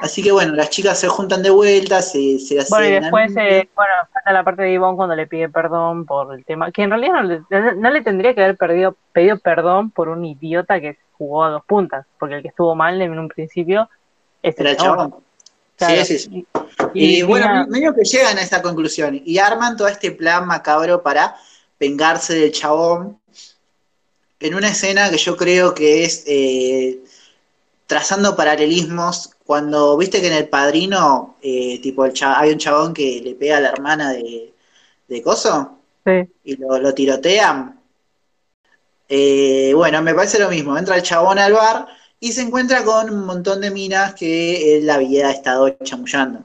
Así 0.03 0.21
que 0.23 0.33
bueno, 0.33 0.53
las 0.55 0.71
chicas 0.71 0.99
se 0.99 1.07
juntan 1.07 1.43
de 1.45 1.51
vuelta, 1.51 2.03
se, 2.03 2.39
se 2.41 2.59
hacen 2.59 2.77
Bueno, 2.77 2.87
y 2.89 3.01
después, 3.01 3.37
eh, 3.37 3.69
bueno, 3.77 3.93
falta 4.13 4.33
la 4.33 4.43
parte 4.43 4.63
de 4.63 4.73
Ivonne 4.73 4.97
cuando 4.97 5.15
le 5.15 5.29
pide 5.29 5.49
perdón 5.49 6.05
por 6.07 6.35
el 6.35 6.45
tema, 6.45 6.73
que 6.73 6.83
en 6.83 6.91
realidad 6.91 7.23
no 7.23 7.23
le, 7.23 7.75
no- 7.77 7.91
le 7.91 8.01
tendría 8.03 8.35
que 8.35 8.43
haber 8.43 8.57
perdido, 8.57 8.97
pedido 9.13 9.39
perdón 9.39 9.91
por 9.91 10.09
un 10.09 10.25
idiota 10.25 10.81
que 10.81 10.99
jugó 11.13 11.45
a 11.45 11.51
dos 11.51 11.65
puntas, 11.65 12.05
porque 12.19 12.35
el 12.37 12.43
que 12.43 12.49
estuvo 12.49 12.75
mal 12.75 13.01
en 13.01 13.17
un 13.17 13.29
principio 13.29 13.89
es 14.43 14.59
Era 14.59 14.71
el 14.71 14.77
chabón. 14.77 15.15
Claro. 15.77 16.05
Sí, 16.05 16.05
sí, 16.05 16.19
sí. 16.19 16.47
Y, 16.95 17.19
Y, 17.19 17.23
bueno, 17.23 17.47
Virginia- 17.47 17.67
medio 17.69 17.95
que 17.95 18.03
llegan 18.05 18.39
a 18.39 18.43
esta 18.43 18.63
conclusión 18.63 19.21
y 19.25 19.39
arman 19.39 19.77
todo 19.77 19.87
este 19.89 20.11
plan 20.11 20.47
macabro 20.47 21.03
para 21.03 21.37
vengarse 21.79 22.35
del 22.35 22.51
chabón 22.51 23.19
en 24.41 24.55
una 24.55 24.69
escena 24.69 25.11
que 25.11 25.19
yo 25.19 25.37
creo 25.37 25.75
que 25.75 26.05
es 26.05 26.25
eh, 26.27 27.01
trazando 27.87 28.37
paralelismos. 28.37 29.31
Cuando 29.45 29.97
viste 29.97 30.21
que 30.21 30.27
en 30.29 30.33
El 30.35 30.49
Padrino, 30.49 31.37
eh, 31.43 31.81
tipo, 31.81 32.05
el 32.05 32.13
hay 32.23 32.51
un 32.51 32.59
chabón 32.59 32.93
que 32.93 33.21
le 33.23 33.35
pega 33.35 33.59
a 33.59 33.61
la 33.61 33.69
hermana 33.71 34.13
de, 34.13 34.53
de 35.09 35.23
Coso 35.23 35.79
sí. 36.05 36.29
y 36.45 36.57
lo, 36.57 36.79
lo 36.79 36.93
tirotean. 36.95 37.81
Eh, 39.09 39.73
bueno, 39.75 40.03
me 40.03 40.15
parece 40.15 40.39
lo 40.39 40.51
mismo. 40.51 40.77
Entra 40.77 40.97
el 40.97 41.03
chabón 41.03 41.39
al 41.39 41.53
bar 41.53 41.87
y 42.19 42.33
se 42.33 42.43
encuentra 42.43 42.85
con 42.85 43.11
un 43.11 43.25
montón 43.25 43.61
de 43.61 43.71
minas 43.71 44.15
que 44.15 44.79
él 44.79 44.91
había 44.91 45.31
estado 45.31 45.71
chamullando. 45.85 46.41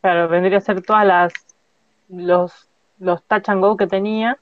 Claro, 0.00 0.28
vendría 0.28 0.58
a 0.58 0.60
ser 0.60 0.82
todas 0.82 1.06
las 1.06 1.32
los 2.08 2.52
los 2.98 3.22
touch 3.24 3.48
and 3.48 3.60
go 3.60 3.76
que 3.76 3.86
tenía 3.86 4.38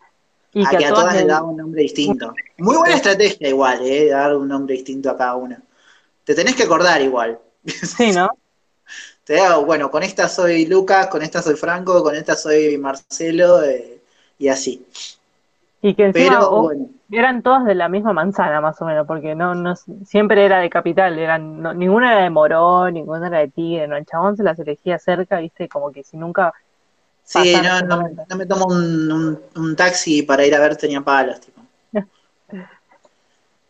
y 0.54 0.66
a 0.66 0.76
que 0.76 0.76
que 0.76 0.86
a 0.86 0.94
todas 0.94 0.94
todas 0.94 1.16
le 1.16 1.26
le- 1.26 1.26
daba 1.26 1.48
un 1.48 1.56
nombre 1.56 1.82
distinto. 1.82 2.34
Muy 2.58 2.76
buena 2.76 2.94
estrategia 2.96 3.48
igual, 3.48 3.80
¿eh? 3.86 4.08
Dar 4.08 4.36
un 4.36 4.48
nombre 4.48 4.74
distinto 4.74 5.10
a 5.10 5.16
cada 5.16 5.36
una. 5.36 5.62
Te 6.24 6.34
tenés 6.34 6.56
que 6.56 6.64
acordar 6.64 7.02
igual. 7.02 7.38
sí, 7.96 8.12
¿no? 8.12 8.30
Te 9.24 9.34
digo, 9.34 9.64
bueno, 9.64 9.90
con 9.90 10.02
esta 10.02 10.28
soy 10.28 10.66
Lucas, 10.66 11.06
con 11.08 11.22
esta 11.22 11.40
soy 11.42 11.54
Franco, 11.56 12.02
con 12.02 12.14
esta 12.14 12.36
soy 12.36 12.76
Marcelo, 12.78 13.62
eh, 13.62 14.02
y 14.38 14.48
así. 14.48 14.86
Y 15.82 15.94
que 15.94 16.06
encima 16.06 16.38
Pero 16.40 16.50
bueno, 16.60 16.88
eran 17.10 17.42
todas 17.42 17.64
de 17.66 17.74
la 17.74 17.88
misma 17.88 18.12
manzana, 18.12 18.60
más 18.60 18.80
o 18.80 18.86
menos, 18.86 19.06
porque 19.06 19.34
no, 19.34 19.54
no 19.54 19.76
siempre 19.76 20.44
era 20.44 20.58
de 20.60 20.70
capital, 20.70 21.18
eran, 21.18 21.60
no- 21.60 21.74
ninguna 21.74 22.12
era 22.12 22.22
de 22.24 22.30
Morón, 22.30 22.94
ninguna 22.94 23.26
era 23.28 23.38
de 23.40 23.48
Tigre, 23.50 23.86
no, 23.86 23.96
el 23.96 24.06
chabón 24.06 24.36
se 24.36 24.42
las 24.42 24.58
elegía 24.58 24.98
cerca, 24.98 25.38
viste, 25.40 25.68
como 25.68 25.92
que 25.92 26.02
si 26.02 26.16
nunca 26.16 26.54
sí, 27.24 27.60
no, 27.60 27.80
no, 27.82 27.96
nunca. 27.96 28.26
no 28.28 28.36
me 28.36 28.46
tomo 28.46 28.66
un, 28.66 29.10
un- 29.12 29.40
un 29.56 29.76
taxi 29.76 30.22
para 30.22 30.46
ir 30.46 30.54
a 30.54 30.60
ver 30.60 30.76
Tenía 30.76 31.00
Palos, 31.02 31.40
tipo. 31.40 31.60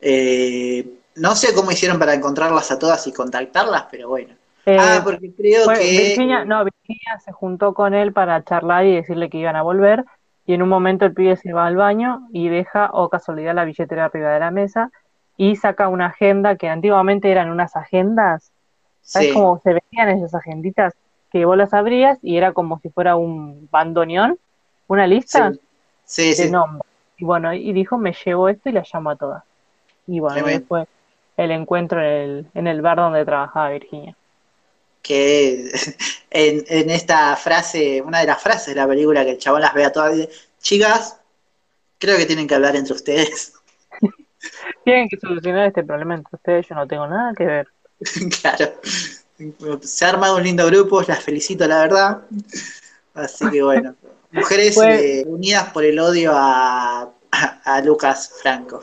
Eh, 0.01 0.99
no 1.17 1.35
sé 1.37 1.55
cómo 1.55 1.71
hicieron 1.71 1.99
para 1.99 2.15
encontrarlas 2.15 2.71
a 2.71 2.79
todas 2.79 3.07
y 3.07 3.13
contactarlas, 3.13 3.87
pero 3.91 4.09
bueno. 4.09 4.35
Eh, 4.67 4.77
ah, 4.77 5.01
porque 5.05 5.33
creo 5.35 5.73
fue- 5.73 5.73
que... 5.73 5.93
Virginia, 5.93 6.45
no, 6.45 6.65
Virginia 6.65 7.19
se 7.25 7.33
juntó 7.33 7.75
con 7.75 7.95
él 7.95 8.13
para 8.13 8.43
charlar 8.45 8.87
y 8.87 8.95
decirle 8.97 9.29
que 9.31 9.39
iban 9.39 9.57
a 9.57 9.63
volver, 9.63 10.05
y 10.47 10.55
en 10.55 10.63
un 10.63 10.69
momento 10.69 11.05
el 11.07 11.15
pibe 11.15 11.37
se 11.37 11.53
va 11.53 11.67
al 11.67 11.77
baño 11.77 12.29
y 12.33 12.49
deja, 12.49 12.91
o 12.93 13.09
casualidad, 13.11 13.55
la 13.55 13.65
billetera 13.65 14.07
arriba 14.07 14.33
de 14.33 14.41
la 14.41 14.51
mesa, 14.51 14.91
y 15.37 15.57
saca 15.57 15.89
una 15.89 16.07
agenda 16.07 16.57
que 16.57 16.69
antiguamente 16.69 17.31
eran 17.31 17.51
unas 17.51 17.77
agendas, 17.77 18.53
¿sabes 19.07 19.29
sí, 19.29 19.29
cómo 19.29 19.59
se 19.63 19.75
veían 19.75 20.09
esas 20.11 20.35
agenditas? 20.35 20.95
Que 21.35 21.45
vos 21.45 21.57
las 21.57 21.75
abrías 21.75 22.21
y 22.23 22.37
era 22.37 22.53
como 22.53 22.79
si 22.79 22.91
fuera 22.91 23.17
un 23.17 23.69
bandoneón, 23.69 24.39
una 24.87 25.09
lista 25.09 25.53
sí, 26.05 26.29
de 26.29 26.35
sí, 26.35 26.51
nombres. 26.51 26.89
Y 27.19 27.25
bueno, 27.25 27.53
y 27.53 27.73
dijo, 27.73 27.99
me 27.99 28.15
llevo 28.25 28.49
esto 28.49 28.69
y 28.69 28.73
la 28.73 28.85
llamo 28.93 29.11
a 29.11 29.17
todas. 29.17 29.43
Y 30.07 30.21
bueno, 30.21 30.47
fue 30.69 30.87
el 31.37 31.51
encuentro 31.51 32.01
en 32.01 32.07
el, 32.07 32.47
en 32.55 32.67
el 32.69 32.83
bar 32.83 32.99
donde 32.99 33.25
trabajaba 33.25 33.71
Virginia. 33.71 34.17
que 35.03 35.71
en, 36.31 36.65
en 36.69 36.91
esta 36.91 37.35
frase, 37.37 38.01
una 38.01 38.21
de 38.21 38.27
las 38.27 38.41
frases 38.41 38.75
de 38.75 38.81
la 38.81 38.87
película 38.87 39.25
que 39.25 39.33
el 39.33 39.39
chabón 39.39 39.63
las 39.63 39.75
ve 39.75 39.85
a 39.85 39.93
todas, 39.93 40.15
dice, 40.15 40.31
chicas, 40.61 41.21
creo 41.99 42.17
que 42.17 42.27
tienen 42.27 42.47
que 42.47 42.55
hablar 42.55 42.77
entre 42.77 42.95
ustedes. 42.95 43.55
Tienen 44.85 45.09
que 45.09 45.17
solucionar 45.19 45.69
este 45.69 45.83
problema 45.85 46.15
entre 46.15 46.37
ustedes, 46.37 46.69
yo 46.69 46.75
no 46.75 46.87
tengo 46.87 47.07
nada 47.07 47.35
que 47.35 47.45
ver. 47.45 47.69
claro. 48.43 48.75
Se 49.83 50.05
ha 50.05 50.11
armado 50.11 50.37
un 50.37 50.43
lindo 50.45 50.67
grupo, 50.67 51.03
las 51.03 51.23
felicito, 51.23 51.67
la 51.67 51.81
verdad. 51.81 52.23
Así 53.15 53.49
que 53.51 53.63
bueno, 53.63 53.95
mujeres 54.31 54.77
eh, 54.79 55.25
unidas 55.27 55.71
por 55.73 55.85
el 55.85 55.99
odio 55.99 56.33
a, 56.35 57.11
a, 57.31 57.61
a 57.65 57.81
Lucas 57.81 58.33
Franco. 58.43 58.83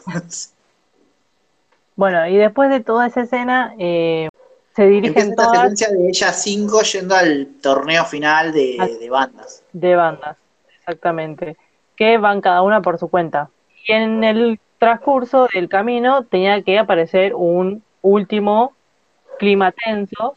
Bueno, 1.96 2.28
y 2.28 2.38
después 2.38 2.70
de 2.70 2.80
toda 2.80 3.08
esa 3.08 3.22
escena, 3.22 3.76
eh, 3.78 4.30
se 4.76 4.86
dirigen 4.88 5.18
Empieza 5.30 5.36
todas 5.36 5.52
secuencia 5.52 5.90
de 5.90 6.08
ellas 6.08 6.42
cinco 6.42 6.82
yendo 6.82 7.16
al 7.16 7.48
torneo 7.62 8.06
final 8.06 8.52
de, 8.54 8.78
Al- 8.80 9.00
de 9.00 9.10
bandas. 9.10 9.64
de 9.74 9.96
bandas, 9.96 10.38
exactamente, 10.80 11.58
que 11.96 12.18
van 12.18 12.42
cada 12.42 12.62
una 12.62 12.82
por 12.82 12.98
su 12.98 13.10
cuenta. 13.10 13.50
Y 13.86 13.92
en 13.94 14.24
el 14.24 14.60
transcurso 14.80 15.48
del 15.54 15.70
camino 15.70 16.24
tenía 16.24 16.62
que 16.64 16.80
aparecer 16.80 17.36
un 17.36 17.84
último 18.02 18.74
clima 19.38 19.72
tenso, 19.72 20.36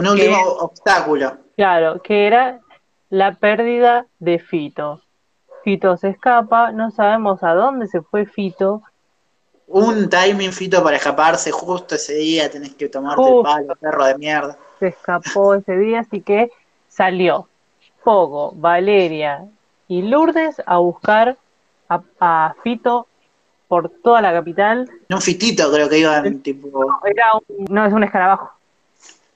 Un 0.00 0.08
último 0.08 0.36
obstáculo. 0.60 1.32
claro, 1.56 2.00
que 2.02 2.26
era 2.26 2.60
la 3.10 3.34
pérdida 3.34 4.06
de 4.18 4.38
Fito. 4.38 5.00
Fito 5.64 5.96
se 5.96 6.08
escapa, 6.08 6.72
no 6.72 6.90
sabemos 6.90 7.42
a 7.42 7.54
dónde 7.54 7.86
se 7.86 8.00
fue 8.02 8.24
Fito, 8.26 8.82
Un 9.66 10.08
timing 10.08 10.52
fito 10.52 10.82
para 10.82 10.96
escaparse 10.96 11.50
justo 11.52 11.94
ese 11.94 12.14
día, 12.14 12.50
tenés 12.50 12.74
que 12.74 12.88
tomarte 12.88 13.22
el 13.22 13.42
palo, 13.42 13.74
perro 13.76 14.04
de 14.06 14.18
mierda. 14.18 14.56
se 14.80 14.88
escapó 14.88 15.54
ese 15.54 15.76
día, 15.76 16.00
así 16.00 16.22
que 16.22 16.50
salió 16.88 17.46
Pogo, 18.02 18.52
Valeria 18.56 19.44
y 19.86 20.02
Lourdes 20.02 20.60
a 20.66 20.78
buscar 20.78 21.36
a, 21.88 22.00
a 22.20 22.54
Fito 22.64 23.06
por 23.68 23.90
toda 24.02 24.20
la 24.22 24.32
capital. 24.32 24.88
Un 25.10 25.20
fitito 25.20 25.70
creo 25.70 25.88
que 25.88 25.98
iban 25.98 26.40
tipo. 26.40 26.68
Era 27.04 27.26
un- 27.34 27.64
no 27.68 27.84
es 27.84 27.92
un 27.92 28.02
escarabajo. 28.02 28.50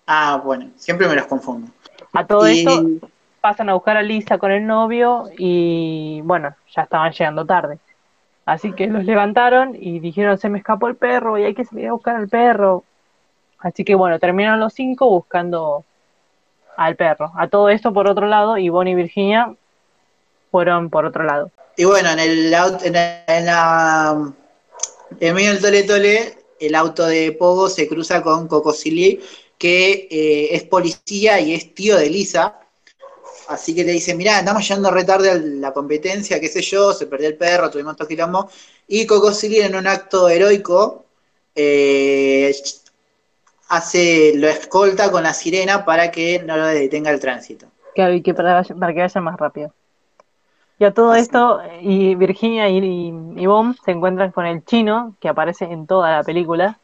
Ah, 0.07 0.41
bueno, 0.45 0.71
siempre 0.77 1.09
me 1.09 1.15
los 1.15 1.27
confundo. 1.27 1.71
A 2.13 2.27
todo 2.27 2.49
Y- 2.49 2.59
esto 2.61 3.09
pasan 3.41 3.69
a 3.69 3.75
buscar 3.75 3.97
a 3.97 4.03
Lisa 4.03 4.39
con 4.39 4.51
el 4.53 4.67
novio 4.67 5.25
y 5.37 6.21
bueno, 6.25 6.55
ya 6.75 6.83
estaban 6.83 7.13
llegando 7.13 7.45
tarde. 7.45 7.79
Así 8.47 8.73
que 8.73 8.87
los 8.87 9.05
levantaron 9.05 9.75
y 9.79 10.01
dijeron, 10.01 10.39
se 10.39 10.49
me 10.49 10.59
escapó 10.59 10.89
el 10.89 10.97
perro 10.97 11.39
y 11.39 11.45
hay 11.45 11.55
que 11.55 11.65
salir 11.65 11.89
a 11.89 11.93
buscar 11.93 12.17
al 12.17 12.29
perro. 12.29 12.85
Así 13.59 13.85
que 13.85 13.95
bueno, 13.95 14.19
terminaron 14.19 14.61
los 14.61 14.75
cinco 14.75 15.09
buscando 15.09 15.85
al 16.77 16.97
perro. 16.97 17.33
A 17.37 17.49
todo 17.49 17.69
esto 17.71 17.93
por 17.93 18.07
otro 18.09 18.27
lado, 18.27 18.59
Ivonne 18.59 18.91
y 18.91 18.95
Virginia 18.95 19.55
fueron 20.51 20.91
por 20.91 21.05
otro 21.07 21.25
lado. 21.25 21.51
Y 21.77 21.85
bueno, 21.85 22.11
en 22.11 22.19
el 22.21 22.55
auto, 22.55 22.85
en, 22.85 22.93
la- 22.93 23.25
en 23.27 23.47
la 23.47 24.33
en 25.21 25.35
medio 25.35 25.51
del 25.53 25.61
tole 25.63 25.83
tole, 25.85 26.39
el 26.61 26.75
auto 26.75 27.07
de 27.07 27.33
Pogo 27.33 27.69
se 27.69 27.89
cruza 27.89 28.23
con 28.23 28.47
Coco 28.49 28.73
Silly, 28.73 29.21
que 29.65 30.09
eh, 30.11 30.55
es 30.55 30.65
policía 30.65 31.41
y 31.41 31.55
es 31.55 31.75
tío 31.75 31.97
de 31.97 32.11
Lisa. 32.11 32.61
Así 33.49 33.75
que 33.75 33.83
le 33.83 33.93
dice, 33.93 34.15
mirá, 34.15 34.37
andamos 34.37 34.69
llegando 34.69 34.91
re 34.91 35.05
tarde 35.05 35.31
a 35.31 35.37
la 35.37 35.73
competencia, 35.73 36.39
qué 36.39 36.49
sé 36.49 36.61
yo, 36.61 36.93
se 36.93 37.07
perdió 37.07 37.29
el 37.29 37.39
perro, 37.39 37.71
tuvimos 37.71 37.97
todo 37.97 38.07
quilombo. 38.07 38.51
Y 38.87 39.07
Coco 39.07 39.33
Silly 39.33 39.63
en 39.63 39.75
un 39.75 39.87
acto 39.87 40.29
heroico 40.29 41.07
eh, 41.55 42.55
hace, 43.69 44.35
lo 44.37 44.49
escolta 44.49 45.11
con 45.11 45.23
la 45.23 45.33
sirena 45.33 45.87
para 45.87 46.11
que 46.11 46.41
no 46.41 46.59
lo 46.59 46.67
detenga 46.67 47.11
el 47.11 47.19
tránsito. 47.19 47.65
Claro, 47.95 48.13
y 48.13 48.21
que 48.21 48.35
para, 48.35 48.63
que 48.65 48.75
vaya 48.75 49.21
más 49.23 49.39
rápido. 49.39 49.73
Y 50.79 50.85
a 50.85 50.93
todo 50.93 51.13
Así. 51.13 51.23
esto, 51.23 51.63
y 51.81 52.17
Virginia 52.17 52.69
y, 52.69 52.81
y 52.81 53.47
se 53.83 53.93
encuentran 53.93 54.31
con 54.31 54.45
el 54.45 54.63
chino, 54.67 55.17
que 55.21 55.31
aparece 55.31 55.65
en 55.65 55.87
toda 55.87 56.11
la 56.11 56.23
película, 56.23 56.79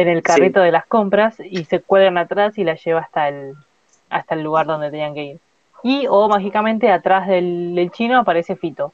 en 0.00 0.08
el 0.08 0.22
carrito 0.22 0.60
de 0.60 0.72
las 0.72 0.86
compras, 0.86 1.36
y 1.40 1.64
se 1.64 1.80
cuelgan 1.80 2.18
atrás 2.18 2.58
y 2.58 2.64
la 2.64 2.74
lleva 2.74 3.00
hasta 3.00 3.28
el, 3.28 3.54
hasta 4.10 4.34
el 4.34 4.42
lugar 4.42 4.66
donde 4.66 4.90
tenían 4.90 5.14
que 5.14 5.24
ir. 5.24 5.38
Y, 5.82 6.06
o 6.08 6.28
mágicamente, 6.28 6.90
atrás 6.90 7.28
del, 7.28 7.74
del 7.74 7.90
chino 7.92 8.18
aparece 8.18 8.56
Fito. 8.56 8.92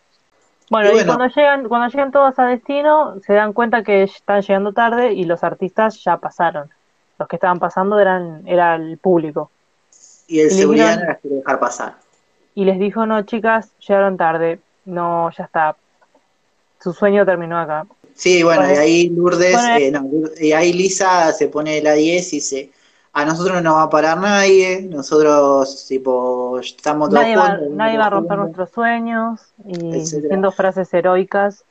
Bueno, 0.70 0.90
Y 0.98 1.04
cuando 1.04 1.26
llegan, 1.26 1.68
cuando 1.68 1.88
llegan 1.88 2.12
todos 2.12 2.38
a 2.38 2.46
destino, 2.46 3.14
se 3.20 3.34
dan 3.34 3.52
cuenta 3.52 3.82
que 3.82 4.04
están 4.04 4.42
llegando 4.42 4.72
tarde 4.72 5.12
y 5.12 5.24
los 5.24 5.42
artistas 5.44 6.02
ya 6.02 6.16
pasaron. 6.16 6.70
Los 7.18 7.28
que 7.28 7.36
estaban 7.36 7.58
pasando 7.58 7.98
eran, 8.00 8.42
era 8.46 8.74
el 8.76 8.96
público. 8.98 9.50
Y 10.28 10.40
el 10.40 10.46
Y 10.46 10.50
seguridad 10.50 10.98
no 11.00 11.06
las 11.06 11.18
quiere 11.20 11.36
dejar 11.36 11.58
pasar. 11.60 11.94
y 12.54 12.64
les 12.64 12.78
dijo, 12.78 13.06
no, 13.06 13.22
chicas, 13.22 13.72
llegaron 13.86 14.16
tarde, 14.16 14.60
no, 14.84 15.30
ya 15.30 15.44
está, 15.44 15.76
su 16.80 16.92
sueño 16.92 17.24
terminó 17.26 17.58
acá. 17.58 17.86
Sí, 18.14 18.42
bueno, 18.42 18.70
y 18.72 18.76
ahí 18.76 19.08
Lourdes, 19.08 19.56
eh, 19.78 19.90
no, 19.90 20.08
y 20.40 20.52
ahí 20.52 20.72
Lisa 20.72 21.32
se 21.32 21.48
pone 21.48 21.80
la 21.82 21.92
10 21.94 22.32
y 22.32 22.36
dice, 22.36 22.70
a 23.12 23.24
nosotros 23.24 23.56
no 23.56 23.60
nos 23.62 23.74
va 23.76 23.82
a 23.84 23.90
parar 23.90 24.18
nadie, 24.18 24.82
nosotros 24.82 25.86
tipo 25.88 26.58
estamos 26.60 27.08
todos 27.08 27.22
Nadie 27.22 27.36
va, 27.36 27.50
juntos, 27.56 27.68
nadie 27.70 27.98
va 27.98 28.06
a 28.06 28.10
romper 28.10 28.38
juntos". 28.38 28.56
nuestros 28.56 28.70
sueños 28.74 29.40
y 29.66 29.72
Etcétera. 29.96 30.22
diciendo 30.22 30.52
frases 30.52 30.92
heroicas. 30.94 31.64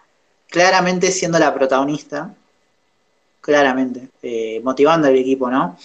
Claramente 0.50 1.12
siendo 1.12 1.40
la 1.40 1.54
protagonista, 1.54 2.34
claramente, 3.40 4.10
eh, 4.22 4.60
motivando 4.64 5.08
al 5.08 5.16
equipo, 5.16 5.50
¿no? 5.50 5.78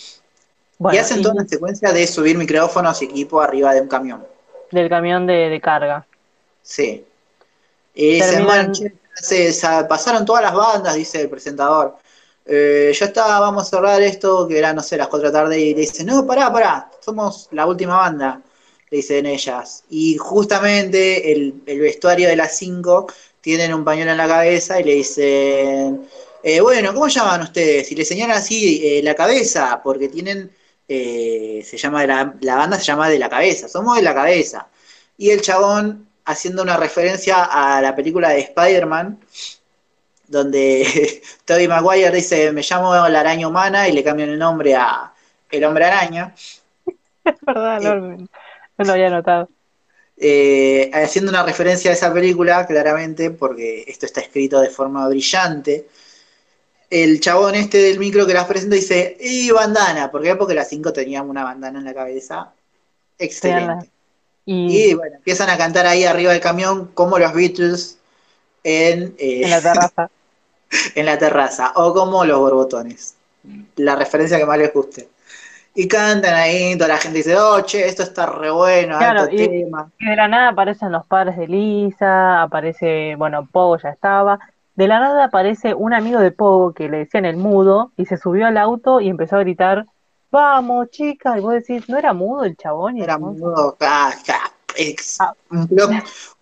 Bueno, 0.78 0.94
y 0.96 0.98
hacen 0.98 1.20
y 1.20 1.22
toda 1.22 1.34
una 1.36 1.46
secuencia 1.48 1.92
de 1.92 2.06
subir 2.06 2.36
micrófonos 2.36 3.00
y 3.02 3.06
equipo 3.06 3.40
arriba 3.40 3.72
de 3.74 3.80
un 3.82 3.88
camión. 3.88 4.24
del 4.70 4.88
camión 4.88 5.26
de, 5.26 5.48
de 5.48 5.60
carga. 5.60 6.04
Sí. 6.62 7.04
Y 7.94 8.14
dicen, 8.14 8.40
Terminan- 8.40 8.44
bueno, 8.46 8.72
che, 8.72 8.94
se- 9.22 9.52
sa- 9.52 9.86
pasaron 9.88 10.24
todas 10.24 10.42
las 10.42 10.54
bandas, 10.54 10.94
dice 10.94 11.20
el 11.22 11.28
presentador. 11.30 11.96
Eh, 12.44 12.92
ya 12.98 13.06
está, 13.06 13.40
vamos 13.40 13.64
a 13.64 13.70
cerrar 13.70 14.00
esto, 14.02 14.46
que 14.46 14.58
era, 14.58 14.72
no 14.72 14.82
sé, 14.82 14.96
las 14.96 15.08
4 15.08 15.28
de 15.28 15.32
la 15.34 15.40
tarde, 15.42 15.60
y 15.60 15.74
le 15.74 15.80
dicen, 15.80 16.06
no, 16.06 16.26
pará, 16.26 16.52
pará, 16.52 16.90
somos 17.00 17.48
la 17.52 17.66
última 17.66 17.96
banda, 17.96 18.40
le 18.90 18.96
dicen 18.98 19.26
ellas. 19.26 19.84
Y 19.90 20.16
justamente 20.16 21.32
el, 21.32 21.52
vestuario 21.66 22.28
de 22.28 22.36
las 22.36 22.56
5 22.56 23.06
tienen 23.40 23.74
un 23.74 23.84
pañuelo 23.84 24.12
en 24.12 24.16
la 24.18 24.28
cabeza 24.28 24.80
y 24.80 24.84
le 24.84 24.94
dicen, 24.94 26.08
eh, 26.42 26.60
bueno, 26.60 26.92
¿cómo 26.94 27.08
llaman 27.08 27.42
ustedes? 27.42 27.90
Y 27.92 27.96
le 27.96 28.04
señalan 28.04 28.36
así 28.38 28.80
eh, 28.98 29.02
la 29.02 29.14
cabeza, 29.14 29.80
porque 29.82 30.08
tienen, 30.08 30.50
eh, 30.88 31.62
se 31.68 31.76
llama, 31.78 32.06
la, 32.06 32.34
la 32.40 32.56
banda 32.56 32.78
se 32.78 32.84
llama 32.84 33.08
De 33.08 33.18
la 33.18 33.28
Cabeza, 33.28 33.68
somos 33.68 33.96
De 33.96 34.02
la 34.02 34.14
Cabeza. 34.14 34.68
Y 35.18 35.30
el 35.30 35.40
chabón 35.40 36.08
haciendo 36.26 36.62
una 36.62 36.76
referencia 36.76 37.44
a 37.44 37.80
la 37.80 37.94
película 37.96 38.30
de 38.30 38.40
Spider-Man, 38.40 39.18
donde 40.28 41.22
Tobey 41.44 41.68
Maguire 41.68 42.10
dice, 42.10 42.52
me 42.52 42.62
llamo 42.62 42.92
la 43.08 43.20
araña 43.20 43.48
humana 43.48 43.88
y 43.88 43.92
le 43.92 44.04
cambian 44.04 44.30
el 44.30 44.38
nombre 44.38 44.74
a 44.74 45.12
el 45.50 45.64
hombre 45.64 45.84
araña, 45.84 46.34
Es 47.24 47.40
verdad, 47.40 47.80
no, 47.80 48.16
no 48.78 48.84
lo 48.84 48.92
había 48.92 49.10
notado. 49.10 49.48
Eh, 50.18 50.90
haciendo 50.94 51.30
una 51.30 51.42
referencia 51.42 51.90
a 51.90 51.94
esa 51.94 52.12
película, 52.12 52.66
claramente, 52.66 53.30
porque 53.30 53.84
esto 53.86 54.06
está 54.06 54.20
escrito 54.20 54.60
de 54.60 54.70
forma 54.70 55.06
brillante. 55.08 55.88
el 56.88 57.20
chabón 57.20 57.54
este 57.54 57.78
del 57.78 57.98
micro 57.98 58.26
que 58.26 58.34
las 58.34 58.46
presenta 58.46 58.76
dice, 58.76 59.16
y 59.20 59.50
bandana, 59.50 60.10
¿por 60.10 60.22
qué? 60.22 60.36
Porque 60.36 60.54
las 60.54 60.68
cinco 60.68 60.92
tenían 60.92 61.28
una 61.28 61.44
bandana 61.44 61.78
en 61.78 61.84
la 61.84 61.94
cabeza. 61.94 62.52
Excelente. 63.18 63.90
Y 64.46 64.90
Y 64.90 64.94
bueno, 64.94 65.16
empiezan 65.16 65.50
a 65.50 65.58
cantar 65.58 65.86
ahí 65.86 66.04
arriba 66.04 66.32
del 66.32 66.40
camión 66.40 66.86
como 66.94 67.18
los 67.18 67.34
Beatles 67.34 67.98
en, 68.64 69.14
eh, 69.18 69.42
en 69.44 69.50
la 69.50 69.60
terraza. 69.60 70.10
en 70.94 71.06
la 71.06 71.18
terraza, 71.18 71.72
o 71.76 71.92
como 71.92 72.24
los 72.24 72.38
borbotones, 72.38 73.16
la 73.76 73.96
referencia 73.96 74.38
que 74.38 74.46
más 74.46 74.58
les 74.58 74.72
guste. 74.72 75.08
Y 75.74 75.86
cantan 75.88 76.34
ahí, 76.34 76.74
toda 76.76 76.88
la 76.88 76.96
gente 76.96 77.18
dice, 77.18 77.36
oh, 77.36 77.60
che, 77.60 77.86
esto 77.86 78.02
está 78.02 78.24
re 78.26 78.50
bueno, 78.50 78.96
Claro, 78.96 79.20
alto 79.22 79.34
y- 79.34 79.46
tema. 79.46 79.90
Y 79.98 80.06
de 80.06 80.16
la 80.16 80.26
nada 80.26 80.48
aparecen 80.48 80.90
los 80.90 81.04
padres 81.06 81.36
de 81.36 81.46
Lisa, 81.48 82.40
aparece, 82.42 83.14
bueno, 83.16 83.46
Pogo 83.52 83.76
ya 83.78 83.90
estaba. 83.90 84.38
De 84.74 84.88
la 84.88 85.00
nada 85.00 85.24
aparece 85.24 85.74
un 85.74 85.92
amigo 85.92 86.18
de 86.20 86.30
Pogo 86.32 86.72
que 86.72 86.88
le 86.88 86.98
decían 86.98 87.26
el 87.26 87.36
mudo 87.36 87.92
y 87.96 88.06
se 88.06 88.16
subió 88.16 88.46
al 88.46 88.56
auto 88.56 89.00
y 89.00 89.08
empezó 89.08 89.36
a 89.36 89.40
gritar, 89.40 89.86
vamos, 90.30 90.90
chica. 90.90 91.38
Y 91.38 91.40
vos 91.40 91.54
decís, 91.54 91.88
¿no 91.88 91.98
era 91.98 92.12
mudo 92.12 92.44
el 92.44 92.56
chabón? 92.56 92.98
Era 92.98 93.18
mudo, 93.18 93.76
ah, 93.80 94.12
ex- 94.76 95.18
un, 95.50 95.66
plot, 95.68 95.90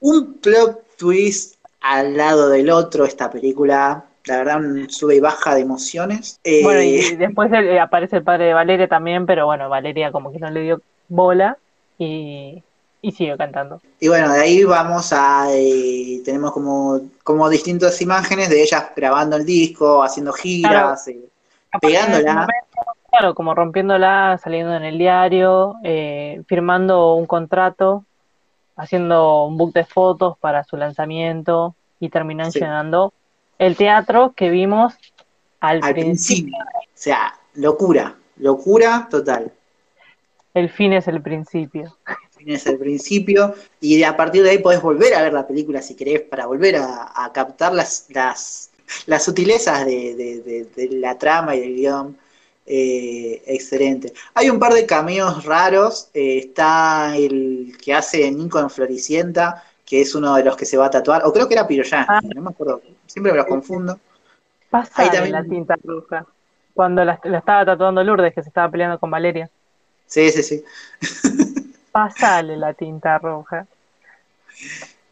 un 0.00 0.34
plot 0.34 0.96
twist 0.96 1.56
al 1.80 2.16
lado 2.16 2.48
del 2.48 2.70
otro, 2.70 3.04
esta 3.04 3.30
película, 3.30 4.04
la 4.24 4.36
verdad, 4.38 4.56
un 4.58 4.88
sube 4.90 5.16
y 5.16 5.20
baja 5.20 5.54
de 5.54 5.60
emociones. 5.60 6.38
Eh, 6.44 6.62
Bueno, 6.62 6.82
y 6.82 7.16
después 7.16 7.52
el- 7.52 7.68
eh, 7.68 7.80
aparece 7.80 8.16
el 8.16 8.24
padre 8.24 8.46
de 8.46 8.54
Valeria 8.54 8.88
también, 8.88 9.26
pero 9.26 9.46
bueno, 9.46 9.68
Valeria 9.68 10.10
como 10.10 10.32
que 10.32 10.38
no 10.38 10.50
le 10.50 10.62
dio 10.62 10.80
bola 11.08 11.58
y, 11.98 12.62
y 13.02 13.12
siguió 13.12 13.36
cantando. 13.36 13.80
Y 14.00 14.08
bueno, 14.08 14.32
de 14.32 14.40
ahí 14.40 14.64
vamos 14.64 15.12
a. 15.12 15.46
eh, 15.50 16.22
tenemos 16.24 16.52
como, 16.52 17.00
como 17.22 17.48
distintas 17.48 18.00
imágenes 18.00 18.48
de 18.48 18.62
ellas 18.62 18.86
grabando 18.96 19.36
el 19.36 19.44
disco, 19.44 20.02
haciendo 20.02 20.32
giras, 20.32 21.06
eh, 21.08 21.20
Pegándola. 21.80 22.18
En 22.18 22.26
ese 22.26 22.34
momento, 22.34 22.96
Claro, 23.16 23.34
como 23.36 23.54
rompiéndola, 23.54 24.38
saliendo 24.42 24.74
en 24.74 24.82
el 24.84 24.98
diario, 24.98 25.76
eh, 25.84 26.42
firmando 26.48 27.14
un 27.14 27.26
contrato, 27.26 28.04
haciendo 28.76 29.44
un 29.44 29.56
book 29.56 29.72
de 29.72 29.84
fotos 29.84 30.36
para 30.38 30.64
su 30.64 30.76
lanzamiento 30.76 31.76
y 32.00 32.08
terminó 32.08 32.50
Sí. 32.50 32.58
llenando 32.58 33.12
el 33.58 33.76
teatro 33.76 34.32
que 34.34 34.50
vimos 34.50 34.94
al, 35.60 35.76
al 35.84 35.94
principio. 35.94 36.54
principio. 36.56 36.58
O 36.58 36.88
sea, 36.92 37.34
locura, 37.54 38.16
locura 38.38 39.06
total. 39.08 39.52
El 40.52 40.68
fin 40.70 40.92
es 40.92 41.06
el 41.06 41.22
principio. 41.22 41.96
Tienes 42.36 42.66
el 42.66 42.78
principio 42.78 43.54
y 43.80 44.02
a 44.02 44.16
partir 44.16 44.42
de 44.42 44.50
ahí 44.50 44.58
podés 44.58 44.82
volver 44.82 45.14
a 45.14 45.22
ver 45.22 45.32
la 45.32 45.46
película 45.46 45.80
si 45.82 45.94
querés 45.94 46.22
para 46.22 46.46
volver 46.46 46.76
a, 46.76 47.12
a 47.14 47.32
captar 47.32 47.72
las, 47.72 48.06
las, 48.10 48.70
las 49.06 49.22
sutilezas 49.24 49.86
de, 49.86 50.14
de- 50.16 50.40
de- 50.42 50.64
de 50.88 50.96
la 50.98 51.16
trama 51.16 51.54
y 51.54 51.60
del 51.60 51.76
guion. 51.76 52.16
Eh, 52.66 53.42
excelente. 53.46 54.12
Hay 54.34 54.48
un 54.50 54.58
par 54.58 54.72
de 54.72 54.86
cameos 54.86 55.44
raros. 55.44 56.08
eh, 56.14 56.38
está 56.38 57.14
el 57.16 57.76
que 57.82 57.92
hace 57.94 58.30
Nico 58.30 58.58
en 58.58 58.70
Floricienta, 58.70 59.62
que 59.84 60.00
es 60.00 60.14
uno 60.14 60.34
de 60.36 60.44
los 60.44 60.56
que 60.56 60.64
se 60.64 60.76
va 60.78 60.86
a 60.86 60.90
tatuar. 60.90 61.22
O 61.26 61.32
creo 61.32 61.46
que 61.46 61.54
era 61.54 61.66
Piroyan, 61.68 62.06
Ah. 62.08 62.20
no 62.22 62.40
me 62.42 62.50
acuerdo. 62.50 62.80
Siempre 63.06 63.32
me 63.32 63.38
los 63.38 63.46
confundo. 63.46 63.98
También- 64.70 65.32
la 65.32 65.44
tinta 65.44 65.76
roja. 65.84 66.26
Cuando 66.72 67.04
la, 67.04 67.20
la 67.24 67.38
estaba 67.38 67.64
tatuando 67.64 68.02
Lourdes, 68.02 68.34
que 68.34 68.42
se 68.42 68.48
estaba 68.48 68.68
peleando 68.70 68.98
con 68.98 69.10
Valeria. 69.10 69.48
Sí, 70.06 70.30
sí, 70.32 70.42
sí. 70.42 70.64
Pasale 71.92 72.56
la 72.56 72.74
tinta 72.74 73.18
roja. 73.18 73.66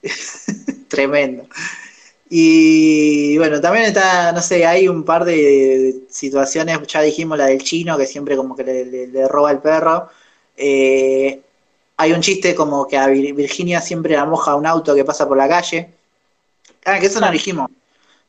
Tremendo. 0.88 1.46
Y 2.34 3.36
bueno, 3.36 3.60
también 3.60 3.84
está, 3.84 4.32
no 4.32 4.40
sé, 4.40 4.64
hay 4.64 4.88
un 4.88 5.04
par 5.04 5.24
de 5.26 6.04
situaciones, 6.08 6.78
ya 6.86 7.02
dijimos 7.02 7.36
la 7.36 7.46
del 7.46 7.62
chino, 7.62 7.98
que 7.98 8.06
siempre 8.06 8.36
como 8.38 8.56
que 8.56 8.64
le, 8.64 8.86
le- 8.86 9.06
le 9.08 9.28
roba 9.28 9.50
el 9.50 9.58
perro. 9.58 10.08
Eh, 10.56 11.42
hay 11.98 12.12
un 12.12 12.22
chiste 12.22 12.54
como 12.54 12.86
que 12.88 12.96
a 12.96 13.06
Vir- 13.08 13.34
Virginia 13.34 13.82
siempre 13.82 14.14
la 14.14 14.24
moja 14.24 14.56
un 14.56 14.66
auto 14.66 14.94
que 14.94 15.04
pasa 15.04 15.28
por 15.28 15.36
la 15.36 15.46
calle. 15.46 15.90
Ah, 16.86 16.98
que 16.98 17.06
eso 17.06 17.20
no 17.20 17.30
dijimos. 17.30 17.70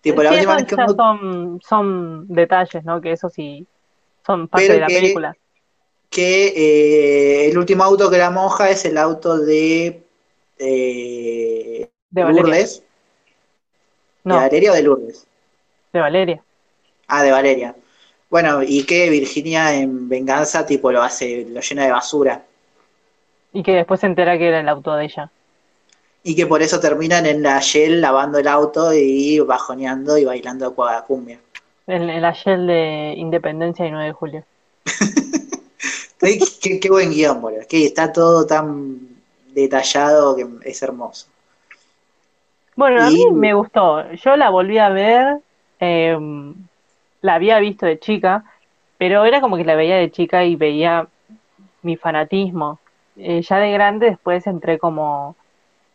Tipo, 0.01 0.21
la 0.21 0.31
Sí, 0.31 0.35
última 0.35 0.55
vez 0.57 0.65
que 0.65 0.75
un 0.75 0.87
son, 0.97 1.61
son 1.65 2.27
detalles, 2.27 2.83
¿no? 2.83 2.99
Que 2.99 3.13
eso 3.13 3.29
sí 3.29 3.65
son 4.25 4.49
parte 4.49 4.67
Pero 4.67 4.73
de 4.75 4.79
la 4.81 4.87
que- 4.87 4.95
película. 4.99 5.37
que 6.09 6.47
eh, 6.55 7.49
el 7.49 7.57
último 7.57 7.83
auto 7.83 8.09
que 8.11 8.17
la 8.17 8.29
moja 8.31 8.69
es 8.69 8.83
el 8.85 8.97
auto 8.97 9.37
de 9.39 10.03
eh, 10.59 11.89
De 12.11 12.23
Valeria. 12.23 12.67
No, 14.23 14.35
¿De 14.35 14.41
Valeria 14.41 14.71
o 14.71 14.75
de 14.75 14.83
Lourdes? 14.83 15.25
de 15.91 15.99
Valeria. 15.99 16.43
Ah, 17.07 17.23
de 17.23 17.31
Valeria. 17.31 17.75
Bueno, 18.29 18.63
y 18.63 18.83
que 18.83 19.09
Virginia 19.09 19.75
en 19.75 20.09
venganza, 20.09 20.65
tipo, 20.65 20.91
lo 20.91 21.03
hace, 21.03 21.45
lo 21.47 21.61
llena 21.61 21.85
de 21.85 21.91
basura. 21.91 22.43
Y 23.51 23.61
que 23.61 23.73
después 23.73 23.99
se 23.99 24.07
entera 24.07 24.37
que 24.37 24.47
era 24.47 24.59
el 24.59 24.69
auto 24.69 24.95
de 24.95 25.05
ella. 25.05 25.29
Y 26.23 26.35
que 26.35 26.47
por 26.47 26.63
eso 26.63 26.79
terminan 26.79 27.27
en 27.27 27.43
la 27.43 27.59
Shell 27.59 28.01
lavando 28.01 28.39
el 28.39 28.47
auto 28.47 28.91
y 28.93 29.39
bajoneando 29.39 30.17
y 30.17 30.25
bailando 30.25 30.73
cumbia. 30.73 31.39
En, 31.85 32.09
en 32.09 32.21
la 32.21 32.31
Shell 32.31 32.65
de 32.65 33.13
Independencia 33.17 33.85
y 33.85 33.91
9 33.91 34.05
de 34.07 34.13
julio. 34.13 34.43
Qué 36.19 36.89
buen 36.89 37.11
guion, 37.11 37.41
boludo. 37.41 37.67
Que 37.67 37.85
está 37.85 38.11
todo 38.11 38.47
tan 38.47 38.99
detallado 39.53 40.35
que 40.35 40.47
es 40.63 40.81
hermoso. 40.81 41.27
Bueno, 42.75 43.03
a 43.03 43.11
Y- 43.11 43.11
mí 43.11 43.19
me 43.33 43.53
gustó. 43.53 44.11
Yo 44.13 44.35
la 44.35 44.49
volví 44.49 44.77
a 44.79 44.89
ver, 44.89 45.39
eh, 45.79 46.17
la 47.21 47.35
había 47.35 47.59
visto 47.59 47.85
de 47.85 47.99
chica, 47.99 48.43
pero 48.97 49.25
era 49.25 49.41
como 49.41 49.57
que 49.57 49.65
la 49.65 49.75
veía 49.75 49.97
de 49.97 50.11
chica 50.11 50.43
y 50.45 50.55
veía 50.55 51.07
mi 51.81 51.97
fanatismo. 51.97 52.81
Eh, 53.15 53.41
ya 53.43 53.59
de 53.59 53.71
grande 53.71 54.07
después 54.11 54.47
entré 54.47 54.79
como 54.79 55.37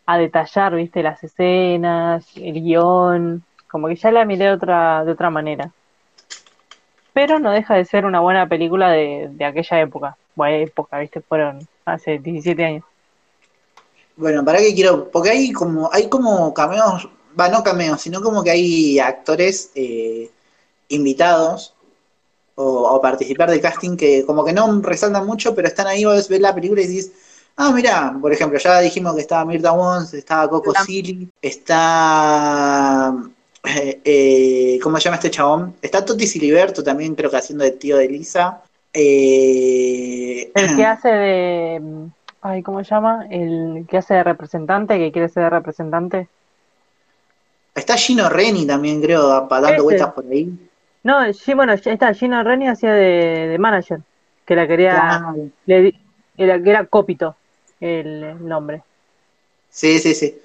a 0.07 0.19
detallar, 0.19 0.75
viste, 0.77 1.03
las 1.03 1.23
escenas, 1.25 2.31
el 2.37 2.63
guion, 2.63 3.47
como 3.71 3.89
que 3.89 3.97
ya 3.97 4.13
la 4.13 4.25
miré 4.27 4.47
de 4.47 4.53
otra, 4.53 5.05
de 5.05 5.13
otra 5.13 5.31
manera. 5.31 5.73
Pero 7.13 7.39
no 7.39 7.51
deja 7.51 7.75
de 7.75 7.85
ser 7.85 8.07
una 8.07 8.21
buena 8.21 8.49
película 8.49 8.91
de, 8.91 9.29
de 9.33 9.45
aquella 9.45 9.81
época. 9.81 10.19
Buena 10.35 10.57
época, 10.59 10.99
viste, 11.01 11.21
fueron 11.23 11.69
hace 11.85 12.19
17 12.19 12.65
años. 12.65 12.85
Bueno, 14.19 14.45
¿para 14.45 14.59
qué 14.59 14.75
quiero? 14.75 15.09
Porque 15.11 15.31
hay 15.31 15.53
como, 15.53 15.89
hay 15.93 16.09
como 16.09 16.53
cameos, 16.53 17.09
va, 17.39 17.49
no 17.49 17.63
cameos, 17.63 18.01
sino 18.03 18.21
como 18.21 18.43
que 18.43 18.51
hay 18.51 18.99
actores 18.99 19.71
eh, 19.77 20.29
invitados 20.89 21.73
o, 22.57 22.65
o 22.65 23.01
participar 23.01 23.49
del 23.49 23.61
casting 23.61 23.97
que 23.97 24.27
como 24.27 24.45
que 24.45 24.53
no 24.53 24.81
resaltan 24.83 25.25
mucho, 25.25 25.55
pero 25.55 25.69
están 25.69 25.87
ahí, 25.87 26.05
vos 26.05 26.29
ves 26.29 26.41
la 26.41 26.53
película 26.53 26.83
y 26.83 26.89
decís, 26.89 27.13
ah, 27.57 27.71
mira, 27.73 28.19
por 28.21 28.33
ejemplo, 28.33 28.59
ya 28.59 28.81
dijimos 28.81 29.15
que 29.15 29.21
estaba 29.21 29.45
Mirta 29.45 29.71
Wons, 29.71 30.13
estaba 30.15 30.51
Coco 30.51 30.73
Silly, 30.85 31.29
está, 31.41 33.15
eh, 33.63 34.01
eh, 34.05 34.81
¿cómo 34.83 34.97
se 34.97 35.05
llama 35.05 35.17
este 35.17 35.31
chabón? 35.31 35.77
Está 35.81 36.05
Toti 36.05 36.27
Siliberto 36.27 36.83
también, 36.83 37.15
creo 37.15 37.31
que 37.31 37.37
haciendo 37.37 37.63
de 37.63 37.71
tío 37.71 37.97
de 37.97 38.09
Lisa. 38.09 38.63
Eh, 38.93 40.51
El 40.53 40.75
que 40.75 40.85
hace 40.85 41.09
de. 41.09 42.09
Ay, 42.41 42.63
¿cómo 42.63 42.83
se 42.85 42.91
llama? 42.91 43.27
El 43.31 43.87
que 43.89 43.99
hace 43.99 44.15
de 44.15 44.25
representante, 44.25 44.99
que 44.99 45.13
quiere 45.13 45.29
ser 45.29 45.45
de 45.45 45.51
representante. 45.51 46.29
está 47.75 47.97
Gino 47.97 48.29
Reni 48.29 48.67
también, 48.67 49.03
creo, 49.03 49.27
dando 49.49 49.69
Ese. 49.69 49.83
vueltas 49.83 50.13
por 50.13 50.25
ahí. 50.27 50.53
No, 51.03 51.33
sí, 51.33 51.55
bueno, 51.55 51.73
está, 51.73 52.15
Gino 52.15 52.43
Reni 52.43 52.69
hacía 52.69 52.93
de, 52.93 53.49
de 53.49 53.59
manager, 53.59 54.01
que 54.45 54.57
la 54.57 54.67
quería. 54.67 54.91
Claro. 54.93 55.49
Le, 55.67 55.95
era, 56.37 56.63
que 56.63 56.71
era 56.71 56.87
Copito 56.87 57.35
el, 57.81 58.47
nombre. 58.47 58.83
Sí, 59.71 59.99
sí, 59.99 60.15
sí. 60.15 60.39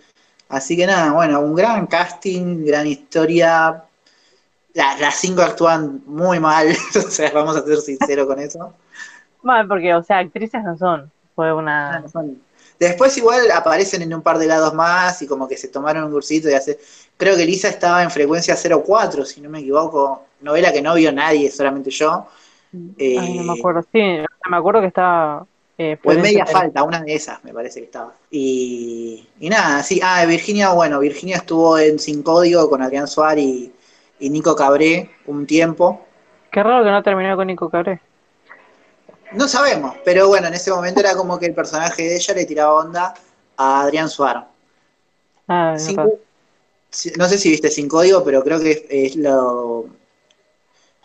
Así 0.50 0.76
que 0.76 0.86
nada, 0.86 1.12
bueno, 1.12 1.40
un 1.40 1.56
gran 1.56 1.88
casting, 1.88 2.66
gran 2.66 2.88
historia. 2.88 3.84
La- 4.74 4.98
las 4.98 5.16
cinco 5.16 5.44
actúan 5.44 6.02
muy 6.06 6.40
mal, 6.40 6.68
o 6.96 7.10
sea, 7.10 7.32
vamos 7.32 7.56
a 7.56 7.64
ser 7.64 7.78
sinceros 7.78 8.28
con 8.28 8.40
eso. 8.40 8.74
Bueno, 9.42 9.68
porque, 9.68 9.94
o 9.94 10.02
sea, 10.02 10.20
actrices 10.20 10.64
no 10.64 10.78
son. 10.78 11.12
Fue 11.36 11.54
una. 11.54 12.04
Después 12.80 13.18
igual 13.18 13.50
aparecen 13.52 14.02
en 14.02 14.14
un 14.14 14.22
par 14.22 14.38
de 14.38 14.48
lados 14.48 14.74
más 14.74 15.22
y 15.22 15.28
como 15.28 15.48
que 15.48 15.58
se 15.58 15.68
tomaron 15.70 16.06
un 16.06 16.12
cursito 16.12 16.50
y 16.50 16.54
hace... 16.54 16.80
Creo 17.16 17.38
que 17.38 17.46
Lisa 17.46 17.70
estaba 17.70 18.04
en 18.04 18.12
frecuencia 18.12 18.56
04, 18.56 19.24
si 19.24 19.40
no 19.40 19.50
me 19.50 19.60
equivoco. 19.60 20.24
Novela 20.42 20.74
que 20.74 20.82
no 20.82 20.96
vio 20.96 21.12
nadie, 21.12 21.50
solamente 21.52 21.92
yo. 21.92 22.28
Eh, 22.98 23.18
Ay, 23.20 23.38
no 23.38 23.44
me 23.54 23.60
acuerdo. 23.60 23.84
Sí, 23.84 24.00
me 24.50 24.58
acuerdo 24.58 24.82
que 24.82 24.88
estaba. 24.88 25.46
Eh, 25.78 25.98
en 26.04 26.22
media 26.22 26.46
falta, 26.46 26.84
una 26.84 27.02
de 27.02 27.16
esas 27.16 27.44
me 27.44 27.54
parece 27.54 27.80
que 27.80 27.86
estaba. 27.86 28.14
Y, 28.30 29.28
y 29.40 29.50
nada, 29.50 29.82
sí. 29.84 30.00
Ah, 30.04 30.26
Virginia, 30.26 30.72
bueno, 30.72 31.00
Virginia 31.00 31.38
estuvo 31.38 31.78
en 31.78 32.00
Sin 32.00 32.24
Código 32.24 32.70
con 32.70 32.82
Adrián 32.82 33.08
Suárez 33.08 33.46
y, 33.46 33.74
y 34.20 34.30
Nico 34.30 34.56
Cabré 34.56 35.12
un 35.28 35.46
tiempo. 35.48 36.06
Qué 36.52 36.62
raro 36.62 36.84
que 36.84 36.92
no 36.92 37.02
terminó 37.02 37.36
con 37.36 37.48
Nico 37.48 37.70
Cabré. 37.70 38.02
No 39.36 39.48
sabemos, 39.48 39.96
pero 40.06 40.28
bueno, 40.28 40.48
en 40.48 40.54
ese 40.54 40.72
momento 40.72 41.00
era 41.00 41.16
como 41.16 41.40
que 41.40 41.46
el 41.48 41.54
personaje 41.56 42.04
de 42.04 42.16
ella 42.16 42.34
le 42.36 42.46
tiraba 42.46 42.74
onda 42.76 43.14
a 43.58 43.82
Adrián 43.82 44.10
Suárez. 44.10 44.44
Ah, 45.48 45.76
Sin- 45.78 47.18
no, 47.18 47.28
sé 47.28 47.38
si 47.38 47.50
viste 47.50 47.70
Sin 47.70 47.88
Código, 47.88 48.24
pero 48.24 48.44
creo 48.44 48.60
que 48.60 48.72
es, 48.72 48.84
es 48.90 49.16
lo, 49.16 49.86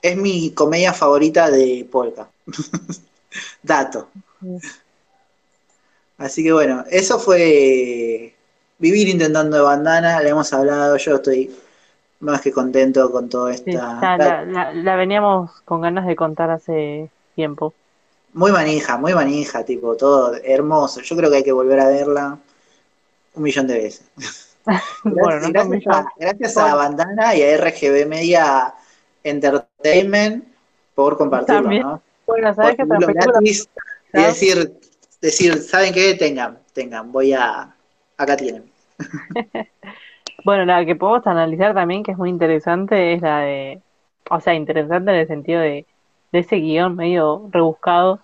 Es 0.03 0.16
mi 0.16 0.51
comedia 0.55 0.93
favorita 0.93 1.51
de 1.51 1.87
Polka. 1.91 2.29
Dato. 3.62 4.09
Así 6.18 6.43
que 6.43 6.53
bueno, 6.53 6.85
eso 6.91 7.18
fue 7.18 8.35
Vivir 8.79 9.09
intentando 9.09 9.57
de 9.57 9.62
bandana, 9.62 10.20
le 10.20 10.29
hemos 10.31 10.53
hablado, 10.53 10.97
yo 10.97 11.16
estoy 11.16 11.51
más 12.20 12.41
que 12.41 12.53
contento 12.53 13.11
con 13.11 13.29
toda 13.29 13.55
Sí, 13.64 13.72
esta... 13.72 14.01
ya 14.01 14.16
la, 14.18 14.45
la- 14.45 14.72
la 14.72 14.97
veníamos 14.97 15.51
con 15.62 15.81
ganas 15.81 16.07
de 16.07 16.16
contar 16.16 16.51
hace 16.51 17.11
tiempo. 17.35 17.74
Muy 18.39 18.53
manija, 18.53 18.97
muy 18.97 19.14
manija, 19.14 19.64
tipo, 19.64 19.97
todo 19.97 20.36
hermoso. 20.45 21.01
Yo 21.01 21.16
creo 21.16 21.28
que 21.28 21.39
hay 21.39 21.43
que 21.43 21.51
volver 21.51 21.80
a 21.80 21.89
verla 21.89 22.39
un 23.34 23.43
millón 23.43 23.66
de 23.66 23.78
veces. 23.78 24.11
Bueno, 25.03 25.41
no 25.41 25.49
gracias, 25.49 25.86
a, 25.86 26.07
gracias 26.18 26.57
a 26.59 26.74
Bandana 26.74 27.34
y 27.34 27.43
a 27.43 27.57
RGB 27.57 28.07
Media 28.07 28.74
Entertainment 29.24 30.45
por 30.95 31.16
compartirlo, 31.16 31.62
También. 31.62 31.82
¿no? 31.82 32.03
Bueno, 32.26 32.55
¿sabes 32.55 32.76
película? 32.76 33.14
gratis 33.14 33.66
y 34.12 34.22
decir, 34.22 34.78
decir, 35.22 35.57
¿saben 35.62 35.95
qué? 35.95 36.14
Tengan, 36.14 36.59
tengan, 36.74 37.11
voy 37.11 37.32
a... 37.32 37.74
Acá 38.16 38.36
tienen. 38.36 38.70
Bueno, 40.45 40.64
la 40.64 40.84
que 40.86 40.95
podemos 40.95 41.26
analizar 41.26 41.74
también, 41.74 42.05
que 42.05 42.12
es 42.12 42.18
muy 42.18 42.30
interesante, 42.30 43.14
es 43.14 43.22
la 43.22 43.41
de, 43.41 43.82
o 44.30 44.41
sea, 44.41 44.55
interesante 44.55 45.11
en 45.11 45.16
el 45.16 45.26
sentido 45.26 45.61
de, 45.61 45.84
de 46.30 46.39
ese 46.39 46.57
guion 46.57 46.95
medio 46.95 47.49
rebuscado 47.51 48.20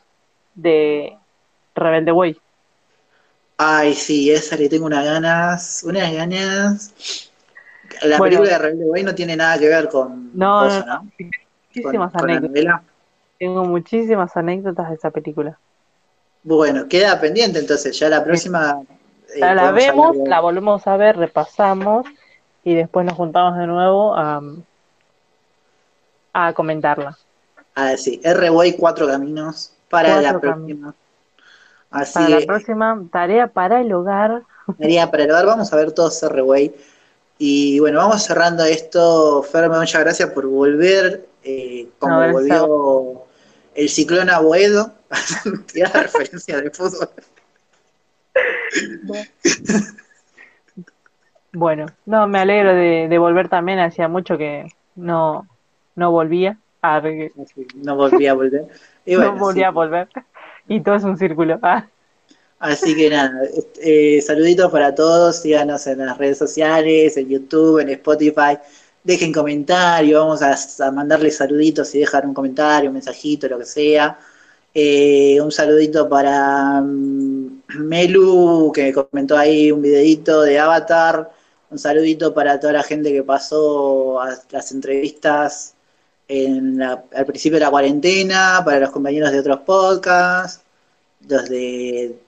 de 0.55 1.19
Rebelde 1.75 2.13
Way. 2.13 2.41
Ay, 3.57 3.95
sí, 3.95 4.31
esa 4.31 4.57
le 4.57 4.69
tengo 4.69 4.87
unas 4.87 5.05
ganas, 5.05 5.83
unas 5.85 6.13
ganas. 6.13 6.95
La 8.03 8.19
Bueno. 8.19 8.25
película 8.25 8.51
de 8.51 8.59
Rebelde 8.59 8.85
Way 8.87 9.03
no 9.05 9.15
tiene 9.15 9.37
nada 9.37 9.59
que 9.59 9.69
ver 9.69 9.89
con 9.89 10.31
No, 10.33 10.51
Coso, 10.59 10.85
no, 10.87 10.87
¿no? 10.87 11.11
Muchísimas 11.75 12.15
Con, 12.17 12.31
anécdotas. 12.31 12.83
Tengo 13.39 13.65
muchísimas 13.65 14.37
anécdotas 14.37 14.89
de 14.89 14.95
esa 14.97 15.11
película. 15.13 15.61
Bueno, 16.43 16.87
queda 16.89 17.21
pendiente 17.21 17.59
entonces, 17.59 17.99
ya 17.99 18.09
la 18.09 18.23
próxima. 18.25 18.81
eh, 19.35 19.41
Ya 19.41 19.55
la 19.55 19.71
vemos, 19.73 20.17
la 20.25 20.41
volvemos 20.41 20.87
a 20.87 20.97
ver, 20.97 21.17
repasamos 21.17 22.07
y 22.65 22.75
después 22.75 23.07
nos 23.07 23.17
juntamos 23.17 23.57
de 23.59 23.67
nuevo 23.67 24.15
a, 24.17 24.41
a 26.35 26.53
comentarla. 26.53 27.17
Ah, 27.77 27.97
sí, 27.97 28.21
R-Way 28.25 28.77
Cuatro 28.77 29.07
Caminos 29.07 29.74
para 30.03 30.20
la 30.20 30.40
próxima. 30.40 30.95
Así 31.90 32.14
Para 32.14 32.28
la 32.28 32.40
próxima, 32.47 33.03
tarea 33.12 33.47
para 33.47 33.80
el 33.80 33.92
hogar. 33.92 34.42
María, 34.78 35.11
para 35.11 35.24
el 35.24 35.30
hogar, 35.30 35.47
vamos 35.47 35.72
a 35.72 35.76
ver 35.76 35.92
todos 35.92 36.22
R-Way. 36.22 36.74
Y 37.38 37.78
bueno, 37.80 37.99
vamos 37.99 38.22
cerrando 38.24 38.64
esto. 38.64 39.42
Ferme, 39.42 39.78
muchas 39.78 40.01
gracias 40.03 40.30
por 40.30 40.47
volver. 40.47 41.26
eh, 41.42 41.88
como 41.99 42.20
No, 42.20 42.32
volvió 42.32 43.22
el 43.74 43.88
ciclón 43.88 44.30
a 44.30 44.40
Boedo. 44.40 44.92
Tira 45.72 45.88
referencia 45.95 46.61
de 46.61 46.70
fútbol. 46.70 47.09
Bueno, 51.53 51.86
no, 52.07 52.26
me 52.26 52.40
alegro 52.40 52.74
de, 52.74 53.07
de 53.09 53.18
volver 53.18 53.49
también. 53.49 53.78
Hacía 53.78 54.09
mucho 54.09 54.36
que 54.36 54.66
no, 54.97 55.47
no 55.95 56.11
volvía. 56.11 56.59
Ah, 56.87 57.01
No 57.74 57.97
volví 57.97 58.26
a 58.26 58.35
volver. 58.35 58.66
Y 59.07 59.16
no 59.16 59.39
sí. 59.53 59.62
a 59.62 59.70
volver. 59.70 60.09
Y 60.68 60.82
todo 60.82 60.97
es 60.97 61.05
un 61.05 61.16
círculo. 61.16 61.59
Ah, 61.62 61.89
Así 62.59 62.95
que 62.97 63.11
nada, 63.11 63.43
eh, 63.82 64.22
saluditos 64.22 64.70
para 64.72 64.95
todos, 64.95 65.37
síganos 65.43 65.87
en 65.87 65.99
las 66.07 66.16
redes 66.16 66.39
sociales, 66.39 67.16
en 67.18 67.28
YouTube, 67.28 67.80
en 67.80 67.91
Spotify, 67.91 68.59
dejen 69.03 69.32
comentarios, 69.32 70.18
vamos 70.20 70.43
a, 70.43 70.87
a 70.87 70.91
mandarles 70.91 71.37
saluditos 71.37 71.95
y 71.95 72.01
dejar 72.01 72.26
un 72.26 72.32
comentario, 72.32 72.89
un 72.91 72.95
mensajito, 72.95 73.49
lo 73.49 73.59
que 73.59 73.66
sea. 73.66 74.18
Eh, 74.74 75.41
un 75.41 75.53
saludito 75.53 76.09
para 76.09 76.80
mm, 76.80 77.62
Melu, 77.80 78.72
que 78.74 78.93
comentó 78.93 79.37
ahí 79.37 79.70
un 79.72 79.82
videito 79.82 80.43
de 80.43 80.59
Avatar. 80.59 81.30
Un 81.70 81.78
saludito 81.78 82.32
para 82.35 82.59
toda 82.61 82.72
la 82.74 82.82
gente 82.82 83.12
que 83.12 83.22
pasó 83.22 84.20
a 84.20 84.30
las 84.51 84.72
entrevistas 84.72 85.74
en 86.35 86.78
la- 86.78 87.05
al 87.14 87.26
principio 87.26 87.59
de 87.59 87.64
la 87.64 87.70
cuarentena, 87.70 88.62
para 88.64 88.80
los 88.80 88.91
compañeros 88.91 89.30
de 89.32 89.41
otros 89.41 89.61
podcasts, 89.61 90.62
los 91.28 91.49
de 91.49 92.18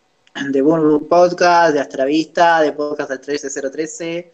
de 0.53 0.61
Boom 0.61 1.07
Podcast, 1.09 1.73
de 1.73 1.81
Astravista, 1.81 2.61
de 2.61 2.73
Podcast 2.73 3.09
del 3.11 3.21
13013 3.21 4.33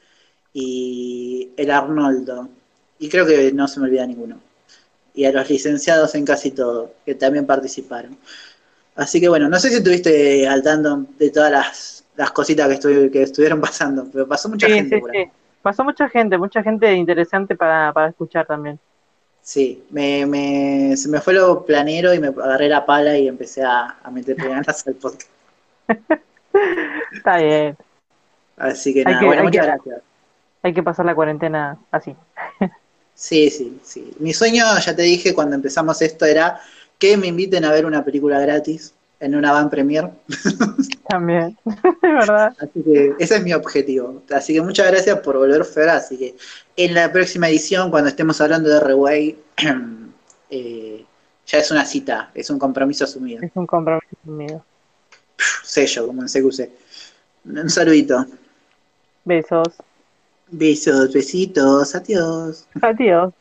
y 0.53 1.51
el 1.57 1.71
Arnoldo. 1.71 2.49
Y 2.99 3.09
creo 3.09 3.25
que 3.25 3.53
no 3.53 3.69
se 3.69 3.79
me 3.81 3.87
olvida 3.87 4.05
ninguno. 4.07 4.41
Y 5.15 5.25
a 5.27 5.33
los 5.33 5.49
licenciados 5.49 6.15
en 6.17 6.25
casi 6.25 6.51
todo, 6.51 6.95
que 7.05 7.15
también 7.15 7.47
participaron. 7.47 8.17
Así 8.97 9.21
que 9.21 9.29
bueno, 9.29 9.49
no 9.49 9.59
sé 9.61 9.69
si 9.71 9.77
estuviste 9.77 10.47
al 10.49 10.63
tanto 10.63 11.07
de 11.19 11.31
todas 11.31 11.53
las, 11.53 12.05
las 12.17 12.31
cositas 12.33 12.69
que, 12.69 12.75
estuvi- 12.81 13.11
que 13.11 13.23
estuvieron 13.23 13.61
pasando, 13.61 14.07
pero 14.13 14.27
pasó 14.27 14.49
mucha 14.49 14.67
sí, 14.67 14.73
gente 14.75 14.97
sí, 14.97 15.01
por 15.01 15.11
ahí. 15.13 15.25
sí. 15.25 15.31
Pasó 15.63 15.85
mucha 15.85 16.09
gente, 16.09 16.37
mucha 16.37 16.63
gente 16.65 16.93
interesante 16.95 17.55
para, 17.55 17.93
para 17.93 18.09
escuchar 18.09 18.45
también. 18.47 18.79
Sí, 19.43 19.83
me, 19.91 20.25
me- 20.25 20.97
se 20.97 21.09
me 21.09 21.21
fue 21.21 21.35
lo 21.35 21.65
planero 21.67 22.15
y 22.15 22.21
me 22.21 22.29
agarré 22.29 22.69
la 22.69 22.87
pala 22.87 23.19
y 23.19 23.27
empecé 23.27 23.63
a, 23.65 23.97
a 24.03 24.11
meterle 24.11 24.49
ganas 24.49 24.87
al 24.87 24.95
podcast. 24.95 25.29
Está 27.13 27.39
bien. 27.39 27.77
Así 28.57 28.95
que 28.95 29.05
nada, 29.05 29.19
que- 29.19 29.27
bueno, 29.27 29.43
muchas 29.45 29.63
que- 29.67 29.67
gracias. 29.73 30.01
Hay 30.65 30.73
que 30.73 30.83
pasar 30.83 31.05
la 31.07 31.15
cuarentena 31.15 31.79
así. 31.91 32.15
Sí, 33.15 33.51
sí, 33.51 33.79
sí. 33.85 34.11
Mi 34.19 34.33
sueño, 34.33 34.65
ya 34.85 34.97
te 34.97 35.03
dije 35.03 35.35
cuando 35.35 35.55
empezamos 35.55 36.01
esto, 36.03 36.25
era 36.25 36.59
que 36.99 37.17
me 37.17 37.27
inviten 37.29 37.65
a 37.65 37.71
ver 37.71 37.85
una 37.87 38.03
película 38.05 38.41
gratis 38.41 38.95
en 39.23 39.37
una 39.37 39.53
van 39.53 39.71
premier. 39.71 40.11
También. 41.09 41.57
Verdad. 42.03 42.55
Así 42.59 42.83
que 42.83 43.15
ese 43.19 43.37
es 43.37 43.43
mi 43.43 43.53
objetivo. 43.53 44.23
Así 44.31 44.53
que 44.53 44.61
muchas 44.61 44.91
gracias 44.91 45.21
por 45.21 45.39
volver, 45.39 45.65
Fer. 45.65 45.89
Así 45.91 46.19
que 46.19 46.35
en 46.77 46.95
la 46.95 47.11
próxima 47.13 47.49
edición, 47.49 47.91
cuando 47.91 48.09
estemos 48.09 48.41
hablando 48.41 48.69
de 48.69 48.77
R-Way, 48.79 49.39
eh, 50.51 51.05
ya 51.47 51.59
es 51.59 51.71
una 51.71 51.85
cita, 51.85 52.31
es 52.35 52.51
un 52.51 52.59
compromiso 52.59 53.05
asumido. 53.05 53.43
Es 53.43 53.53
un 53.55 53.67
compromiso 53.67 54.17
conmigo. 54.25 54.65
Sello, 55.63 56.09
como 56.09 56.23
en 56.23 56.29
CQC. 56.29 56.71
Un 57.45 57.71
saludito. 57.71 58.27
Besos. 59.25 59.69
Besos, 60.49 61.13
besitos, 61.13 61.95
adiós. 61.95 62.67
Adiós. 62.81 63.33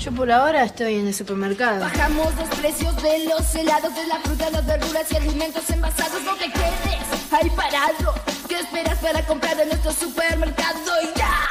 Yo 0.00 0.10
por 0.12 0.32
ahora 0.32 0.64
estoy 0.64 0.94
en 0.94 1.08
el 1.08 1.14
supermercado. 1.14 1.80
Bajamos 1.80 2.34
los 2.36 2.48
precios 2.58 2.96
de 3.02 3.26
los 3.26 3.54
helados, 3.54 3.94
de 3.94 4.06
la 4.06 4.18
fruta, 4.20 4.48
las 4.50 4.64
verduras 4.64 5.12
y 5.12 5.16
alimentos 5.16 5.68
envasados. 5.68 6.22
No 6.22 6.34
te 6.36 6.50
quedes 6.50 7.32
ahí 7.32 7.50
parado. 7.50 8.14
¿Qué 8.48 8.60
esperas 8.60 8.98
para 9.00 9.26
comprar 9.26 9.60
en 9.60 9.68
nuestro 9.68 9.92
supermercado? 9.92 10.80
Ya. 11.14 11.49